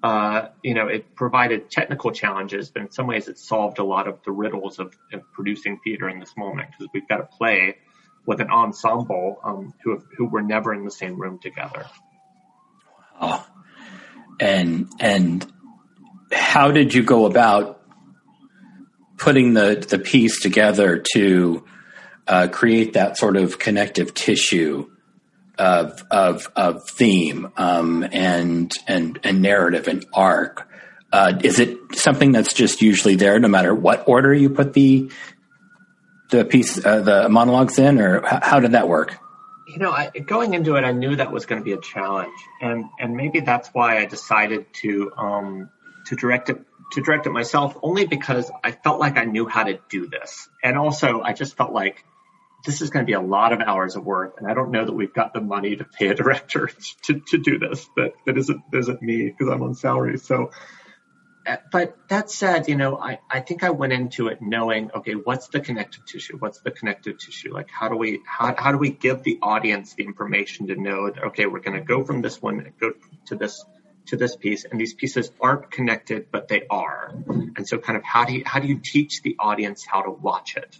uh, 0.01 0.47
you 0.63 0.73
know, 0.73 0.87
it 0.87 1.15
provided 1.15 1.69
technical 1.69 2.11
challenges, 2.11 2.71
but 2.71 2.81
in 2.81 2.91
some 2.91 3.05
ways 3.05 3.27
it 3.27 3.37
solved 3.37 3.77
a 3.77 3.83
lot 3.83 4.07
of 4.07 4.19
the 4.25 4.31
riddles 4.31 4.79
of, 4.79 4.97
of 5.13 5.21
producing 5.33 5.79
theater 5.83 6.09
in 6.09 6.19
this 6.19 6.33
moment 6.35 6.69
because 6.71 6.91
we've 6.93 7.07
got 7.07 7.17
to 7.17 7.37
play 7.37 7.77
with 8.25 8.41
an 8.41 8.49
ensemble 8.49 9.39
um, 9.43 9.73
who, 9.83 10.01
who 10.17 10.25
were 10.25 10.41
never 10.41 10.73
in 10.73 10.85
the 10.85 10.91
same 10.91 11.21
room 11.21 11.37
together. 11.37 11.85
Oh, 13.21 13.45
and, 14.39 14.89
and 14.99 15.45
how 16.35 16.71
did 16.71 16.93
you 16.93 17.03
go 17.03 17.25
about 17.25 17.81
putting 19.17 19.53
the 19.53 19.85
the 19.89 19.99
piece 19.99 20.41
together 20.41 21.03
to 21.13 21.63
uh, 22.27 22.47
create 22.51 22.93
that 22.93 23.17
sort 23.17 23.37
of 23.37 23.57
connective 23.57 24.13
tissue 24.13 24.89
of 25.57 26.03
of 26.11 26.51
of 26.55 26.87
theme 26.89 27.51
um, 27.57 28.07
and 28.11 28.71
and 28.87 29.19
and 29.23 29.41
narrative 29.41 29.87
and 29.87 30.05
arc? 30.13 30.69
Uh, 31.11 31.39
is 31.43 31.59
it 31.59 31.77
something 31.93 32.33
that's 32.33 32.53
just 32.53 32.81
usually 32.81 33.15
there, 33.15 33.39
no 33.39 33.47
matter 33.47 33.73
what 33.73 34.07
order 34.07 34.33
you 34.33 34.49
put 34.49 34.73
the 34.73 35.09
the 36.29 36.43
piece, 36.43 36.83
uh, 36.83 37.01
the 37.01 37.29
monologues 37.29 37.79
in, 37.79 38.01
or 38.01 38.17
h- 38.25 38.39
how 38.41 38.59
did 38.59 38.71
that 38.71 38.89
work? 38.89 39.17
You 39.67 39.77
know, 39.77 39.91
I, 39.91 40.09
going 40.09 40.53
into 40.53 40.75
it, 40.75 40.83
I 40.83 40.91
knew 40.91 41.15
that 41.15 41.31
was 41.31 41.45
going 41.45 41.61
to 41.61 41.65
be 41.65 41.71
a 41.71 41.79
challenge, 41.79 42.33
and 42.61 42.85
and 42.99 43.15
maybe 43.15 43.39
that's 43.39 43.69
why 43.69 43.99
I 43.99 44.05
decided 44.05 44.65
to 44.81 45.11
um, 45.15 45.69
to 46.05 46.15
direct 46.15 46.49
it 46.49 46.61
to 46.91 47.01
direct 47.01 47.25
it 47.25 47.31
myself 47.31 47.75
only 47.81 48.05
because 48.05 48.51
I 48.63 48.71
felt 48.71 48.99
like 48.99 49.17
I 49.17 49.25
knew 49.25 49.47
how 49.47 49.63
to 49.63 49.79
do 49.89 50.07
this. 50.07 50.47
And 50.63 50.77
also 50.77 51.21
I 51.21 51.33
just 51.33 51.57
felt 51.57 51.73
like 51.73 52.03
this 52.65 52.81
is 52.81 52.89
going 52.89 53.05
to 53.05 53.07
be 53.07 53.13
a 53.13 53.21
lot 53.21 53.53
of 53.53 53.61
hours 53.61 53.95
of 53.95 54.03
work, 54.03 54.35
and 54.39 54.49
I 54.49 54.53
don't 54.53 54.71
know 54.71 54.83
that 54.83 54.93
we've 54.93 55.13
got 55.13 55.33
the 55.33 55.41
money 55.41 55.75
to 55.75 55.83
pay 55.83 56.07
a 56.07 56.15
director 56.15 56.69
to, 57.03 57.19
to 57.19 57.37
do 57.37 57.59
this. 57.59 57.87
But 57.95 58.13
that 58.25 58.37
isn't 58.37 58.61
isn't 58.73 59.01
me 59.01 59.27
because 59.29 59.49
I'm 59.49 59.61
on 59.61 59.75
salary. 59.75 60.17
So, 60.17 60.51
uh, 61.45 61.57
but 61.71 61.95
that 62.09 62.31
said, 62.31 62.67
you 62.67 62.75
know, 62.75 62.97
I, 62.97 63.19
I 63.29 63.41
think 63.41 63.63
I 63.63 63.69
went 63.69 63.93
into 63.93 64.27
it 64.27 64.41
knowing, 64.41 64.89
okay, 64.95 65.13
what's 65.13 65.47
the 65.49 65.59
connective 65.59 66.05
tissue? 66.05 66.37
What's 66.37 66.59
the 66.61 66.71
connective 66.71 67.19
tissue? 67.19 67.53
Like, 67.53 67.69
how 67.69 67.87
do 67.87 67.97
we 67.97 68.21
how 68.25 68.55
how 68.57 68.71
do 68.71 68.77
we 68.77 68.89
give 68.89 69.23
the 69.23 69.37
audience 69.41 69.93
the 69.93 70.03
information 70.03 70.67
to 70.67 70.75
know 70.75 71.11
that 71.11 71.23
okay, 71.25 71.45
we're 71.45 71.59
going 71.59 71.77
to 71.77 71.85
go 71.85 72.03
from 72.03 72.21
this 72.21 72.41
one 72.41 72.73
go 72.79 72.93
to 73.27 73.35
this 73.35 73.63
to 74.07 74.17
this 74.17 74.35
piece 74.35 74.65
and 74.65 74.79
these 74.79 74.93
pieces 74.93 75.31
aren't 75.41 75.71
connected 75.71 76.27
but 76.31 76.47
they 76.47 76.63
are 76.69 77.13
and 77.55 77.67
so 77.67 77.77
kind 77.77 77.97
of 77.97 78.03
how 78.03 78.25
do 78.25 78.33
you 78.33 78.43
how 78.45 78.59
do 78.59 78.67
you 78.67 78.79
teach 78.79 79.21
the 79.21 79.35
audience 79.39 79.85
how 79.85 80.01
to 80.01 80.11
watch 80.11 80.55
it 80.55 80.79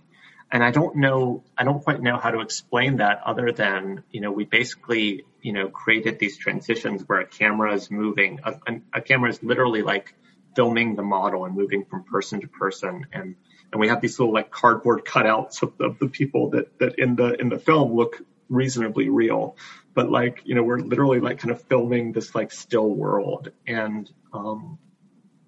and 0.52 0.64
I 0.64 0.72
don't 0.72 0.96
know, 0.98 1.44
I 1.58 1.64
don't 1.64 1.84
quite 1.84 2.02
know 2.02 2.18
how 2.18 2.32
to 2.32 2.40
explain 2.40 2.98
that 2.98 3.22
other 3.26 3.52
than, 3.52 4.04
you 4.12 4.22
know, 4.22 4.32
we 4.32 4.46
basically, 4.46 5.26
you 5.42 5.54
know, 5.54 5.70
created 5.70 6.20
these 6.20 6.38
transitions 6.38 7.04
where 7.08 7.20
a 7.20 7.26
camera 7.26 7.74
is 7.74 7.90
moving, 7.90 8.40
a, 8.44 8.56
a 8.94 9.02
camera 9.02 9.30
is 9.30 9.42
literally 9.42 9.82
like 9.82 10.14
filming 10.56 10.96
the 10.96 11.02
model 11.02 11.46
and 11.46 11.56
moving 11.56 11.84
from 11.84 12.04
person 12.04 12.42
to 12.42 12.48
person. 12.48 13.08
And, 13.12 13.36
and 13.72 13.82
we 13.82 13.90
have 13.90 14.02
these 14.02 14.20
little 14.20 14.34
like 14.34 14.52
cardboard 14.52 15.04
cutouts 15.04 15.64
of 15.64 15.74
of 15.82 16.00
the 16.00 16.08
people 16.08 16.52
that, 16.52 16.78
that 16.80 17.00
in 17.00 17.16
the, 17.16 17.34
in 17.34 17.50
the 17.50 17.60
film 17.60 17.94
look 17.94 18.22
reasonably 18.50 19.10
real. 19.10 19.56
But 19.94 20.10
like, 20.10 20.42
you 20.46 20.56
know, 20.56 20.64
we're 20.64 20.80
literally 20.80 21.20
like 21.20 21.40
kind 21.40 21.52
of 21.52 21.62
filming 21.64 22.12
this 22.12 22.36
like 22.36 22.52
still 22.52 22.88
world. 22.90 23.52
And, 23.66 24.12
um, 24.34 24.78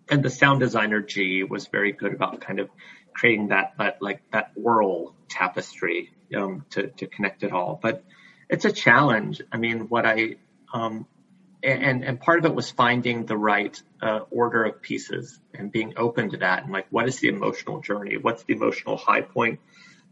and 0.10 0.24
the 0.24 0.30
sound 0.30 0.62
designer 0.62 1.02
G 1.02 1.44
was 1.44 1.68
very 1.68 1.92
good 1.92 2.14
about 2.14 2.42
kind 2.42 2.60
of 2.60 2.70
creating 3.14 3.50
that, 3.50 3.74
that 3.78 4.02
like 4.02 4.22
that 4.32 4.52
aural 4.56 5.16
tapestry 5.30 6.12
um, 6.36 6.66
to 6.72 6.88
to 6.88 7.08
connect 7.08 7.44
it 7.44 7.52
all. 7.52 7.80
But 7.82 8.04
it's 8.50 8.66
a 8.66 8.72
challenge. 8.72 9.42
I 9.52 9.58
mean, 9.58 9.90
what 9.90 10.06
I 10.06 10.36
um, 10.74 11.06
and 11.64 12.04
and 12.04 12.20
part 12.20 12.40
of 12.40 12.46
it 12.46 12.56
was 12.56 12.70
finding 12.70 13.26
the 13.26 13.38
right 13.38 13.82
uh, 14.02 14.20
order 14.30 14.64
of 14.64 14.82
pieces 14.82 15.40
and 15.54 15.72
being 15.72 15.94
open 15.98 16.30
to 16.32 16.38
that 16.38 16.64
and 16.64 16.72
like 16.72 16.88
what 16.90 17.08
is 17.08 17.20
the 17.20 17.30
emotional 17.30 17.82
journey? 17.82 18.18
What's 18.18 18.44
the 18.44 18.54
emotional 18.54 18.98
high 18.98 19.22
point? 19.22 19.60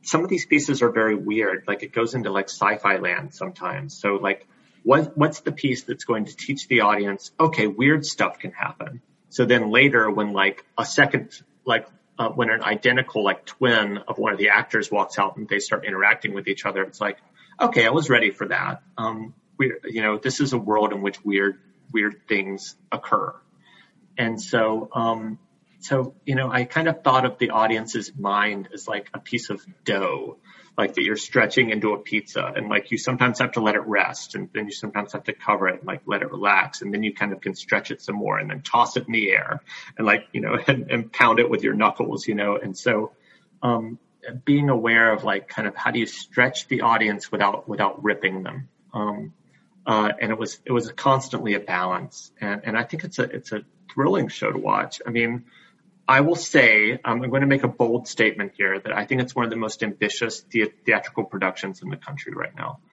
Some 0.06 0.24
of 0.24 0.30
these 0.30 0.46
pieces 0.46 0.82
are 0.82 0.92
very 0.92 1.16
weird. 1.16 1.66
Like 1.68 1.84
it 1.84 1.92
goes 1.92 2.14
into 2.14 2.32
like 2.32 2.50
sci-fi 2.50 2.98
land 2.98 3.34
sometimes. 3.34 4.00
So 4.00 4.16
like 4.16 4.48
what 4.84 5.18
what's 5.18 5.40
the 5.42 5.52
piece 5.52 5.84
that's 5.84 6.04
going 6.04 6.26
to 6.26 6.36
teach 6.36 6.68
the 6.68 6.82
audience? 6.82 7.32
Okay, 7.40 7.68
weird 7.68 8.06
stuff 8.06 8.40
can 8.40 8.52
happen. 8.52 9.02
So 9.30 9.46
then 9.46 9.72
later, 9.72 10.10
when 10.10 10.32
like 10.32 10.64
a 10.78 10.86
second 10.86 11.32
like 11.66 11.88
uh, 12.18 12.30
when 12.30 12.50
an 12.50 12.64
identical 12.64 13.24
like 13.24 13.46
twin 13.46 13.98
of 14.08 14.18
one 14.18 14.32
of 14.32 14.40
the 14.40 14.50
actors 14.50 14.92
walks 14.92 15.20
out 15.20 15.38
and 15.38 15.50
they 15.50 15.60
start 15.60 15.86
interacting 15.86 16.34
with 16.34 16.48
each 16.48 16.66
other, 16.66 16.84
it's 16.84 17.02
like, 17.02 17.18
okay, 17.60 17.86
I 17.86 17.90
was 17.90 18.10
ready 18.10 18.32
for 18.32 18.48
that. 18.48 18.84
Um, 18.98 19.34
we, 19.58 19.74
you 19.86 20.02
know, 20.02 20.18
this 20.18 20.40
is 20.40 20.54
a 20.54 20.58
world 20.58 20.94
in 20.94 21.02
which 21.02 21.24
weird, 21.26 21.60
weird 21.92 22.22
things 22.28 22.76
occur. 22.92 23.34
And 24.18 24.42
so, 24.42 24.90
um, 24.94 25.40
so, 25.86 26.16
you 26.26 26.34
know, 26.34 26.50
I 26.50 26.64
kind 26.64 26.88
of 26.88 27.04
thought 27.04 27.26
of 27.26 27.38
the 27.38 27.52
audience's 27.52 28.12
mind 28.18 28.70
as 28.74 28.88
like 28.88 29.08
a 29.14 29.20
piece 29.20 29.52
of 29.52 29.64
dough 29.84 30.38
like 30.76 30.96
that 30.96 31.04
you're 31.04 31.16
stretching 31.16 31.70
into 31.70 31.94
a 31.94 32.00
pizza 32.00 32.52
and 32.56 32.70
like 32.70 32.90
you 32.90 32.98
sometimes 32.98 33.38
have 33.38 33.52
to 33.52 33.62
let 33.62 33.76
it 33.76 33.86
rest 33.86 34.34
and 34.34 34.50
then 34.52 34.66
you 34.66 34.72
sometimes 34.72 35.14
have 35.14 35.24
to 35.26 35.34
cover 35.34 35.68
it 35.68 35.76
and 35.80 35.88
like 35.88 36.02
let 36.08 36.24
it 36.24 36.32
relax 36.32 36.82
and 36.82 36.92
then 36.92 37.04
you 37.04 37.14
kind 37.14 37.34
of 37.34 37.40
can 37.40 37.54
stretch 37.54 37.92
it 37.92 38.02
some 38.02 38.16
more 38.16 38.40
and 38.40 38.50
then 38.50 38.64
toss 38.64 38.98
it 38.98 39.06
in 39.06 39.14
the 39.14 39.30
air 39.30 39.62
and 39.96 40.08
like 40.08 40.26
you 40.34 40.42
know 40.42 40.58
and, 40.68 40.90
and 40.90 41.14
pound 41.14 41.40
it 41.40 41.50
with 41.50 41.64
your 41.64 41.76
knuckles 41.76 42.28
you 42.28 42.34
know? 42.34 42.58
And 42.58 42.76
so 42.76 43.12
um 43.62 44.00
being 44.44 44.70
aware 44.70 45.14
of 45.14 45.24
like 45.24 45.48
kind 45.48 45.68
of 45.68 45.76
how 45.76 45.92
do 45.92 46.00
you 46.00 46.08
stretch 46.08 46.68
the 46.68 46.82
audience 46.82 47.32
without 47.32 47.70
without 47.70 48.04
ripping 48.04 48.42
them 48.42 48.70
um 48.92 49.34
uh 49.86 50.12
and 50.20 50.32
it 50.32 50.38
was 50.40 50.60
it 50.66 50.72
was 50.72 50.92
constantly 50.94 51.54
a 51.54 51.60
balance 51.60 52.32
and 52.42 52.62
and 52.66 52.76
I 52.76 52.84
think 52.86 53.04
it's 53.04 53.20
a 53.20 53.24
it's 53.24 53.52
a 53.52 53.62
thrilling 53.94 54.30
show 54.30 54.52
to 54.52 54.58
watch. 54.58 55.00
I 55.06 55.12
mean 55.12 55.46
I 56.08 56.22
will 56.22 56.36
say, 56.36 56.94
um, 56.94 57.24
I'm 57.24 57.30
going 57.30 57.42
to 57.42 57.48
make 57.48 57.64
a 57.64 57.68
bold 57.68 58.08
statement 58.08 58.54
here 58.56 58.80
that 58.80 58.96
I 58.96 59.06
think 59.06 59.22
it's 59.22 59.36
one 59.36 59.46
of 59.46 59.52
the 59.52 59.58
most 59.58 59.82
ambitious 59.84 60.44
the- 60.44 60.72
theatrical 60.86 61.24
productions 61.26 61.82
in 61.82 61.90
the 61.90 61.98
country 61.98 62.34
right 62.34 62.56
now. 62.56 62.80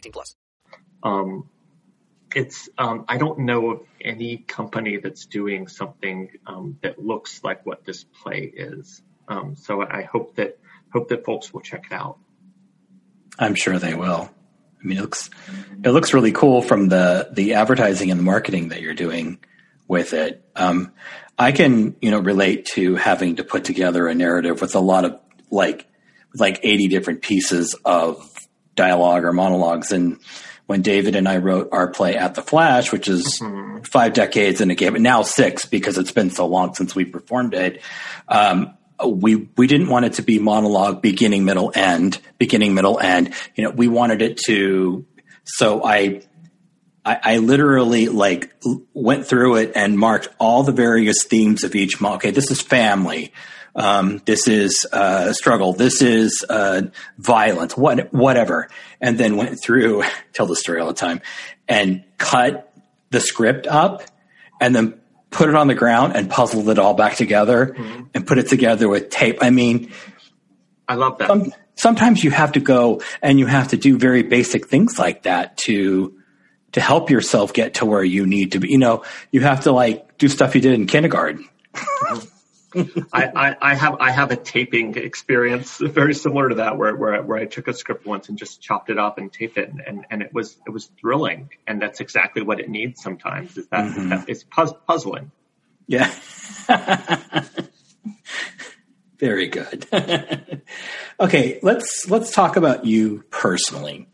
18 0.00 0.12
plus. 0.12 0.34
Um, 1.02 1.48
it's 2.34 2.68
um, 2.78 3.04
I 3.08 3.18
don't 3.18 3.40
know 3.40 3.70
of 3.70 3.80
any 4.00 4.38
company 4.38 4.98
that's 4.98 5.26
doing 5.26 5.68
something 5.68 6.30
um, 6.46 6.78
that 6.82 6.98
looks 6.98 7.42
like 7.42 7.66
what 7.66 7.84
this 7.84 8.04
play 8.04 8.52
is. 8.54 9.02
Um, 9.28 9.56
so 9.56 9.82
I 9.82 10.02
hope 10.02 10.36
that 10.36 10.58
hope 10.92 11.08
that 11.08 11.24
folks 11.24 11.52
will 11.52 11.60
check 11.60 11.86
it 11.90 11.94
out. 11.94 12.18
I'm 13.38 13.54
sure 13.54 13.78
they 13.78 13.94
will. 13.94 14.30
I 14.82 14.86
mean, 14.86 14.98
it 14.98 15.02
looks 15.02 15.30
it 15.84 15.90
looks 15.90 16.14
really 16.14 16.32
cool 16.32 16.62
from 16.62 16.88
the 16.88 17.28
the 17.32 17.54
advertising 17.54 18.10
and 18.10 18.18
the 18.18 18.24
marketing 18.24 18.68
that 18.68 18.80
you're 18.80 18.94
doing 18.94 19.38
with 19.88 20.12
it. 20.12 20.44
Um, 20.54 20.92
I 21.38 21.52
can 21.52 21.96
you 22.00 22.10
know 22.10 22.20
relate 22.20 22.66
to 22.74 22.94
having 22.96 23.36
to 23.36 23.44
put 23.44 23.64
together 23.64 24.06
a 24.06 24.14
narrative 24.14 24.60
with 24.60 24.74
a 24.74 24.80
lot 24.80 25.04
of 25.04 25.20
like 25.50 25.86
like 26.34 26.60
80 26.62 26.88
different 26.88 27.22
pieces 27.22 27.74
of 27.84 28.30
dialogue 28.80 29.24
or 29.24 29.32
monologues 29.32 29.92
and 29.92 30.18
when 30.70 30.82
David 30.82 31.16
and 31.16 31.28
I 31.28 31.38
wrote 31.38 31.70
our 31.72 31.88
play 31.88 32.14
at 32.14 32.36
the 32.36 32.42
Flash, 32.42 32.92
which 32.92 33.08
is 33.08 33.40
mm-hmm. 33.42 33.82
five 33.82 34.12
decades 34.12 34.60
in 34.60 34.70
a 34.70 34.76
game, 34.76 34.92
but 34.92 35.02
now 35.02 35.22
six 35.22 35.64
because 35.64 35.98
it's 35.98 36.12
been 36.12 36.30
so 36.30 36.46
long 36.46 36.74
since 36.74 36.94
we 36.94 37.04
performed 37.04 37.54
it. 37.54 37.82
Um, 38.28 38.78
we 39.04 39.48
we 39.56 39.66
didn't 39.66 39.88
want 39.88 40.04
it 40.04 40.12
to 40.12 40.22
be 40.22 40.38
monologue 40.38 41.02
beginning 41.02 41.44
middle 41.44 41.72
end 41.74 42.20
beginning 42.38 42.74
middle 42.74 43.00
end 43.00 43.32
you 43.54 43.64
know 43.64 43.70
we 43.70 43.88
wanted 43.88 44.20
it 44.20 44.36
to 44.36 45.06
so 45.44 45.82
i 45.82 46.20
i, 47.02 47.18
I 47.22 47.36
literally 47.38 48.08
like 48.08 48.54
went 48.92 49.26
through 49.26 49.56
it 49.56 49.72
and 49.74 49.98
marked 49.98 50.28
all 50.38 50.64
the 50.64 50.72
various 50.72 51.24
themes 51.24 51.64
of 51.64 51.74
each 51.74 52.02
okay 52.02 52.30
this 52.30 52.50
is 52.50 52.60
family 52.60 53.32
um, 53.74 54.20
this 54.24 54.48
is 54.48 54.86
uh, 54.92 55.32
struggle 55.32 55.72
this 55.72 56.02
is 56.02 56.44
uh, 56.48 56.82
violence 57.18 57.76
what 57.76 58.12
whatever 58.12 58.68
and 59.00 59.18
then 59.18 59.36
went 59.36 59.62
through 59.62 60.02
tell 60.32 60.46
the 60.46 60.56
story 60.56 60.80
all 60.80 60.88
the 60.88 60.94
time 60.94 61.20
and 61.68 62.04
cut 62.18 62.72
the 63.10 63.20
script 63.20 63.66
up 63.66 64.02
and 64.60 64.74
then 64.74 65.00
put 65.30 65.48
it 65.48 65.54
on 65.54 65.68
the 65.68 65.74
ground 65.74 66.14
and 66.16 66.28
puzzled 66.28 66.68
it 66.68 66.78
all 66.78 66.94
back 66.94 67.16
together 67.16 67.66
mm-hmm. 67.66 68.04
and 68.14 68.26
put 68.26 68.38
it 68.38 68.48
together 68.48 68.88
with 68.88 69.10
tape. 69.10 69.38
I 69.40 69.50
mean, 69.50 69.92
I 70.88 70.94
love 70.94 71.18
that. 71.18 71.28
Some, 71.28 71.52
sometimes 71.76 72.22
you 72.22 72.30
have 72.30 72.52
to 72.52 72.60
go 72.60 73.00
and 73.22 73.38
you 73.38 73.46
have 73.46 73.68
to 73.68 73.76
do 73.76 73.96
very 73.96 74.22
basic 74.22 74.66
things 74.66 74.98
like 74.98 75.22
that 75.22 75.56
to 75.58 76.16
to 76.72 76.80
help 76.80 77.10
yourself 77.10 77.52
get 77.52 77.74
to 77.74 77.84
where 77.84 78.04
you 78.04 78.26
need 78.26 78.52
to 78.52 78.60
be. 78.60 78.68
You 78.68 78.78
know, 78.78 79.04
you 79.32 79.40
have 79.40 79.62
to 79.62 79.72
like 79.72 80.18
do 80.18 80.28
stuff 80.28 80.54
you 80.54 80.60
did 80.60 80.74
in 80.74 80.86
kindergarten. 80.86 81.48
I, 82.74 83.04
I, 83.12 83.56
I, 83.60 83.74
have 83.74 83.96
I 84.00 84.10
have 84.10 84.30
a 84.30 84.36
taping 84.36 84.96
experience 84.96 85.78
very 85.78 86.14
similar 86.14 86.50
to 86.50 86.54
that 86.56 86.78
where, 86.78 86.94
where 86.94 87.22
where 87.22 87.38
I 87.38 87.46
took 87.46 87.68
a 87.68 87.74
script 87.74 88.06
once 88.06 88.28
and 88.28 88.38
just 88.38 88.60
chopped 88.60 88.90
it 88.90 88.98
up 88.98 89.18
and 89.18 89.32
taped 89.32 89.58
it 89.58 89.68
and, 89.68 89.82
and, 89.84 90.06
and 90.10 90.22
it 90.22 90.32
was 90.32 90.56
it 90.66 90.70
was 90.70 90.90
thrilling 91.00 91.50
and 91.66 91.82
that's 91.82 92.00
exactly 92.00 92.42
what 92.42 92.60
it 92.60 92.68
needs 92.68 93.02
sometimes 93.02 93.56
is 93.56 93.66
that, 93.68 93.84
mm-hmm. 93.84 94.08
that 94.10 94.28
it's 94.28 94.44
puz- 94.44 94.76
puzzling. 94.86 95.32
Yeah. 95.86 96.14
very 99.18 99.48
good. 99.48 99.86
okay, 101.20 101.58
let's 101.62 102.08
let's 102.08 102.30
talk 102.30 102.56
about 102.56 102.86
you 102.86 103.24
personally. 103.30 104.08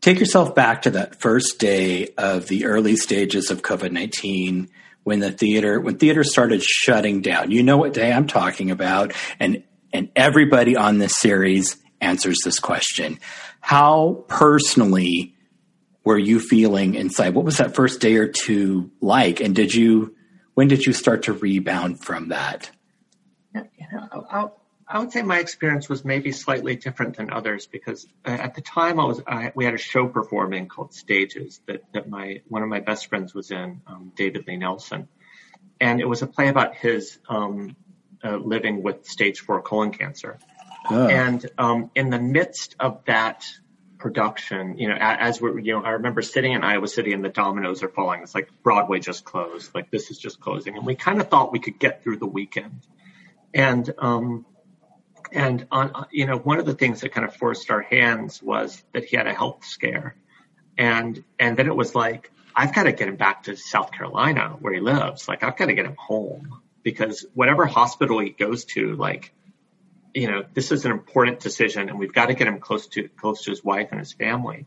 Take 0.00 0.18
yourself 0.18 0.54
back 0.54 0.82
to 0.82 0.90
that 0.92 1.20
first 1.20 1.58
day 1.58 2.08
of 2.18 2.48
the 2.48 2.64
early 2.64 2.96
stages 2.96 3.50
of 3.50 3.62
COVID 3.62 3.92
nineteen 3.92 4.70
when 5.04 5.20
the 5.20 5.32
theater 5.32 5.80
when 5.80 5.98
theater 5.98 6.24
started 6.24 6.62
shutting 6.62 7.20
down. 7.20 7.50
You 7.50 7.62
know 7.62 7.76
what 7.76 7.94
day 7.94 8.12
I'm 8.12 8.26
talking 8.26 8.70
about, 8.70 9.12
and 9.40 9.62
and 9.92 10.10
everybody 10.16 10.76
on 10.76 10.98
this 10.98 11.16
series 11.18 11.76
answers 12.00 12.38
this 12.44 12.58
question. 12.58 13.18
How 13.60 14.24
personally 14.28 15.34
were 16.04 16.18
you 16.18 16.40
feeling 16.40 16.94
inside? 16.94 17.34
What 17.34 17.44
was 17.44 17.58
that 17.58 17.74
first 17.74 18.00
day 18.00 18.16
or 18.16 18.28
two 18.28 18.90
like? 19.00 19.40
And 19.40 19.54
did 19.54 19.74
you 19.74 20.14
when 20.54 20.68
did 20.68 20.84
you 20.84 20.92
start 20.92 21.24
to 21.24 21.32
rebound 21.32 22.04
from 22.04 22.28
that? 22.28 22.70
I'll, 24.30 24.61
I 24.92 24.98
would 24.98 25.10
say 25.10 25.22
my 25.22 25.38
experience 25.38 25.88
was 25.88 26.04
maybe 26.04 26.32
slightly 26.32 26.76
different 26.76 27.16
than 27.16 27.32
others 27.32 27.66
because 27.66 28.06
uh, 28.26 28.30
at 28.30 28.54
the 28.54 28.60
time 28.60 29.00
I 29.00 29.04
was 29.06 29.22
I, 29.26 29.50
we 29.54 29.64
had 29.64 29.72
a 29.72 29.78
show 29.78 30.06
performing 30.06 30.68
called 30.68 30.92
Stages 30.92 31.62
that 31.66 31.82
that 31.94 32.10
my 32.10 32.42
one 32.48 32.62
of 32.62 32.68
my 32.68 32.80
best 32.80 33.06
friends 33.06 33.34
was 33.34 33.50
in, 33.50 33.80
um, 33.86 34.12
David 34.14 34.46
Lee 34.46 34.58
Nelson, 34.58 35.08
and 35.80 35.98
it 36.02 36.06
was 36.06 36.20
a 36.20 36.26
play 36.26 36.48
about 36.48 36.74
his 36.74 37.18
um, 37.26 37.74
uh, 38.22 38.36
living 38.36 38.82
with 38.82 39.06
stage 39.06 39.40
four 39.40 39.62
colon 39.62 39.92
cancer. 39.92 40.38
Oh. 40.90 41.08
And 41.08 41.50
um, 41.56 41.90
in 41.94 42.10
the 42.10 42.20
midst 42.20 42.76
of 42.78 43.02
that 43.06 43.46
production, 43.96 44.76
you 44.76 44.88
know, 44.88 44.96
as 45.00 45.40
we're, 45.40 45.58
you 45.58 45.72
know, 45.72 45.82
I 45.82 45.90
remember 45.90 46.20
sitting 46.20 46.52
in 46.52 46.64
Iowa 46.64 46.88
City 46.88 47.14
and 47.14 47.24
the 47.24 47.30
dominoes 47.30 47.82
are 47.82 47.88
falling. 47.88 48.22
It's 48.22 48.34
like 48.34 48.50
Broadway 48.62 48.98
just 48.98 49.24
closed, 49.24 49.74
like 49.74 49.90
this 49.90 50.10
is 50.10 50.18
just 50.18 50.38
closing, 50.38 50.76
and 50.76 50.84
we 50.84 50.96
kind 50.96 51.18
of 51.18 51.28
thought 51.28 51.50
we 51.50 51.60
could 51.60 51.78
get 51.78 52.02
through 52.02 52.18
the 52.18 52.26
weekend. 52.26 52.86
And 53.54 53.92
um, 53.98 54.44
and 55.32 55.66
on, 55.70 56.06
you 56.10 56.26
know, 56.26 56.36
one 56.36 56.58
of 56.58 56.66
the 56.66 56.74
things 56.74 57.00
that 57.00 57.12
kind 57.12 57.26
of 57.26 57.34
forced 57.36 57.70
our 57.70 57.82
hands 57.82 58.42
was 58.42 58.82
that 58.92 59.04
he 59.04 59.16
had 59.16 59.26
a 59.26 59.34
health 59.34 59.64
scare, 59.64 60.16
and 60.78 61.22
and 61.38 61.56
then 61.56 61.66
it 61.66 61.76
was 61.76 61.94
like 61.94 62.30
I've 62.54 62.74
got 62.74 62.84
to 62.84 62.92
get 62.92 63.08
him 63.08 63.16
back 63.16 63.44
to 63.44 63.56
South 63.56 63.92
Carolina 63.92 64.56
where 64.60 64.72
he 64.72 64.80
lives. 64.80 65.28
Like 65.28 65.42
I've 65.42 65.56
got 65.56 65.66
to 65.66 65.74
get 65.74 65.86
him 65.86 65.96
home 65.98 66.60
because 66.82 67.24
whatever 67.34 67.66
hospital 67.66 68.18
he 68.20 68.30
goes 68.30 68.64
to, 68.66 68.94
like 68.96 69.32
you 70.14 70.30
know, 70.30 70.44
this 70.52 70.72
is 70.72 70.84
an 70.84 70.92
important 70.92 71.40
decision 71.40 71.88
and 71.88 71.98
we've 71.98 72.12
got 72.12 72.26
to 72.26 72.34
get 72.34 72.46
him 72.46 72.60
close 72.60 72.86
to, 72.88 73.08
close 73.08 73.44
to 73.44 73.50
his 73.50 73.64
wife 73.64 73.88
and 73.90 74.00
his 74.00 74.12
family. 74.12 74.66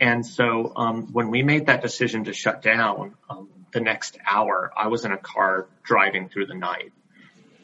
And 0.00 0.24
so, 0.26 0.72
um, 0.76 1.12
when 1.12 1.30
we 1.30 1.42
made 1.42 1.66
that 1.66 1.82
decision 1.82 2.24
to 2.24 2.32
shut 2.32 2.62
down, 2.62 3.14
um, 3.28 3.48
the 3.72 3.80
next 3.80 4.18
hour, 4.26 4.72
I 4.76 4.88
was 4.88 5.04
in 5.04 5.12
a 5.12 5.18
car 5.18 5.68
driving 5.82 6.28
through 6.28 6.46
the 6.46 6.54
night, 6.54 6.92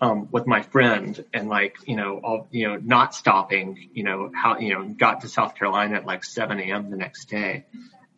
um, 0.01 0.29
with 0.31 0.47
my 0.47 0.63
friend 0.63 1.25
and 1.33 1.49
like, 1.49 1.77
you 1.87 1.97
know, 1.97 2.21
all, 2.23 2.49
you 2.51 2.69
know, 2.69 2.77
not 2.77 3.15
stopping, 3.15 3.91
you 3.95 4.05
know, 4.05 4.31
how, 4.35 4.59
you 4.59 4.75
know, 4.75 4.85
got 4.85 5.23
to 5.23 5.29
South 5.29 5.55
Carolina 5.55 5.97
at 5.97 6.07
like 6.07 6.25
7 6.25 6.59
a.m. 6.61 6.91
the 6.91 6.97
next 6.97 7.27
day. 7.27 7.65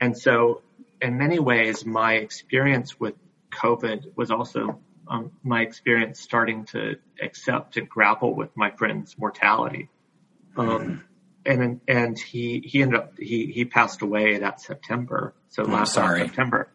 And 0.01 0.16
so 0.16 0.62
in 1.01 1.18
many 1.18 1.39
ways, 1.39 1.85
my 1.85 2.14
experience 2.14 2.99
with 2.99 3.14
COVID 3.53 4.16
was 4.16 4.31
also 4.31 4.81
um, 5.07 5.33
my 5.43 5.62
experience 5.62 6.20
starting 6.20 6.66
to 6.66 6.97
accept 7.22 7.76
and 7.76 7.89
grapple 7.89 8.35
with 8.35 8.57
my 8.57 8.70
friend's 8.70 9.16
mortality. 9.18 9.89
Um, 10.57 10.68
mm. 10.68 11.01
and 11.47 11.81
and 11.87 12.18
he 12.18 12.61
he 12.61 12.83
ended 12.83 12.99
up 12.99 13.18
he 13.18 13.47
he 13.53 13.64
passed 13.64 14.03
away 14.03 14.39
that 14.39 14.61
September. 14.61 15.35
So 15.49 15.62
oh, 15.62 15.66
last 15.66 15.95
September. 15.95 16.68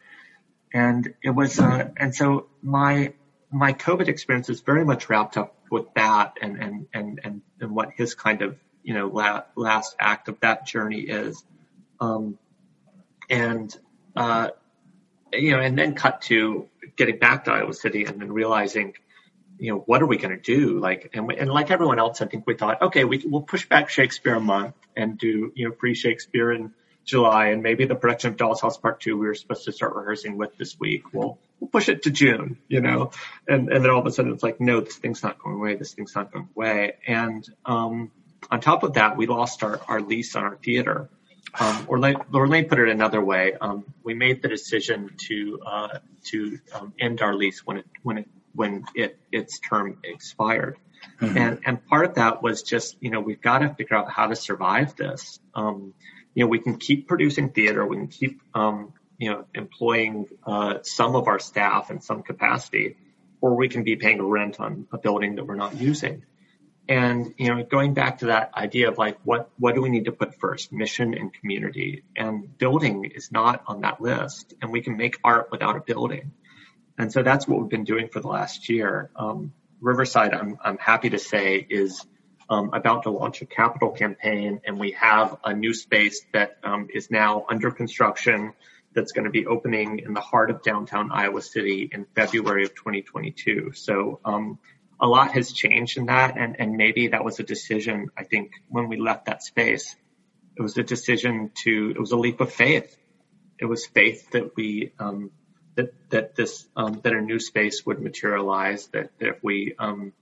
And 0.74 1.14
it 1.22 1.30
was 1.30 1.60
uh, 1.60 1.90
and 1.98 2.16
so 2.16 2.48
my 2.62 3.14
my 3.54 3.74
COVID 3.74 4.08
experience 4.08 4.50
is 4.50 4.62
very 4.62 4.84
much 4.84 5.10
wrapped 5.10 5.38
up 5.38 5.56
with 5.72 5.86
that 5.96 6.38
and 6.42 6.58
and 6.62 6.88
and 6.94 7.20
and, 7.24 7.42
and 7.60 7.76
what 7.76 7.92
his 7.96 8.16
kind 8.16 8.42
of 8.42 8.58
you 8.84 8.94
know 8.94 9.08
la- 9.08 9.44
last 9.56 9.96
act 10.00 10.28
of 10.28 10.40
that 10.42 10.66
journey 10.66 11.02
is. 11.02 11.44
Um, 12.00 12.38
and 13.30 13.76
uh, 14.16 14.50
you 15.34 15.52
know, 15.52 15.60
and 15.60 15.78
then 15.78 15.96
cut 15.96 16.22
to 16.24 16.68
getting 16.96 17.18
back 17.18 17.46
to 17.46 17.52
Iowa 17.52 17.74
City 17.74 18.06
and 18.06 18.22
then 18.22 18.32
realizing, 18.32 18.94
you 19.58 19.72
know, 19.72 19.80
what 19.86 20.02
are 20.02 20.06
we 20.06 20.18
going 20.18 20.36
to 20.36 20.42
do? 20.42 20.80
Like, 20.80 21.12
and, 21.14 21.32
and 21.32 21.50
like 21.50 21.72
everyone 21.72 22.00
else, 22.00 22.22
I 22.22 22.26
think 22.26 22.46
we 22.46 22.56
thought, 22.56 22.82
okay, 22.82 23.04
we, 23.04 23.24
we'll 23.26 23.42
push 23.42 23.68
back 23.68 23.90
Shakespeare 23.90 24.36
a 24.36 24.40
month 24.40 24.76
and 24.96 25.18
do, 25.18 25.52
you 25.56 25.70
know, 25.70 25.76
free 25.76 25.96
Shakespeare 25.96 26.52
in 26.52 26.74
July 27.06 27.48
and 27.48 27.62
maybe 27.64 27.86
the 27.86 27.96
production 27.96 28.32
of 28.32 28.38
Doll's 28.38 28.62
House 28.62 28.78
Part 28.78 29.02
Two 29.02 29.18
we 29.18 29.28
were 29.28 29.36
supposed 29.36 29.66
to 29.66 29.72
start 29.72 29.96
rehearsing 29.96 30.38
with 30.38 30.58
this 30.58 30.80
week. 30.80 31.14
We'll, 31.14 31.38
we'll 31.60 31.70
push 31.70 31.90
it 31.90 32.04
to 32.04 32.12
June, 32.12 32.58
you 32.68 32.82
know, 32.82 33.12
and, 33.48 33.70
and 33.70 33.84
then 33.84 33.92
all 33.92 34.00
of 34.00 34.06
a 34.06 34.12
sudden 34.12 34.34
it's 34.34 34.44
like, 34.44 34.60
no, 34.62 34.82
this 34.82 34.98
thing's 34.98 35.24
not 35.24 35.40
going 35.40 35.56
away. 35.56 35.76
This 35.76 35.94
thing's 35.94 36.16
not 36.16 36.32
going 36.32 36.50
away. 36.56 36.94
And, 37.08 37.48
um, 37.66 38.12
on 38.52 38.62
top 38.62 38.84
of 38.84 38.94
that, 38.94 39.18
we 39.18 39.26
lost 39.28 39.64
our, 39.64 39.80
our 39.88 40.02
lease 40.02 40.36
on 40.36 40.44
our 40.44 40.58
theater. 40.58 41.10
Um, 41.60 41.86
or, 41.88 42.00
let, 42.00 42.16
or 42.34 42.48
put 42.48 42.80
it 42.80 42.90
another 42.90 43.24
way. 43.24 43.54
Um, 43.60 43.86
we 44.04 44.16
made 44.16 44.42
the 44.42 44.48
decision 44.48 45.12
to 45.28 45.60
uh, 45.64 46.00
to 46.26 46.58
um, 46.74 46.94
end 47.00 47.22
our 47.22 47.36
lease 47.36 47.64
when 47.64 47.78
it 47.78 47.86
when 48.02 48.18
it 48.18 48.30
when 48.56 48.86
it 48.96 49.20
its 49.32 49.60
term 49.60 50.00
expired, 50.04 50.78
mm-hmm. 51.22 51.38
and 51.38 51.60
and 51.64 51.86
part 51.86 52.06
of 52.06 52.16
that 52.16 52.42
was 52.42 52.64
just 52.64 52.98
you 53.02 53.12
know 53.12 53.20
we've 53.20 53.42
got 53.42 53.60
to 53.60 53.70
figure 53.70 53.96
out 53.96 54.10
how 54.10 54.28
to 54.28 54.36
survive 54.36 54.96
this. 54.96 55.40
Um, 55.54 55.94
you 56.34 56.44
know 56.44 56.48
we 56.48 56.60
can 56.60 56.78
keep 56.78 57.08
producing 57.08 57.50
theater, 57.50 57.86
we 57.86 57.98
can 57.98 58.08
keep 58.08 58.42
um, 58.54 58.94
you 59.18 59.30
know 59.32 59.46
employing 59.54 60.28
uh, 60.46 60.80
some 60.84 61.16
of 61.16 61.28
our 61.28 61.40
staff 61.40 61.92
in 61.92 62.02
some 62.02 62.24
capacity, 62.24 62.98
or 63.42 63.56
we 63.56 63.70
can 63.70 63.84
be 63.84 63.96
paying 63.96 64.22
rent 64.22 64.60
on 64.60 64.88
a 64.92 64.98
building 64.98 65.36
that 65.36 65.46
we're 65.46 65.56
not 65.56 65.76
using. 65.76 66.24
And, 66.88 67.34
you 67.38 67.48
know, 67.48 67.64
going 67.64 67.94
back 67.94 68.20
to 68.20 68.26
that 68.26 68.52
idea 68.56 68.90
of 68.90 68.98
like, 68.98 69.18
what, 69.24 69.50
what 69.58 69.74
do 69.74 69.82
we 69.82 69.90
need 69.90 70.06
to 70.06 70.12
put 70.12 70.36
first? 70.36 70.74
Mission 70.74 71.14
and 71.14 71.34
community. 71.34 72.04
And 72.16 72.58
building 72.58 73.06
is 73.06 73.32
not 73.32 73.64
on 73.68 73.82
that 73.82 74.02
list. 74.02 74.54
And 74.62 74.72
we 74.72 74.82
can 74.82 74.98
make 74.98 75.18
art 75.24 75.48
without 75.50 75.78
a 75.78 75.80
building. 75.80 76.32
And 76.98 77.12
so 77.12 77.24
that's 77.24 77.48
what 77.48 77.62
we've 77.62 77.70
been 77.70 77.86
doing 77.86 78.10
for 78.10 78.20
the 78.20 78.28
last 78.28 78.68
year. 78.70 79.10
Um, 79.16 79.54
Riverside, 79.80 80.34
I'm, 80.34 80.58
I'm 80.64 80.78
happy 80.78 81.12
to 81.12 81.20
say, 81.20 81.66
is 81.70 82.06
um, 82.54 82.70
about 82.72 83.04
to 83.04 83.10
launch 83.10 83.42
a 83.42 83.48
capital 83.48 83.92
campaign, 83.92 84.62
and 84.64 84.80
we 84.80 84.92
have 84.92 85.38
a 85.44 85.54
new 85.56 85.74
space 85.74 86.24
that 86.34 86.58
um, 86.64 86.88
is 86.94 87.10
now 87.10 87.46
under 87.50 87.72
construction 87.72 88.54
that's 88.94 89.12
going 89.12 89.26
to 89.26 89.32
be 89.32 89.48
opening 89.48 90.00
in 90.00 90.14
the 90.14 90.22
heart 90.22 90.52
of 90.52 90.62
downtown 90.62 91.12
Iowa 91.12 91.42
City 91.42 91.90
in 91.92 92.06
February 92.14 92.66
of 92.66 92.76
2022. 92.76 93.72
So 93.74 94.20
um, 94.24 94.60
a 95.02 95.08
lot 95.08 95.32
has 95.32 95.52
changed 95.52 95.98
in 95.98 96.06
that. 96.06 96.38
And, 96.38 96.60
and 96.60 96.78
maybe 96.78 97.08
that 97.08 97.26
was 97.26 97.40
a 97.40 97.44
decision, 97.44 98.10
I 98.16 98.24
think, 98.24 98.52
when 98.70 98.88
we 98.88 98.98
left 98.98 99.26
that 99.26 99.42
space. 99.42 99.96
It 100.56 100.62
was 100.62 100.78
a 100.78 100.84
decision 100.84 101.50
to, 101.64 101.94
it 101.96 102.00
was 102.00 102.12
a 102.12 102.18
leap 102.18 102.40
of 102.40 102.54
faith. 102.54 102.96
It 103.60 103.66
was 103.66 103.88
faith 103.88 104.30
that 104.32 104.56
we, 104.56 104.94
um, 105.00 105.32
that, 105.74 105.92
that 106.12 106.36
this, 106.36 106.68
um, 106.76 107.02
that 107.04 107.14
a 107.14 107.22
new 107.22 107.40
space 107.40 107.84
would 107.84 108.00
materialize, 108.00 108.86
that, 108.94 109.10
that 109.18 109.28
if 109.28 109.44
we, 109.44 109.74
um, 109.80 110.14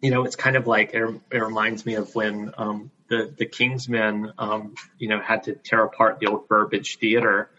you 0.00 0.10
know, 0.10 0.24
it's 0.24 0.36
kind 0.36 0.56
of 0.56 0.66
like, 0.66 0.94
it, 0.94 1.20
it 1.30 1.38
reminds 1.38 1.84
me 1.84 1.94
of 1.94 2.14
when, 2.14 2.52
um, 2.56 2.90
the, 3.08 3.32
the 3.36 3.46
Kingsmen, 3.46 4.32
um, 4.38 4.74
you 4.98 5.08
know, 5.08 5.20
had 5.20 5.44
to 5.44 5.54
tear 5.54 5.82
apart 5.84 6.18
the 6.20 6.26
old 6.26 6.48
Burbage 6.48 6.98
Theater 6.98 7.50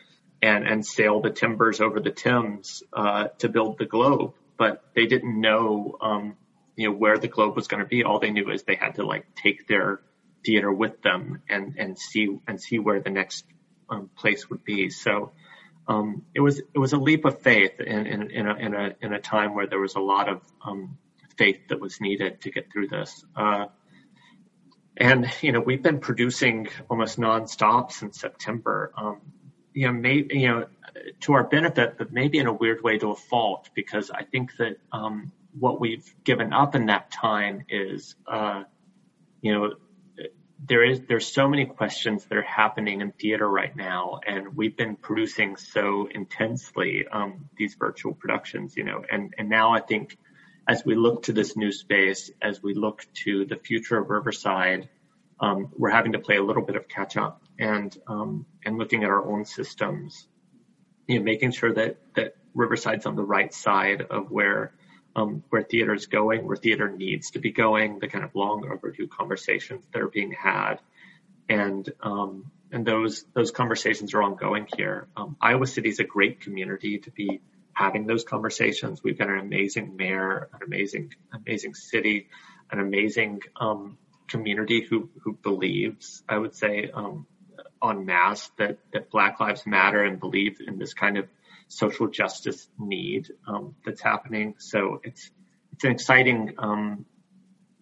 and, 0.42 0.68
and 0.68 0.86
sail 0.86 1.22
the 1.22 1.32
timbers 1.32 1.82
over 1.82 2.00
the 2.00 2.12
Thames, 2.12 2.84
uh, 2.94 3.30
to 3.40 3.50
build 3.50 3.78
the 3.78 3.86
Globe 3.86 4.34
but 4.60 4.84
they 4.94 5.08
didn't 5.08 5.40
know, 5.40 5.98
um, 6.02 6.36
you 6.76 6.90
know, 6.90 6.96
where 6.96 7.18
the 7.18 7.30
globe 7.30 7.56
was 7.56 7.68
going 7.68 7.82
to 7.82 7.88
be. 7.88 8.04
All 8.04 8.20
they 8.20 8.30
knew 8.30 8.52
is 8.52 8.64
they 8.64 8.76
had 8.76 8.96
to 8.96 9.06
like 9.06 9.26
take 9.34 9.68
their 9.68 10.02
theater 10.46 10.72
with 10.72 11.02
them 11.02 11.42
and, 11.50 11.76
and 11.80 11.98
see, 11.98 12.38
and 12.46 12.62
see 12.62 12.78
where 12.78 13.00
the 13.00 13.10
next 13.10 13.46
um, 13.90 14.10
place 14.18 14.50
would 14.50 14.64
be. 14.66 14.90
So, 14.90 15.32
um, 15.88 16.26
it 16.36 16.42
was, 16.42 16.60
it 16.60 16.78
was 16.78 16.94
a 16.94 16.98
leap 16.98 17.26
of 17.26 17.42
faith 17.42 17.80
in, 17.80 18.06
in, 18.06 18.30
in, 18.30 18.48
a, 18.48 18.56
in 18.56 18.74
a, 18.76 18.96
in 19.02 19.14
a 19.14 19.20
time 19.20 19.56
where 19.56 19.66
there 19.66 19.80
was 19.80 19.96
a 19.96 20.02
lot 20.02 20.28
of, 20.28 20.42
um, 20.64 20.98
faith 21.42 21.62
that 21.70 21.80
was 21.86 22.00
needed 22.08 22.42
to 22.44 22.50
get 22.52 22.66
through 22.72 22.90
this. 22.98 23.12
Uh, 23.36 23.66
and, 25.10 25.22
you 25.42 25.52
know, 25.54 25.62
we've 25.70 25.86
been 25.90 26.02
producing 26.10 26.68
almost 26.90 27.18
nonstop 27.20 27.92
since 28.00 28.20
September. 28.20 28.92
Um, 29.02 29.18
you 29.74 29.86
know, 29.88 29.94
maybe, 29.94 30.40
you 30.42 30.48
know, 30.50 30.68
to 31.24 31.34
our 31.38 31.46
benefit, 31.58 31.90
but 32.00 32.08
maybe 32.12 32.38
in 32.44 32.48
a 32.48 32.54
weird 32.64 32.84
way 32.84 32.98
to 33.04 33.08
a 33.12 33.16
fault, 33.16 33.64
because 33.74 34.12
I 34.22 34.24
think 34.32 34.48
that 34.58 34.76
um, 34.92 35.32
what 35.64 35.80
we've 35.84 36.08
given 36.30 36.50
up 36.62 36.76
in 36.76 36.88
that 36.88 37.06
time 37.12 37.64
is, 37.70 38.16
uh, 38.28 38.64
you 39.42 39.52
know, 39.54 39.64
there 40.68 40.84
is 40.84 40.98
there's 41.08 41.28
so 41.40 41.48
many 41.48 41.66
questions 41.66 42.26
that 42.26 42.38
are 42.38 42.50
happening 42.62 42.98
in 43.02 43.12
theater 43.22 43.48
right 43.62 43.76
now, 43.76 44.20
and 44.28 44.58
we've 44.58 44.76
been 44.76 44.96
producing 44.98 45.56
so 45.56 46.10
intensely 46.22 46.92
um, 47.18 47.50
these 47.58 47.76
virtual 47.76 48.14
productions, 48.14 48.76
you 48.76 48.84
know, 48.84 49.00
and 49.10 49.34
and 49.38 49.48
now 49.50 49.68
I 49.72 49.82
think 49.92 50.18
as 50.70 50.86
we 50.86 50.93
look 50.95 51.24
to 51.24 51.34
this 51.34 51.57
new 51.57 51.72
space, 51.72 52.30
as 52.41 52.61
we 52.61 52.76
look 52.76 53.05
to 53.26 53.43
the 53.45 53.55
future 53.55 53.97
of 53.97 54.11
Riverside, 54.11 54.88
um, 55.39 55.72
we're 55.76 55.89
having 55.89 56.11
to 56.11 56.20
play 56.20 56.38
a 56.38 56.43
little 56.43 56.61
bit 56.61 56.76
of 56.76 56.88
catch 56.88 57.17
up 57.17 57.41
and 57.57 57.97
um, 58.07 58.45
and 58.63 58.78
looking 58.78 59.03
at 59.03 59.09
our 59.09 59.26
own 59.26 59.45
systems 59.45 60.28
you 61.07 61.17
know, 61.17 61.26
making 61.26 61.51
sure 61.51 61.74
that 61.74 61.97
that 62.15 62.36
Riverside's 62.53 63.07
on 63.07 63.15
the 63.15 63.24
right 63.24 63.51
side 63.51 64.03
of 64.03 64.30
where 64.30 64.74
um, 65.15 65.43
where 65.49 65.63
theater 65.63 65.93
is 65.95 66.05
going, 66.05 66.45
where 66.45 66.55
theater 66.55 66.88
needs 66.88 67.32
to 67.32 67.39
be 67.39 67.51
going, 67.51 67.97
the 67.97 68.07
kind 68.07 68.24
of 68.24 68.36
long 68.36 68.70
overdue 68.72 69.07
conversations 69.07 69.84
that 69.91 70.01
are 70.03 70.07
being 70.07 70.32
had, 70.32 70.76
and 71.49 71.91
um, 72.03 72.51
and 72.72 72.86
those 72.86 73.26
those 73.34 73.49
conversations 73.49 74.13
are 74.13 74.22
ongoing 74.22 74.67
here. 74.78 75.07
Um, 75.17 75.36
Iowa 75.41 75.65
City 75.65 75.89
is 75.89 75.99
a 75.99 76.03
great 76.03 76.41
community 76.41 76.99
to 76.99 77.09
be 77.09 77.41
having 77.80 78.05
those 78.05 78.25
conversations. 78.25 79.01
We've 79.01 79.17
got 79.17 79.30
an 79.30 79.39
amazing 79.39 79.95
mayor, 79.95 80.49
an 80.53 80.59
amazing 80.65 81.13
amazing 81.34 81.75
city, 81.75 82.27
an 82.71 82.80
amazing 82.80 83.39
um, 83.55 83.97
community 84.27 84.82
who 84.88 85.09
who 85.23 85.32
believes, 85.34 86.21
I 86.27 86.38
would 86.38 86.55
say, 86.55 86.91
um, 86.93 87.25
en 87.82 88.05
masse 88.05 88.51
that, 88.57 88.80
that 88.91 89.09
Black 89.09 89.39
Lives 89.39 89.65
Matter 89.65 90.03
and 90.03 90.19
believe 90.19 90.57
in 90.65 90.77
this 90.77 90.93
kind 90.93 91.17
of 91.17 91.25
social 91.69 92.07
justice 92.09 92.67
need 92.77 93.30
um, 93.47 93.75
that's 93.86 94.01
happening. 94.01 94.55
So 94.57 94.99
it's 95.03 95.32
it's 95.71 95.86
an 95.86 95.91
exciting 95.91 96.55
um, 96.57 97.05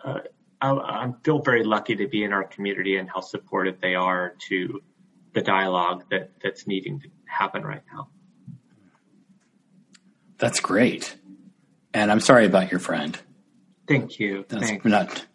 uh, 0.05 0.19
I, 0.61 0.71
I 0.71 1.13
feel 1.23 1.39
very 1.39 1.63
lucky 1.63 1.95
to 1.95 2.07
be 2.07 2.23
in 2.23 2.33
our 2.33 2.43
community 2.43 2.97
and 2.97 3.09
how 3.09 3.21
supportive 3.21 3.81
they 3.81 3.95
are 3.95 4.35
to 4.49 4.81
the 5.33 5.41
dialogue 5.41 6.05
that 6.11 6.31
that's 6.43 6.67
needing 6.67 6.99
to 6.99 7.09
happen 7.25 7.63
right 7.63 7.83
now. 7.91 8.09
That's 10.37 10.59
great. 10.59 11.15
And 11.93 12.11
I'm 12.11 12.19
sorry 12.19 12.45
about 12.45 12.71
your 12.71 12.79
friend. 12.79 13.17
Thank 13.87 14.19
you. 14.19 14.45
That's 14.47 14.67
Thanks. 14.67 14.85
not 14.85 15.25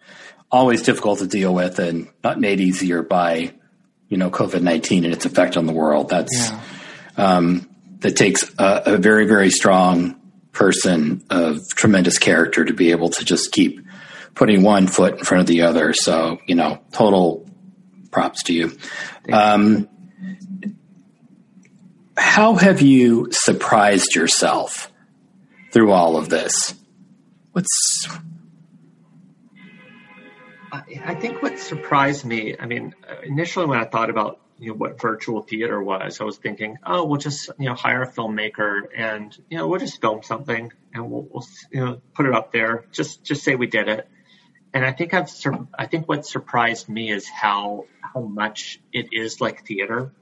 always 0.50 0.82
difficult 0.82 1.18
to 1.20 1.26
deal 1.26 1.54
with 1.54 1.78
and 1.78 2.08
not 2.22 2.38
made 2.38 2.60
easier 2.60 3.02
by, 3.02 3.54
you 4.08 4.16
know, 4.18 4.30
COVID-19 4.30 5.04
and 5.04 5.12
its 5.12 5.24
effect 5.24 5.56
on 5.56 5.66
the 5.66 5.72
world. 5.72 6.10
That's, 6.10 6.50
Yeah. 6.50 6.60
um, 7.16 7.68
that 8.00 8.16
takes 8.16 8.42
a, 8.58 8.82
a 8.86 8.96
very, 8.98 9.26
very 9.26 9.50
strong 9.50 10.20
person 10.52 11.24
of 11.30 11.60
tremendous 11.74 12.18
character 12.18 12.64
to 12.64 12.74
be 12.74 12.90
able 12.90 13.08
to 13.08 13.24
just 13.24 13.52
keep 13.52 13.80
putting 14.34 14.62
one 14.62 14.86
foot 14.86 15.18
in 15.18 15.24
front 15.24 15.40
of 15.40 15.46
the 15.46 15.62
other. 15.62 15.94
So, 15.94 16.38
you 16.46 16.54
know, 16.54 16.80
total 16.92 17.48
props 18.10 18.42
to 18.44 18.52
you. 18.52 18.72
Um, 19.32 19.88
how 22.16 22.54
have 22.54 22.82
you 22.82 23.28
surprised 23.30 24.14
yourself 24.14 24.91
through 25.72 25.90
all 25.90 26.16
of 26.16 26.28
this? 26.28 26.74
What's 27.52 28.06
I 30.70 30.82
I 31.04 31.14
think 31.14 31.42
what 31.42 31.58
surprised 31.58 32.24
me, 32.24 32.56
I 32.58 32.66
mean, 32.66 32.94
uh, 33.08 33.22
initially 33.24 33.66
when 33.66 33.78
I 33.78 33.84
thought 33.84 34.10
about 34.10 34.40
you 34.58 34.68
know 34.68 34.74
what 34.74 35.00
virtual 35.00 35.42
theater 35.42 35.82
was, 35.82 36.20
I 36.20 36.24
was 36.24 36.36
thinking, 36.36 36.78
oh, 36.86 37.04
we'll 37.04 37.18
just 37.18 37.50
you 37.58 37.66
know 37.66 37.74
hire 37.74 38.02
a 38.02 38.10
filmmaker 38.10 38.82
and 38.96 39.36
you 39.50 39.58
know 39.58 39.66
we'll 39.66 39.80
just 39.80 40.00
film 40.00 40.22
something 40.22 40.72
and 40.94 41.10
we'll, 41.10 41.26
we'll 41.30 41.46
you 41.72 41.84
know 41.84 42.00
put 42.14 42.26
it 42.26 42.34
up 42.34 42.52
there. 42.52 42.84
Just 42.92 43.24
just 43.24 43.42
say 43.42 43.56
we 43.56 43.66
did 43.66 43.88
it. 43.88 44.08
And 44.74 44.86
I 44.86 44.92
think 44.92 45.12
I've 45.12 45.28
sur- 45.28 45.66
I 45.78 45.86
think 45.86 46.08
what 46.08 46.24
surprised 46.24 46.88
me 46.88 47.10
is 47.10 47.28
how 47.28 47.86
how 48.00 48.20
much 48.20 48.80
it 48.92 49.08
is 49.12 49.40
like 49.40 49.66
theater. 49.66 50.12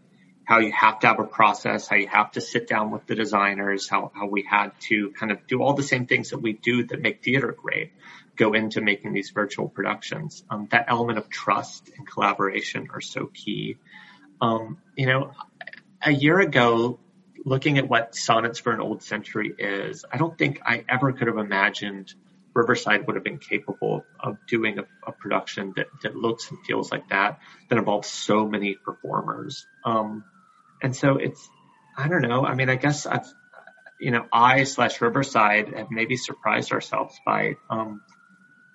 How 0.50 0.58
you 0.58 0.72
have 0.72 0.98
to 1.00 1.06
have 1.06 1.20
a 1.20 1.24
process, 1.24 1.86
how 1.86 1.94
you 1.94 2.08
have 2.08 2.32
to 2.32 2.40
sit 2.40 2.66
down 2.66 2.90
with 2.90 3.06
the 3.06 3.14
designers, 3.14 3.88
how, 3.88 4.10
how 4.12 4.26
we 4.26 4.42
had 4.42 4.72
to 4.88 5.12
kind 5.12 5.30
of 5.30 5.46
do 5.46 5.62
all 5.62 5.74
the 5.74 5.84
same 5.84 6.06
things 6.06 6.30
that 6.30 6.38
we 6.38 6.54
do 6.54 6.84
that 6.86 7.00
make 7.00 7.22
theater 7.22 7.52
great 7.56 7.92
go 8.34 8.52
into 8.54 8.80
making 8.80 9.12
these 9.12 9.30
virtual 9.30 9.68
productions. 9.68 10.42
Um, 10.50 10.66
that 10.72 10.86
element 10.88 11.18
of 11.18 11.28
trust 11.28 11.88
and 11.96 12.04
collaboration 12.04 12.88
are 12.92 13.00
so 13.00 13.26
key. 13.26 13.76
Um, 14.40 14.78
you 14.96 15.06
know, 15.06 15.34
a 16.02 16.10
year 16.10 16.40
ago, 16.40 16.98
looking 17.44 17.78
at 17.78 17.88
what 17.88 18.16
Sonnets 18.16 18.58
for 18.58 18.72
an 18.72 18.80
Old 18.80 19.04
Century 19.04 19.54
is, 19.56 20.04
I 20.12 20.16
don't 20.16 20.36
think 20.36 20.62
I 20.66 20.84
ever 20.88 21.12
could 21.12 21.28
have 21.28 21.38
imagined 21.38 22.12
Riverside 22.54 23.06
would 23.06 23.14
have 23.14 23.22
been 23.22 23.38
capable 23.38 24.04
of 24.18 24.38
doing 24.48 24.80
a, 24.80 24.84
a 25.06 25.12
production 25.12 25.74
that, 25.76 25.86
that 26.02 26.16
looks 26.16 26.50
and 26.50 26.58
feels 26.66 26.90
like 26.90 27.08
that, 27.10 27.38
that 27.68 27.78
involves 27.78 28.08
so 28.08 28.48
many 28.48 28.74
performers. 28.74 29.64
Um, 29.84 30.24
and 30.82 30.94
so 30.94 31.16
it's, 31.16 31.48
I 31.96 32.08
don't 32.08 32.22
know. 32.22 32.44
I 32.44 32.54
mean, 32.54 32.70
I 32.70 32.76
guess 32.76 33.06
I've, 33.06 33.26
you 34.00 34.10
know, 34.10 34.26
I 34.32 34.64
slash 34.64 35.00
Riverside 35.00 35.74
have 35.74 35.90
maybe 35.90 36.16
surprised 36.16 36.72
ourselves 36.72 37.18
by, 37.24 37.56
um, 37.68 38.02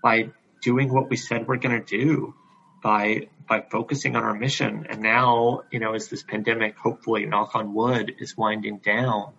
by 0.03 0.29
doing 0.61 0.91
what 0.93 1.09
we 1.09 1.15
said 1.15 1.47
we're 1.47 1.57
going 1.57 1.79
to 1.79 1.97
do 1.97 2.33
by 2.81 3.27
by 3.47 3.61
focusing 3.71 4.15
on 4.15 4.23
our 4.23 4.33
mission 4.33 4.87
and 4.89 5.01
now 5.01 5.61
you 5.71 5.79
know 5.79 5.93
as 5.93 6.07
this 6.07 6.23
pandemic 6.23 6.75
hopefully 6.77 7.25
knock 7.25 7.55
on 7.55 7.73
wood 7.73 8.13
is 8.19 8.35
winding 8.35 8.77
down 8.77 9.33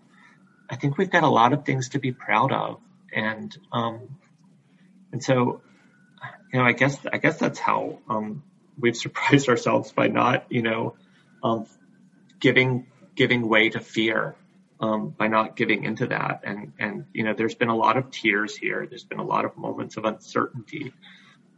i 0.70 0.76
think 0.76 0.98
we've 0.98 1.10
got 1.10 1.24
a 1.24 1.28
lot 1.28 1.52
of 1.52 1.64
things 1.64 1.90
to 1.90 1.98
be 1.98 2.12
proud 2.12 2.52
of 2.52 2.80
and 3.12 3.56
um 3.72 4.16
and 5.12 5.22
so 5.22 5.60
you 6.52 6.58
know 6.58 6.64
i 6.64 6.72
guess 6.72 6.98
i 7.12 7.18
guess 7.18 7.38
that's 7.38 7.58
how 7.58 7.98
um 8.08 8.42
we've 8.78 8.96
surprised 9.06 9.48
ourselves 9.48 9.92
by 9.92 10.08
not 10.08 10.46
you 10.48 10.62
know 10.62 10.96
um 11.42 11.66
giving 12.40 12.86
giving 13.16 13.48
way 13.48 13.70
to 13.70 13.80
fear 13.80 14.36
um, 14.78 15.08
by 15.08 15.26
not 15.26 15.56
giving 15.56 15.84
into 15.84 16.06
that. 16.08 16.42
And, 16.44 16.72
and, 16.78 17.06
you 17.12 17.24
know, 17.24 17.32
there's 17.32 17.54
been 17.54 17.70
a 17.70 17.76
lot 17.76 17.96
of 17.96 18.10
tears 18.10 18.56
here. 18.56 18.86
There's 18.86 19.04
been 19.04 19.18
a 19.18 19.24
lot 19.24 19.44
of 19.46 19.56
moments 19.56 19.96
of 19.96 20.04
uncertainty, 20.04 20.92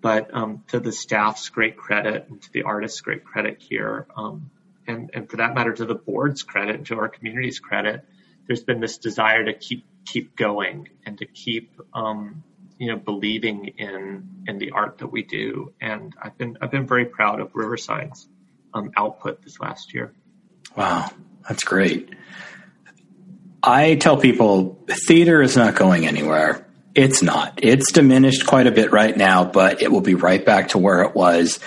but, 0.01 0.33
um, 0.33 0.62
to 0.68 0.81
the 0.81 0.93
staff's 0.93 1.49
great 1.49 1.76
credit 1.76 2.29
and 2.29 2.41
to 2.41 2.53
the 2.53 2.62
artist's 2.62 3.01
great 3.01 3.24
credit 3.24 3.61
here. 3.61 4.07
Um, 4.16 4.51
and, 4.87 5.11
and 5.12 5.29
for 5.29 5.39
that 5.39 5.55
matter, 5.55 5.72
to 5.72 5.85
the 5.85 5.97
board's 5.97 6.45
credit 6.45 6.76
and 6.76 6.87
to 6.87 6.97
our 6.97 7.09
community's 7.09 7.59
credit, 7.59 8.05
there's 8.47 8.62
been 8.62 8.81
this 8.81 8.99
desire 8.99 9.45
to 9.45 9.53
keep, 9.53 9.85
keep 10.07 10.37
going 10.37 10.89
and 11.05 11.18
to 11.18 11.26
keep, 11.26 11.72
um, 11.93 12.45
you 12.79 12.87
know, 12.87 12.97
believing 12.97 13.66
in, 13.79 14.45
in 14.47 14.59
the 14.59 14.70
art 14.70 14.99
that 14.99 15.09
we 15.09 15.24
do. 15.24 15.74
And 15.81 16.14
I've 16.22 16.39
been, 16.39 16.57
I've 16.62 16.70
been 16.70 16.87
very 16.87 17.05
proud 17.05 17.41
of 17.41 17.51
Riverside's, 17.55 18.29
um, 18.72 18.93
output 18.97 19.43
this 19.43 19.59
last 19.59 19.93
year. 19.93 20.14
Wow, 20.79 21.11
that's 21.49 21.64
great. 21.64 22.14
I 23.64 23.97
tell 23.97 24.16
people 24.16 24.79
theater 24.89 25.43
is 25.43 25.57
not 25.57 25.74
going 25.74 26.07
anywhere. 26.07 26.64
It's 26.95 27.20
not. 27.20 27.59
It's 27.61 27.91
diminished 27.91 28.47
quite 28.47 28.68
a 28.68 28.70
bit 28.70 28.93
right 28.93 29.16
now, 29.16 29.45
but 29.45 29.83
it 29.83 29.91
will 29.91 30.03
be 30.03 30.14
right 30.14 30.45
back 30.47 30.68
to 30.68 30.79
where 30.79 31.03
it 31.03 31.16
was. 31.16 31.59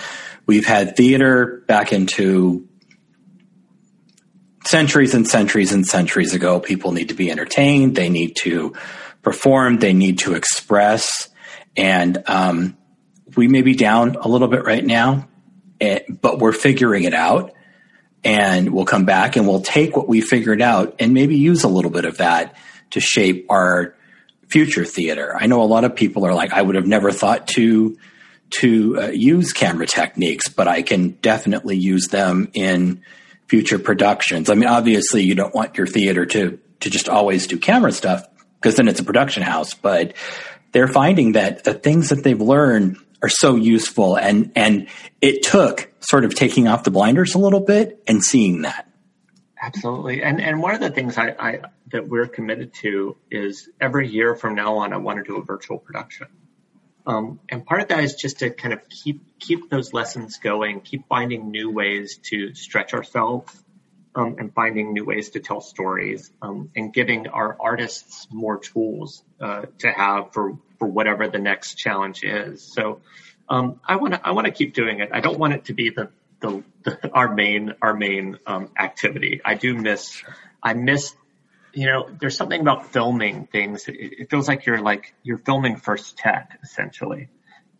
We've 0.46 0.64
had 0.64 0.96
theater 0.96 1.62
back 1.66 1.92
into 1.92 2.66
centuries 4.64 5.12
and 5.12 5.28
centuries 5.28 5.72
and 5.72 5.84
centuries 5.84 6.32
ago. 6.32 6.58
People 6.58 6.92
need 6.92 7.10
to 7.10 7.14
be 7.14 7.30
entertained. 7.30 7.94
They 7.94 8.08
need 8.08 8.36
to 8.44 8.72
perform. 9.20 9.78
They 9.78 9.92
need 9.92 10.20
to 10.20 10.32
express. 10.32 11.28
And 11.76 12.22
um, 12.28 12.78
we 13.36 13.46
may 13.46 13.60
be 13.60 13.74
down 13.74 14.16
a 14.16 14.26
little 14.26 14.48
bit 14.48 14.64
right 14.64 14.84
now, 14.84 15.28
eh, 15.82 16.00
but 16.08 16.38
we're 16.38 16.52
figuring 16.52 17.04
it 17.04 17.12
out 17.12 17.52
and 18.24 18.72
we'll 18.72 18.84
come 18.84 19.04
back 19.04 19.36
and 19.36 19.46
we'll 19.46 19.60
take 19.60 19.96
what 19.96 20.08
we 20.08 20.20
figured 20.20 20.62
out 20.62 20.96
and 20.98 21.12
maybe 21.12 21.36
use 21.36 21.64
a 21.64 21.68
little 21.68 21.90
bit 21.90 22.04
of 22.04 22.18
that 22.18 22.56
to 22.90 23.00
shape 23.00 23.46
our 23.50 23.94
future 24.48 24.84
theater. 24.84 25.34
I 25.36 25.46
know 25.46 25.62
a 25.62 25.64
lot 25.64 25.84
of 25.84 25.96
people 25.96 26.26
are 26.26 26.34
like, 26.34 26.52
I 26.52 26.62
would 26.62 26.76
have 26.76 26.86
never 26.86 27.10
thought 27.10 27.48
to 27.48 27.96
to 28.60 29.00
uh, 29.00 29.06
use 29.06 29.54
camera 29.54 29.86
techniques, 29.86 30.48
but 30.48 30.68
I 30.68 30.82
can 30.82 31.12
definitely 31.22 31.78
use 31.78 32.08
them 32.08 32.50
in 32.52 33.02
future 33.48 33.78
productions. 33.78 34.50
I 34.50 34.54
mean, 34.54 34.68
obviously, 34.68 35.22
you 35.22 35.34
don't 35.34 35.54
want 35.54 35.78
your 35.78 35.86
theater 35.86 36.26
to 36.26 36.58
to 36.80 36.90
just 36.90 37.08
always 37.08 37.46
do 37.46 37.58
camera 37.58 37.92
stuff 37.92 38.26
because 38.56 38.76
then 38.76 38.88
it's 38.88 39.00
a 39.00 39.04
production 39.04 39.42
house. 39.42 39.74
But 39.74 40.14
they're 40.72 40.88
finding 40.88 41.32
that 41.32 41.64
the 41.64 41.74
things 41.74 42.10
that 42.10 42.22
they've 42.22 42.40
learned 42.40 42.98
are 43.22 43.28
so 43.28 43.56
useful, 43.56 44.16
and 44.16 44.52
and 44.56 44.88
it 45.20 45.42
took 45.42 45.92
sort 46.00 46.24
of 46.24 46.34
taking 46.34 46.68
off 46.68 46.84
the 46.84 46.90
blinders 46.90 47.34
a 47.34 47.38
little 47.38 47.60
bit 47.60 48.02
and 48.06 48.22
seeing 48.22 48.62
that. 48.62 48.88
Absolutely, 49.60 50.22
and 50.22 50.40
and 50.40 50.60
one 50.60 50.74
of 50.74 50.80
the 50.80 50.90
things 50.90 51.16
I, 51.16 51.34
I 51.38 51.60
that 51.92 52.08
we're 52.08 52.26
committed 52.26 52.74
to 52.82 53.16
is 53.30 53.68
every 53.80 54.08
year 54.08 54.34
from 54.34 54.54
now 54.54 54.78
on, 54.78 54.92
I 54.92 54.96
want 54.96 55.18
to 55.18 55.24
do 55.24 55.36
a 55.36 55.44
virtual 55.44 55.78
production. 55.78 56.26
Um, 57.06 57.40
and 57.48 57.64
part 57.64 57.82
of 57.82 57.88
that 57.88 58.04
is 58.04 58.14
just 58.14 58.40
to 58.40 58.50
kind 58.50 58.72
of 58.74 58.88
keep 58.88 59.38
keep 59.38 59.70
those 59.70 59.92
lessons 59.92 60.38
going, 60.38 60.80
keep 60.80 61.06
finding 61.08 61.50
new 61.50 61.70
ways 61.70 62.18
to 62.30 62.54
stretch 62.54 62.94
ourselves, 62.94 63.52
um, 64.14 64.36
and 64.38 64.54
finding 64.54 64.92
new 64.92 65.04
ways 65.04 65.30
to 65.30 65.40
tell 65.40 65.60
stories, 65.60 66.30
um, 66.42 66.70
and 66.76 66.92
giving 66.92 67.28
our 67.28 67.56
artists 67.60 68.26
more 68.30 68.58
tools 68.58 69.24
uh, 69.40 69.66
to 69.78 69.90
have 69.90 70.32
for 70.32 70.58
for 70.82 70.88
whatever 70.88 71.28
the 71.28 71.38
next 71.38 71.74
challenge 71.74 72.24
is. 72.24 72.60
So 72.60 73.02
um, 73.48 73.80
I 73.86 73.94
want 73.94 74.14
to 74.14 74.26
I 74.26 74.32
want 74.32 74.46
to 74.46 74.50
keep 74.50 74.74
doing 74.74 74.98
it. 74.98 75.10
I 75.12 75.20
don't 75.20 75.38
want 75.38 75.52
it 75.52 75.66
to 75.66 75.74
be 75.74 75.90
the 75.90 76.10
the, 76.40 76.64
the 76.82 77.08
our 77.14 77.32
main 77.32 77.74
our 77.80 77.94
main 77.94 78.40
um, 78.48 78.68
activity. 78.76 79.40
I 79.44 79.54
do 79.54 79.76
miss 79.76 80.24
I 80.60 80.74
miss 80.74 81.14
you 81.72 81.86
know, 81.86 82.08
there's 82.20 82.36
something 82.36 82.60
about 82.60 82.92
filming 82.92 83.46
things. 83.46 83.86
It, 83.86 83.94
it 83.94 84.30
feels 84.30 84.48
like 84.48 84.66
you're 84.66 84.82
like, 84.82 85.14
you're 85.22 85.38
filming 85.38 85.76
first 85.76 86.18
tech 86.18 86.58
essentially. 86.64 87.28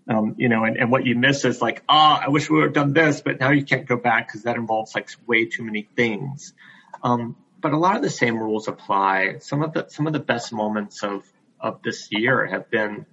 Um, 0.09 0.37
you 0.39 0.49
know, 0.49 0.63
and, 0.65 0.77
and 0.77 0.93
what 0.93 1.05
you 1.05 1.17
miss 1.17 1.45
is 1.45 1.61
like, 1.61 1.83
ah, 1.89 2.21
oh, 2.21 2.27
I 2.27 2.29
wish 2.29 2.49
we 2.49 2.59
would 2.59 2.67
have 2.67 2.73
done 2.73 2.93
this, 2.93 3.21
but 3.21 3.41
now 3.41 3.51
you 3.51 3.65
can't 3.65 3.85
go 3.85 3.97
back 3.97 4.29
because 4.29 4.45
that 4.45 4.55
involves 4.55 4.95
like 4.95 5.09
way 5.27 5.47
too 5.47 5.65
many 5.65 5.89
things. 5.97 6.55
Um, 7.03 7.35
but 7.61 7.73
a 7.73 7.77
lot 7.77 7.97
of 7.97 8.03
the 8.03 8.11
same 8.11 8.39
rules 8.39 8.69
apply. 8.69 9.39
Some 9.41 9.63
of 9.65 9.73
the, 9.73 9.89
some 9.89 10.07
of 10.07 10.13
the 10.13 10.21
best 10.21 10.53
moments 10.53 11.03
of, 11.03 11.25
of 11.63 11.83
this 11.83 12.09
year 12.11 12.45
have 12.47 12.71
been, 12.71 13.07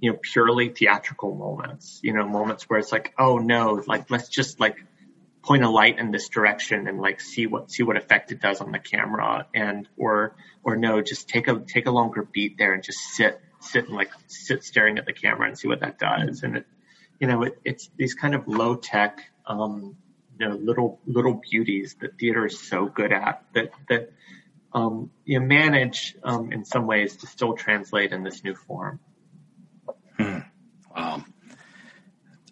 you 0.00 0.12
know, 0.12 0.18
purely 0.20 0.68
theatrical 0.68 1.34
moments, 1.34 2.00
you 2.02 2.12
know, 2.12 2.28
moments 2.28 2.64
where 2.64 2.78
it's 2.78 2.92
like, 2.92 3.14
oh 3.18 3.38
no, 3.38 3.82
like, 3.86 4.10
let's 4.10 4.28
just 4.28 4.60
like 4.60 4.76
point 5.42 5.62
a 5.62 5.68
light 5.68 5.98
in 5.98 6.10
this 6.10 6.28
direction 6.28 6.88
and 6.88 7.00
like 7.00 7.20
see 7.20 7.46
what 7.46 7.70
see 7.70 7.82
what 7.82 7.96
effect 7.96 8.32
it 8.32 8.40
does 8.40 8.60
on 8.60 8.72
the 8.72 8.78
camera 8.78 9.46
and 9.54 9.86
or 9.98 10.34
or 10.62 10.74
no 10.74 11.02
just 11.02 11.28
take 11.28 11.48
a 11.48 11.60
take 11.60 11.86
a 11.86 11.90
longer 11.90 12.22
beat 12.22 12.56
there 12.56 12.72
and 12.72 12.82
just 12.82 12.98
sit 12.98 13.38
sit 13.60 13.86
and 13.86 13.94
like 13.94 14.10
sit 14.26 14.64
staring 14.64 14.98
at 14.98 15.04
the 15.04 15.12
camera 15.12 15.46
and 15.46 15.58
see 15.58 15.68
what 15.68 15.80
that 15.80 15.98
does. 15.98 16.42
And 16.42 16.58
it 16.58 16.66
you 17.20 17.26
know 17.26 17.42
it, 17.42 17.58
it's 17.64 17.90
these 17.96 18.14
kind 18.14 18.34
of 18.34 18.48
low 18.48 18.74
tech 18.74 19.20
um 19.46 19.96
you 20.38 20.48
know 20.48 20.56
little 20.56 20.98
little 21.06 21.34
beauties 21.34 21.96
that 22.00 22.18
theater 22.18 22.46
is 22.46 22.58
so 22.58 22.86
good 22.86 23.12
at 23.12 23.44
that 23.52 23.72
that 23.88 24.12
um 24.74 25.10
you 25.24 25.40
manage 25.40 26.16
um 26.24 26.52
in 26.52 26.64
some 26.64 26.86
ways 26.86 27.16
to 27.16 27.26
still 27.26 27.54
translate 27.54 28.12
in 28.12 28.22
this 28.22 28.44
new 28.44 28.54
form 28.54 29.00
hmm. 30.18 30.38
wow 30.94 31.24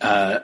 uh, 0.02 0.40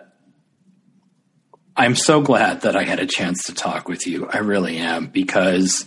I'm 1.76 1.94
so 1.94 2.20
glad 2.20 2.62
that 2.62 2.76
I 2.76 2.84
had 2.84 3.00
a 3.00 3.06
chance 3.06 3.44
to 3.44 3.54
talk 3.54 3.88
with 3.88 4.06
you. 4.06 4.28
I 4.28 4.38
really 4.38 4.78
am 4.78 5.06
because 5.06 5.84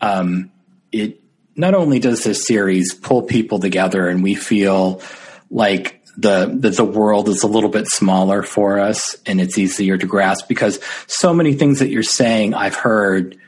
um, 0.00 0.50
it 0.90 1.20
not 1.56 1.74
only 1.74 1.98
does 1.98 2.24
this 2.24 2.46
series 2.46 2.94
pull 2.94 3.22
people 3.22 3.58
together 3.58 4.08
and 4.08 4.22
we 4.22 4.34
feel 4.34 5.02
like 5.50 6.02
the, 6.16 6.52
the 6.52 6.70
the 6.70 6.84
world 6.84 7.28
is 7.28 7.44
a 7.44 7.46
little 7.46 7.70
bit 7.70 7.86
smaller 7.86 8.42
for 8.42 8.80
us 8.80 9.16
and 9.26 9.40
it's 9.40 9.56
easier 9.56 9.96
to 9.96 10.06
grasp 10.06 10.48
because 10.48 10.80
so 11.06 11.32
many 11.32 11.54
things 11.54 11.78
that 11.78 11.88
you're 11.88 12.02
saying 12.02 12.54
I've 12.54 12.74
heard 12.74 13.38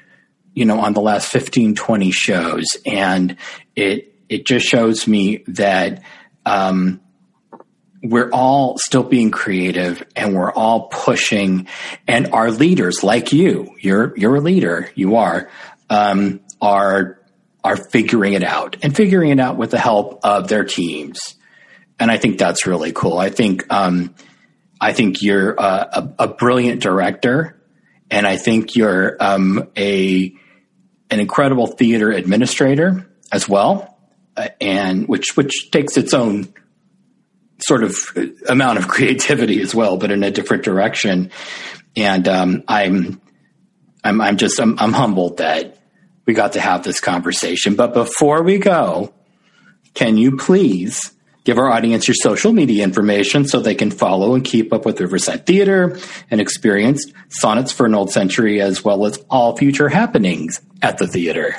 you 0.55 0.65
know 0.65 0.81
on 0.81 0.93
the 0.93 1.01
last 1.01 1.31
15 1.31 1.75
20 1.75 2.11
shows. 2.11 2.67
And 2.87 3.37
it 3.77 4.15
it 4.29 4.47
just 4.47 4.67
shows 4.67 5.07
me 5.07 5.45
that 5.49 6.03
um, 6.47 7.01
we're 8.03 8.31
all 8.31 8.79
still 8.79 9.05
being 9.05 9.31
creative 9.31 10.03
and 10.17 10.35
we're 10.35 10.53
all 10.53 10.89
pushing. 10.89 11.69
And 12.09 12.29
our 12.33 12.51
leaders 12.51 13.03
like 13.03 13.33
you 13.33 13.77
you're 13.81 14.17
you're 14.17 14.37
a 14.37 14.41
leader 14.41 14.91
you 14.95 15.17
are 15.17 15.51
um, 15.89 16.41
are 16.61 17.21
are 17.65 17.77
figuring 17.77 18.33
it 18.33 18.43
out 18.43 18.77
and 18.83 18.95
figuring 18.95 19.31
it 19.31 19.39
out 19.39 19.57
with 19.57 19.71
the 19.71 19.79
help 19.79 20.21
of 20.25 20.49
their 20.49 20.65
teams. 20.65 21.37
And 22.01 22.11
i 22.11 22.17
think 22.17 22.39
that's 22.39 22.67
really 22.67 22.93
cool. 22.93 23.19
I 23.19 23.31
think 23.31 23.73
um, 23.73 24.15
i 24.81 24.93
think 24.93 25.23
you're 25.23 25.53
a, 25.53 25.63
a, 25.63 26.15
a, 26.21 26.29
brilliant 26.29 26.83
director. 26.83 27.63
And 28.11 28.27
i 28.27 28.37
think 28.37 28.75
you're 28.75 29.17
um, 29.21 29.71
a 29.77 30.35
an 31.13 31.21
incredible 31.21 31.67
theater 31.67 32.11
administrator 32.11 33.07
as 33.31 33.49
well 33.49 33.99
uh, 34.37 34.49
and 34.61 35.07
which 35.07 35.37
which 35.37 35.71
takes 35.71 35.97
its 35.97 36.15
own 36.15 36.53
sort 37.59 37.85
of 37.85 37.97
amount 38.49 38.79
of 38.79 38.89
creativity 38.97 39.61
as 39.61 39.75
well, 39.75 39.97
but 39.97 40.11
in 40.11 40.23
a 40.23 40.31
different 40.31 40.65
direction. 40.65 41.31
And 41.95 42.27
um, 42.27 42.65
I'm, 42.67 43.21
I'm, 44.03 44.21
I'm 44.21 44.37
just, 44.39 44.59
I'm, 44.59 44.79
I'm 44.79 44.93
humbled 44.93 45.37
that 45.37 45.79
we 46.25 46.35
got 46.35 46.55
to 46.55 46.61
have 46.61 46.83
this 46.83 47.01
conversation. 47.01 47.75
But 47.75 47.93
before 47.93 48.43
we 48.43 48.59
go, 48.59 49.13
can 49.95 50.17
you 50.17 50.37
please 50.39 51.13
give 51.45 51.59
our 51.59 51.71
audience 51.71 52.09
your 52.09 52.15
social 52.15 52.53
media 52.53 52.85
information 52.85 53.47
so 53.47 53.61
they 53.61 53.75
can 53.75 53.91
follow 53.91 54.35
and 54.35 54.45
keep 54.45 54.73
up 54.73 54.85
with 54.85 55.01
Riverside 55.01 55.47
Theater 55.47 55.99
and 56.31 56.41
experience 56.41 57.13
Sonnets 57.29 57.73
for 57.73 57.87
an 57.87 57.95
Old 57.95 58.11
Century 58.11 58.61
as 58.61 58.85
well 58.85 59.07
as 59.07 59.25
all 59.31 59.57
future 59.57 59.89
happenings 59.89 60.61
at 60.81 60.99
the 60.99 61.07
theater? 61.07 61.57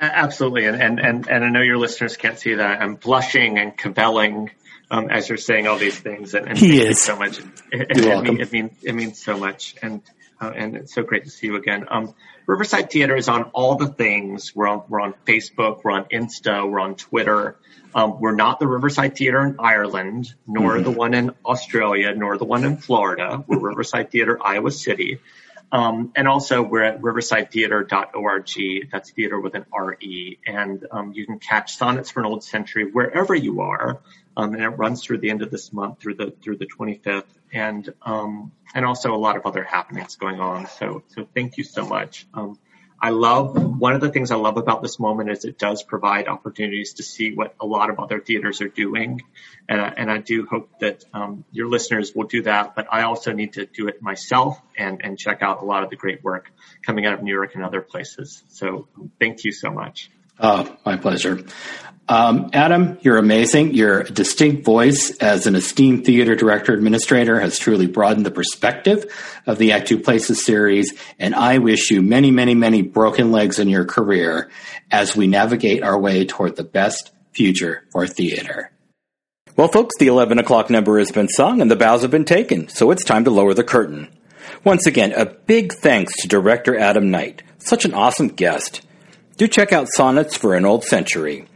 Absolutely, 0.00 0.64
and 0.64 0.80
and 0.80 0.98
and, 0.98 1.28
and 1.28 1.44
I 1.44 1.50
know 1.50 1.60
your 1.60 1.76
listeners 1.76 2.16
can't 2.16 2.38
see 2.38 2.54
that 2.54 2.80
I'm 2.80 2.94
blushing 2.94 3.58
and 3.58 3.76
kvelling 3.76 4.50
um, 4.90 5.10
as 5.10 5.28
you're 5.28 5.38
saying 5.38 5.66
all 5.66 5.78
these 5.78 5.98
things. 5.98 6.34
And, 6.34 6.48
and 6.48 6.58
he 6.58 6.80
is 6.80 7.02
so 7.02 7.16
much. 7.16 7.38
It, 7.38 7.96
You're 7.96 8.06
it, 8.06 8.08
welcome. 8.08 8.40
It, 8.40 8.52
means 8.52 8.72
it 8.82 8.94
means 8.94 9.22
so 9.22 9.38
much, 9.38 9.74
and 9.82 10.02
uh, 10.40 10.52
and 10.54 10.76
it's 10.76 10.94
so 10.94 11.02
great 11.02 11.24
to 11.24 11.30
see 11.30 11.48
you 11.48 11.56
again. 11.56 11.86
Um, 11.88 12.14
Riverside 12.46 12.90
Theater 12.90 13.14
is 13.14 13.28
on 13.28 13.44
all 13.52 13.76
the 13.76 13.88
things. 13.88 14.54
We're 14.54 14.68
on 14.68 14.84
we're 14.88 15.00
on 15.00 15.14
Facebook, 15.26 15.82
we're 15.84 15.92
on 15.92 16.04
Insta, 16.06 16.68
we're 16.68 16.80
on 16.80 16.96
Twitter. 16.96 17.56
Um, 17.94 18.20
we're 18.20 18.34
not 18.34 18.60
the 18.60 18.66
Riverside 18.66 19.16
Theater 19.16 19.40
in 19.44 19.56
Ireland, 19.58 20.34
nor 20.46 20.74
mm-hmm. 20.74 20.84
the 20.84 20.90
one 20.90 21.14
in 21.14 21.32
Australia, 21.44 22.14
nor 22.14 22.38
the 22.38 22.44
one 22.44 22.64
in 22.64 22.76
Florida. 22.76 23.44
We're 23.46 23.58
Riverside 23.70 24.10
Theater, 24.10 24.38
Iowa 24.40 24.70
City. 24.70 25.20
Um, 25.72 26.12
and 26.16 26.26
also 26.26 26.62
we're 26.62 26.82
at 26.82 27.00
riversidetheatre.org. 27.00 28.90
That's 28.90 29.10
theater 29.10 29.38
with 29.38 29.54
an 29.54 29.66
R-E. 29.72 30.38
And 30.46 30.84
um, 30.90 31.12
you 31.12 31.26
can 31.26 31.38
catch 31.38 31.76
Sonnets 31.76 32.10
for 32.10 32.20
an 32.20 32.26
Old 32.26 32.42
Century 32.42 32.90
wherever 32.90 33.34
you 33.34 33.60
are. 33.60 34.00
Um, 34.36 34.54
and 34.54 34.62
it 34.62 34.68
runs 34.68 35.02
through 35.04 35.18
the 35.18 35.30
end 35.30 35.42
of 35.42 35.50
this 35.50 35.72
month 35.72 36.00
through 36.00 36.14
the 36.14 36.30
through 36.30 36.56
the 36.56 36.66
25th, 36.66 37.24
and 37.52 37.92
um, 38.02 38.52
and 38.74 38.86
also 38.86 39.14
a 39.14 39.18
lot 39.18 39.36
of 39.36 39.44
other 39.44 39.64
happenings 39.64 40.16
going 40.16 40.40
on. 40.40 40.66
So 40.66 41.02
so 41.08 41.28
thank 41.34 41.58
you 41.58 41.64
so 41.64 41.84
much. 41.84 42.26
I 43.02 43.10
love 43.10 43.56
one 43.78 43.94
of 43.94 44.02
the 44.02 44.10
things 44.10 44.30
I 44.30 44.36
love 44.36 44.58
about 44.58 44.82
this 44.82 44.98
moment 44.98 45.30
is 45.30 45.44
it 45.44 45.58
does 45.58 45.82
provide 45.82 46.28
opportunities 46.28 46.94
to 46.94 47.02
see 47.02 47.32
what 47.32 47.54
a 47.58 47.64
lot 47.64 47.88
of 47.88 47.98
other 47.98 48.20
theaters 48.20 48.60
are 48.60 48.68
doing, 48.68 49.22
and 49.68 49.80
I, 49.80 49.88
and 49.96 50.10
I 50.10 50.18
do 50.18 50.46
hope 50.46 50.68
that 50.80 51.04
um, 51.14 51.44
your 51.50 51.68
listeners 51.68 52.14
will 52.14 52.26
do 52.26 52.42
that. 52.42 52.74
But 52.74 52.88
I 52.92 53.02
also 53.02 53.32
need 53.32 53.54
to 53.54 53.64
do 53.64 53.88
it 53.88 54.02
myself 54.02 54.60
and 54.76 55.00
and 55.02 55.18
check 55.18 55.40
out 55.40 55.62
a 55.62 55.64
lot 55.64 55.82
of 55.82 55.90
the 55.90 55.96
great 55.96 56.22
work 56.22 56.50
coming 56.84 57.06
out 57.06 57.14
of 57.14 57.22
New 57.22 57.32
York 57.32 57.54
and 57.54 57.64
other 57.64 57.80
places. 57.80 58.42
So 58.48 58.86
thank 59.18 59.44
you 59.44 59.52
so 59.52 59.70
much. 59.70 60.10
Oh, 60.40 60.76
my 60.86 60.96
pleasure. 60.96 61.44
Um, 62.08 62.50
Adam, 62.52 62.98
you're 63.02 63.18
amazing. 63.18 63.74
Your 63.74 64.02
distinct 64.02 64.64
voice 64.64 65.16
as 65.18 65.46
an 65.46 65.54
esteemed 65.54 66.04
theater 66.04 66.34
director 66.34 66.72
administrator 66.72 67.38
has 67.38 67.56
truly 67.56 67.86
broadened 67.86 68.26
the 68.26 68.32
perspective 68.32 69.04
of 69.46 69.58
the 69.58 69.70
Act 69.70 69.86
Two 69.86 70.00
Places 70.00 70.44
series, 70.44 70.92
and 71.20 71.36
I 71.36 71.58
wish 71.58 71.92
you 71.92 72.02
many, 72.02 72.32
many, 72.32 72.56
many 72.56 72.82
broken 72.82 73.30
legs 73.30 73.60
in 73.60 73.68
your 73.68 73.84
career 73.84 74.50
as 74.90 75.14
we 75.14 75.28
navigate 75.28 75.84
our 75.84 75.96
way 75.96 76.24
toward 76.24 76.56
the 76.56 76.64
best 76.64 77.12
future 77.30 77.84
for 77.92 78.08
theater. 78.08 78.72
Well, 79.56 79.68
folks, 79.68 79.94
the 80.00 80.08
11 80.08 80.40
o'clock 80.40 80.68
number 80.68 80.98
has 80.98 81.12
been 81.12 81.28
sung 81.28 81.60
and 81.60 81.70
the 81.70 81.76
bows 81.76 82.02
have 82.02 82.10
been 82.10 82.24
taken, 82.24 82.66
so 82.68 82.90
it's 82.90 83.04
time 83.04 83.22
to 83.24 83.30
lower 83.30 83.54
the 83.54 83.62
curtain. 83.62 84.08
Once 84.64 84.86
again, 84.86 85.12
a 85.12 85.26
big 85.26 85.72
thanks 85.74 86.16
to 86.22 86.28
director 86.28 86.76
Adam 86.76 87.10
Knight. 87.12 87.44
Such 87.58 87.84
an 87.84 87.94
awesome 87.94 88.28
guest. 88.28 88.80
Do 89.40 89.48
check 89.48 89.72
out 89.72 89.88
Sonnets 89.88 90.36
for 90.36 90.54
an 90.54 90.66
Old 90.66 90.84
Century. 90.84 91.46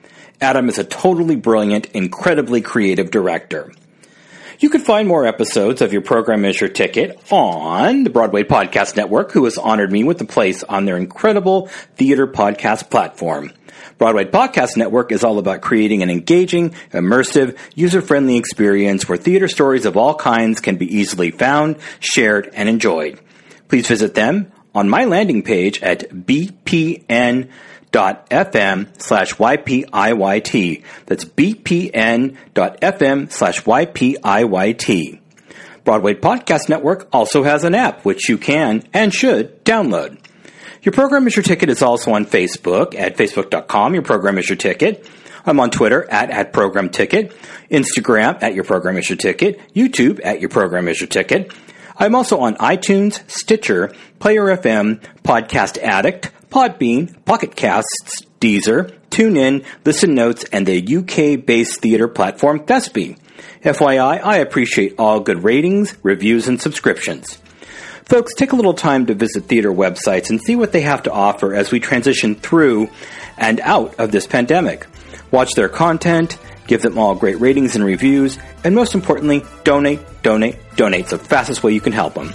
Adam 0.41 0.70
is 0.70 0.78
a 0.78 0.85
totally 0.85 1.37
brilliant, 1.37 1.85
incredibly 1.91 2.62
creative 2.62 3.11
director. 3.11 3.74
You 4.59 4.70
can 4.70 4.80
find 4.80 5.07
more 5.07 5.26
episodes 5.26 5.82
of 5.82 5.93
Your 5.93 6.01
Program 6.01 6.47
Is 6.47 6.59
Your 6.59 6.70
Ticket 6.70 7.20
on 7.30 8.05
the 8.05 8.09
Broadway 8.09 8.43
Podcast 8.43 8.97
Network, 8.97 9.32
who 9.32 9.45
has 9.45 9.59
honored 9.59 9.93
me 9.93 10.03
with 10.03 10.18
a 10.22 10.24
place 10.24 10.62
on 10.62 10.87
their 10.87 10.97
incredible 10.97 11.66
theater 11.97 12.26
podcast 12.26 12.89
platform. 12.89 13.53
Broadway 13.99 14.24
Podcast 14.24 14.78
Network 14.78 15.12
is 15.12 15.22
all 15.22 15.39
about 15.39 15.61
creating 15.61 16.03
an 16.03 16.09
engaging, 16.09 16.70
immersive, 16.91 17.55
user-friendly 17.74 18.39
experience 18.39 19.07
where 19.07 19.18
theater 19.18 19.47
stories 19.47 19.85
of 19.85 19.99
all 19.99 20.14
kinds 20.14 20.61
can 20.61 20.76
be 20.76 20.87
easily 20.87 21.30
found, 21.30 21.76
shared, 22.01 22.49
and 22.55 22.66
enjoyed. 22.66 23.20
Please 23.68 23.87
visit 23.87 24.14
them 24.14 24.51
on 24.74 24.89
my 24.89 25.05
landing 25.05 25.43
page 25.43 25.82
at 25.82 26.09
bpn.com 26.09 27.51
bpn.fm 27.95 29.01
slash 29.01 29.34
YPIYT. 29.34 30.82
That's 31.07 31.24
bpn.fm 31.24 32.36
slash 33.30 33.62
YPIYT. 33.62 35.20
Broadway 35.84 36.14
Podcast 36.14 36.68
Network 36.68 37.09
also 37.12 37.42
has 37.42 37.64
an 37.64 37.74
app 37.74 38.05
which 38.05 38.28
you 38.28 38.38
can 38.38 38.82
and 38.92 39.12
should 39.12 39.64
download. 39.64 40.18
Your 40.82 40.92
Program 40.92 41.26
is 41.26 41.36
Your 41.36 41.42
Ticket 41.42 41.70
is 41.70 41.82
also 41.82 42.12
on 42.12 42.26
Facebook 42.26 42.95
at 42.95 43.16
facebook.com. 43.16 43.95
Your 43.95 44.03
Program 44.03 44.38
is 44.38 44.49
Your 44.49 44.57
Ticket. 44.57 45.09
I'm 45.47 45.61
on 45.61 45.70
Twitter 45.70 46.11
at, 46.11 46.30
at 46.30 46.55
Program 46.55 46.88
Ticket, 46.88 47.36
Instagram 47.70 48.42
at 48.42 48.55
Your 48.55 48.64
Program 48.64 48.97
is 48.97 49.11
Your 49.11 49.18
Ticket, 49.18 49.61
YouTube 49.74 50.20
at 50.24 50.40
Your 50.40 50.49
Program 50.49 50.88
is 50.88 51.01
Your 51.01 51.09
Ticket. 51.09 51.53
I'm 51.97 52.14
also 52.14 52.38
on 52.40 52.57
iTunes, 52.57 53.22
Stitcher, 53.30 53.95
Player 54.18 54.45
FM, 54.57 55.01
Podcast 55.22 55.78
Addict, 55.78 56.30
Podbean, 56.55 57.24
Pocket 57.24 57.57
Casts, 57.57 58.22
Deezer, 58.38 58.96
TuneIn, 59.11 59.64
Listen 59.84 60.14
Notes, 60.14 60.44
and 60.52 60.64
the 60.64 60.96
UK-based 60.98 61.80
theater 61.80 62.07
platform 62.07 62.61
Thespie. 62.61 63.18
FYI, 63.64 64.22
I 64.22 64.36
appreciate 64.36 64.94
all 64.96 65.18
good 65.18 65.42
ratings, 65.42 65.96
reviews, 66.05 66.46
and 66.46 66.62
subscriptions. 66.62 67.42
Folks, 68.05 68.34
take 68.36 68.52
a 68.52 68.57
little 68.57 68.72
time 68.72 69.07
to 69.07 69.14
visit 69.14 69.46
theater 69.46 69.72
websites 69.72 70.30
and 70.30 70.40
see 70.40 70.55
what 70.55 70.70
they 70.70 70.82
have 70.82 71.02
to 71.02 71.11
offer 71.11 71.57
as 71.57 71.72
we 71.72 71.80
transition 71.80 72.36
through 72.36 72.88
and 73.36 73.59
out 73.59 73.98
of 73.98 74.12
this 74.12 74.28
pandemic. 74.28 74.86
Watch 75.32 75.55
their 75.55 75.68
content, 75.68 76.38
give 76.68 76.82
them 76.82 76.98
all 76.98 77.16
great 77.16 77.40
ratings 77.40 77.74
and 77.74 77.84
reviews, 77.84 78.38
and 78.62 78.76
most 78.76 78.94
importantly, 78.94 79.44
donate, 79.64 79.98
donate, 80.22 80.55
donate. 80.76 81.00
It's 81.00 81.11
the 81.11 81.18
fastest 81.18 81.64
way 81.64 81.72
you 81.72 81.80
can 81.80 81.92
help 81.92 82.14
them. 82.14 82.32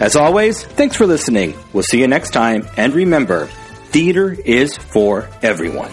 As 0.00 0.16
always, 0.16 0.64
thanks 0.64 0.96
for 0.96 1.06
listening. 1.06 1.54
We'll 1.72 1.84
see 1.84 2.00
you 2.00 2.08
next 2.08 2.30
time, 2.30 2.66
and 2.76 2.92
remember, 2.92 3.46
theater 3.90 4.32
is 4.32 4.76
for 4.76 5.28
everyone. 5.42 5.92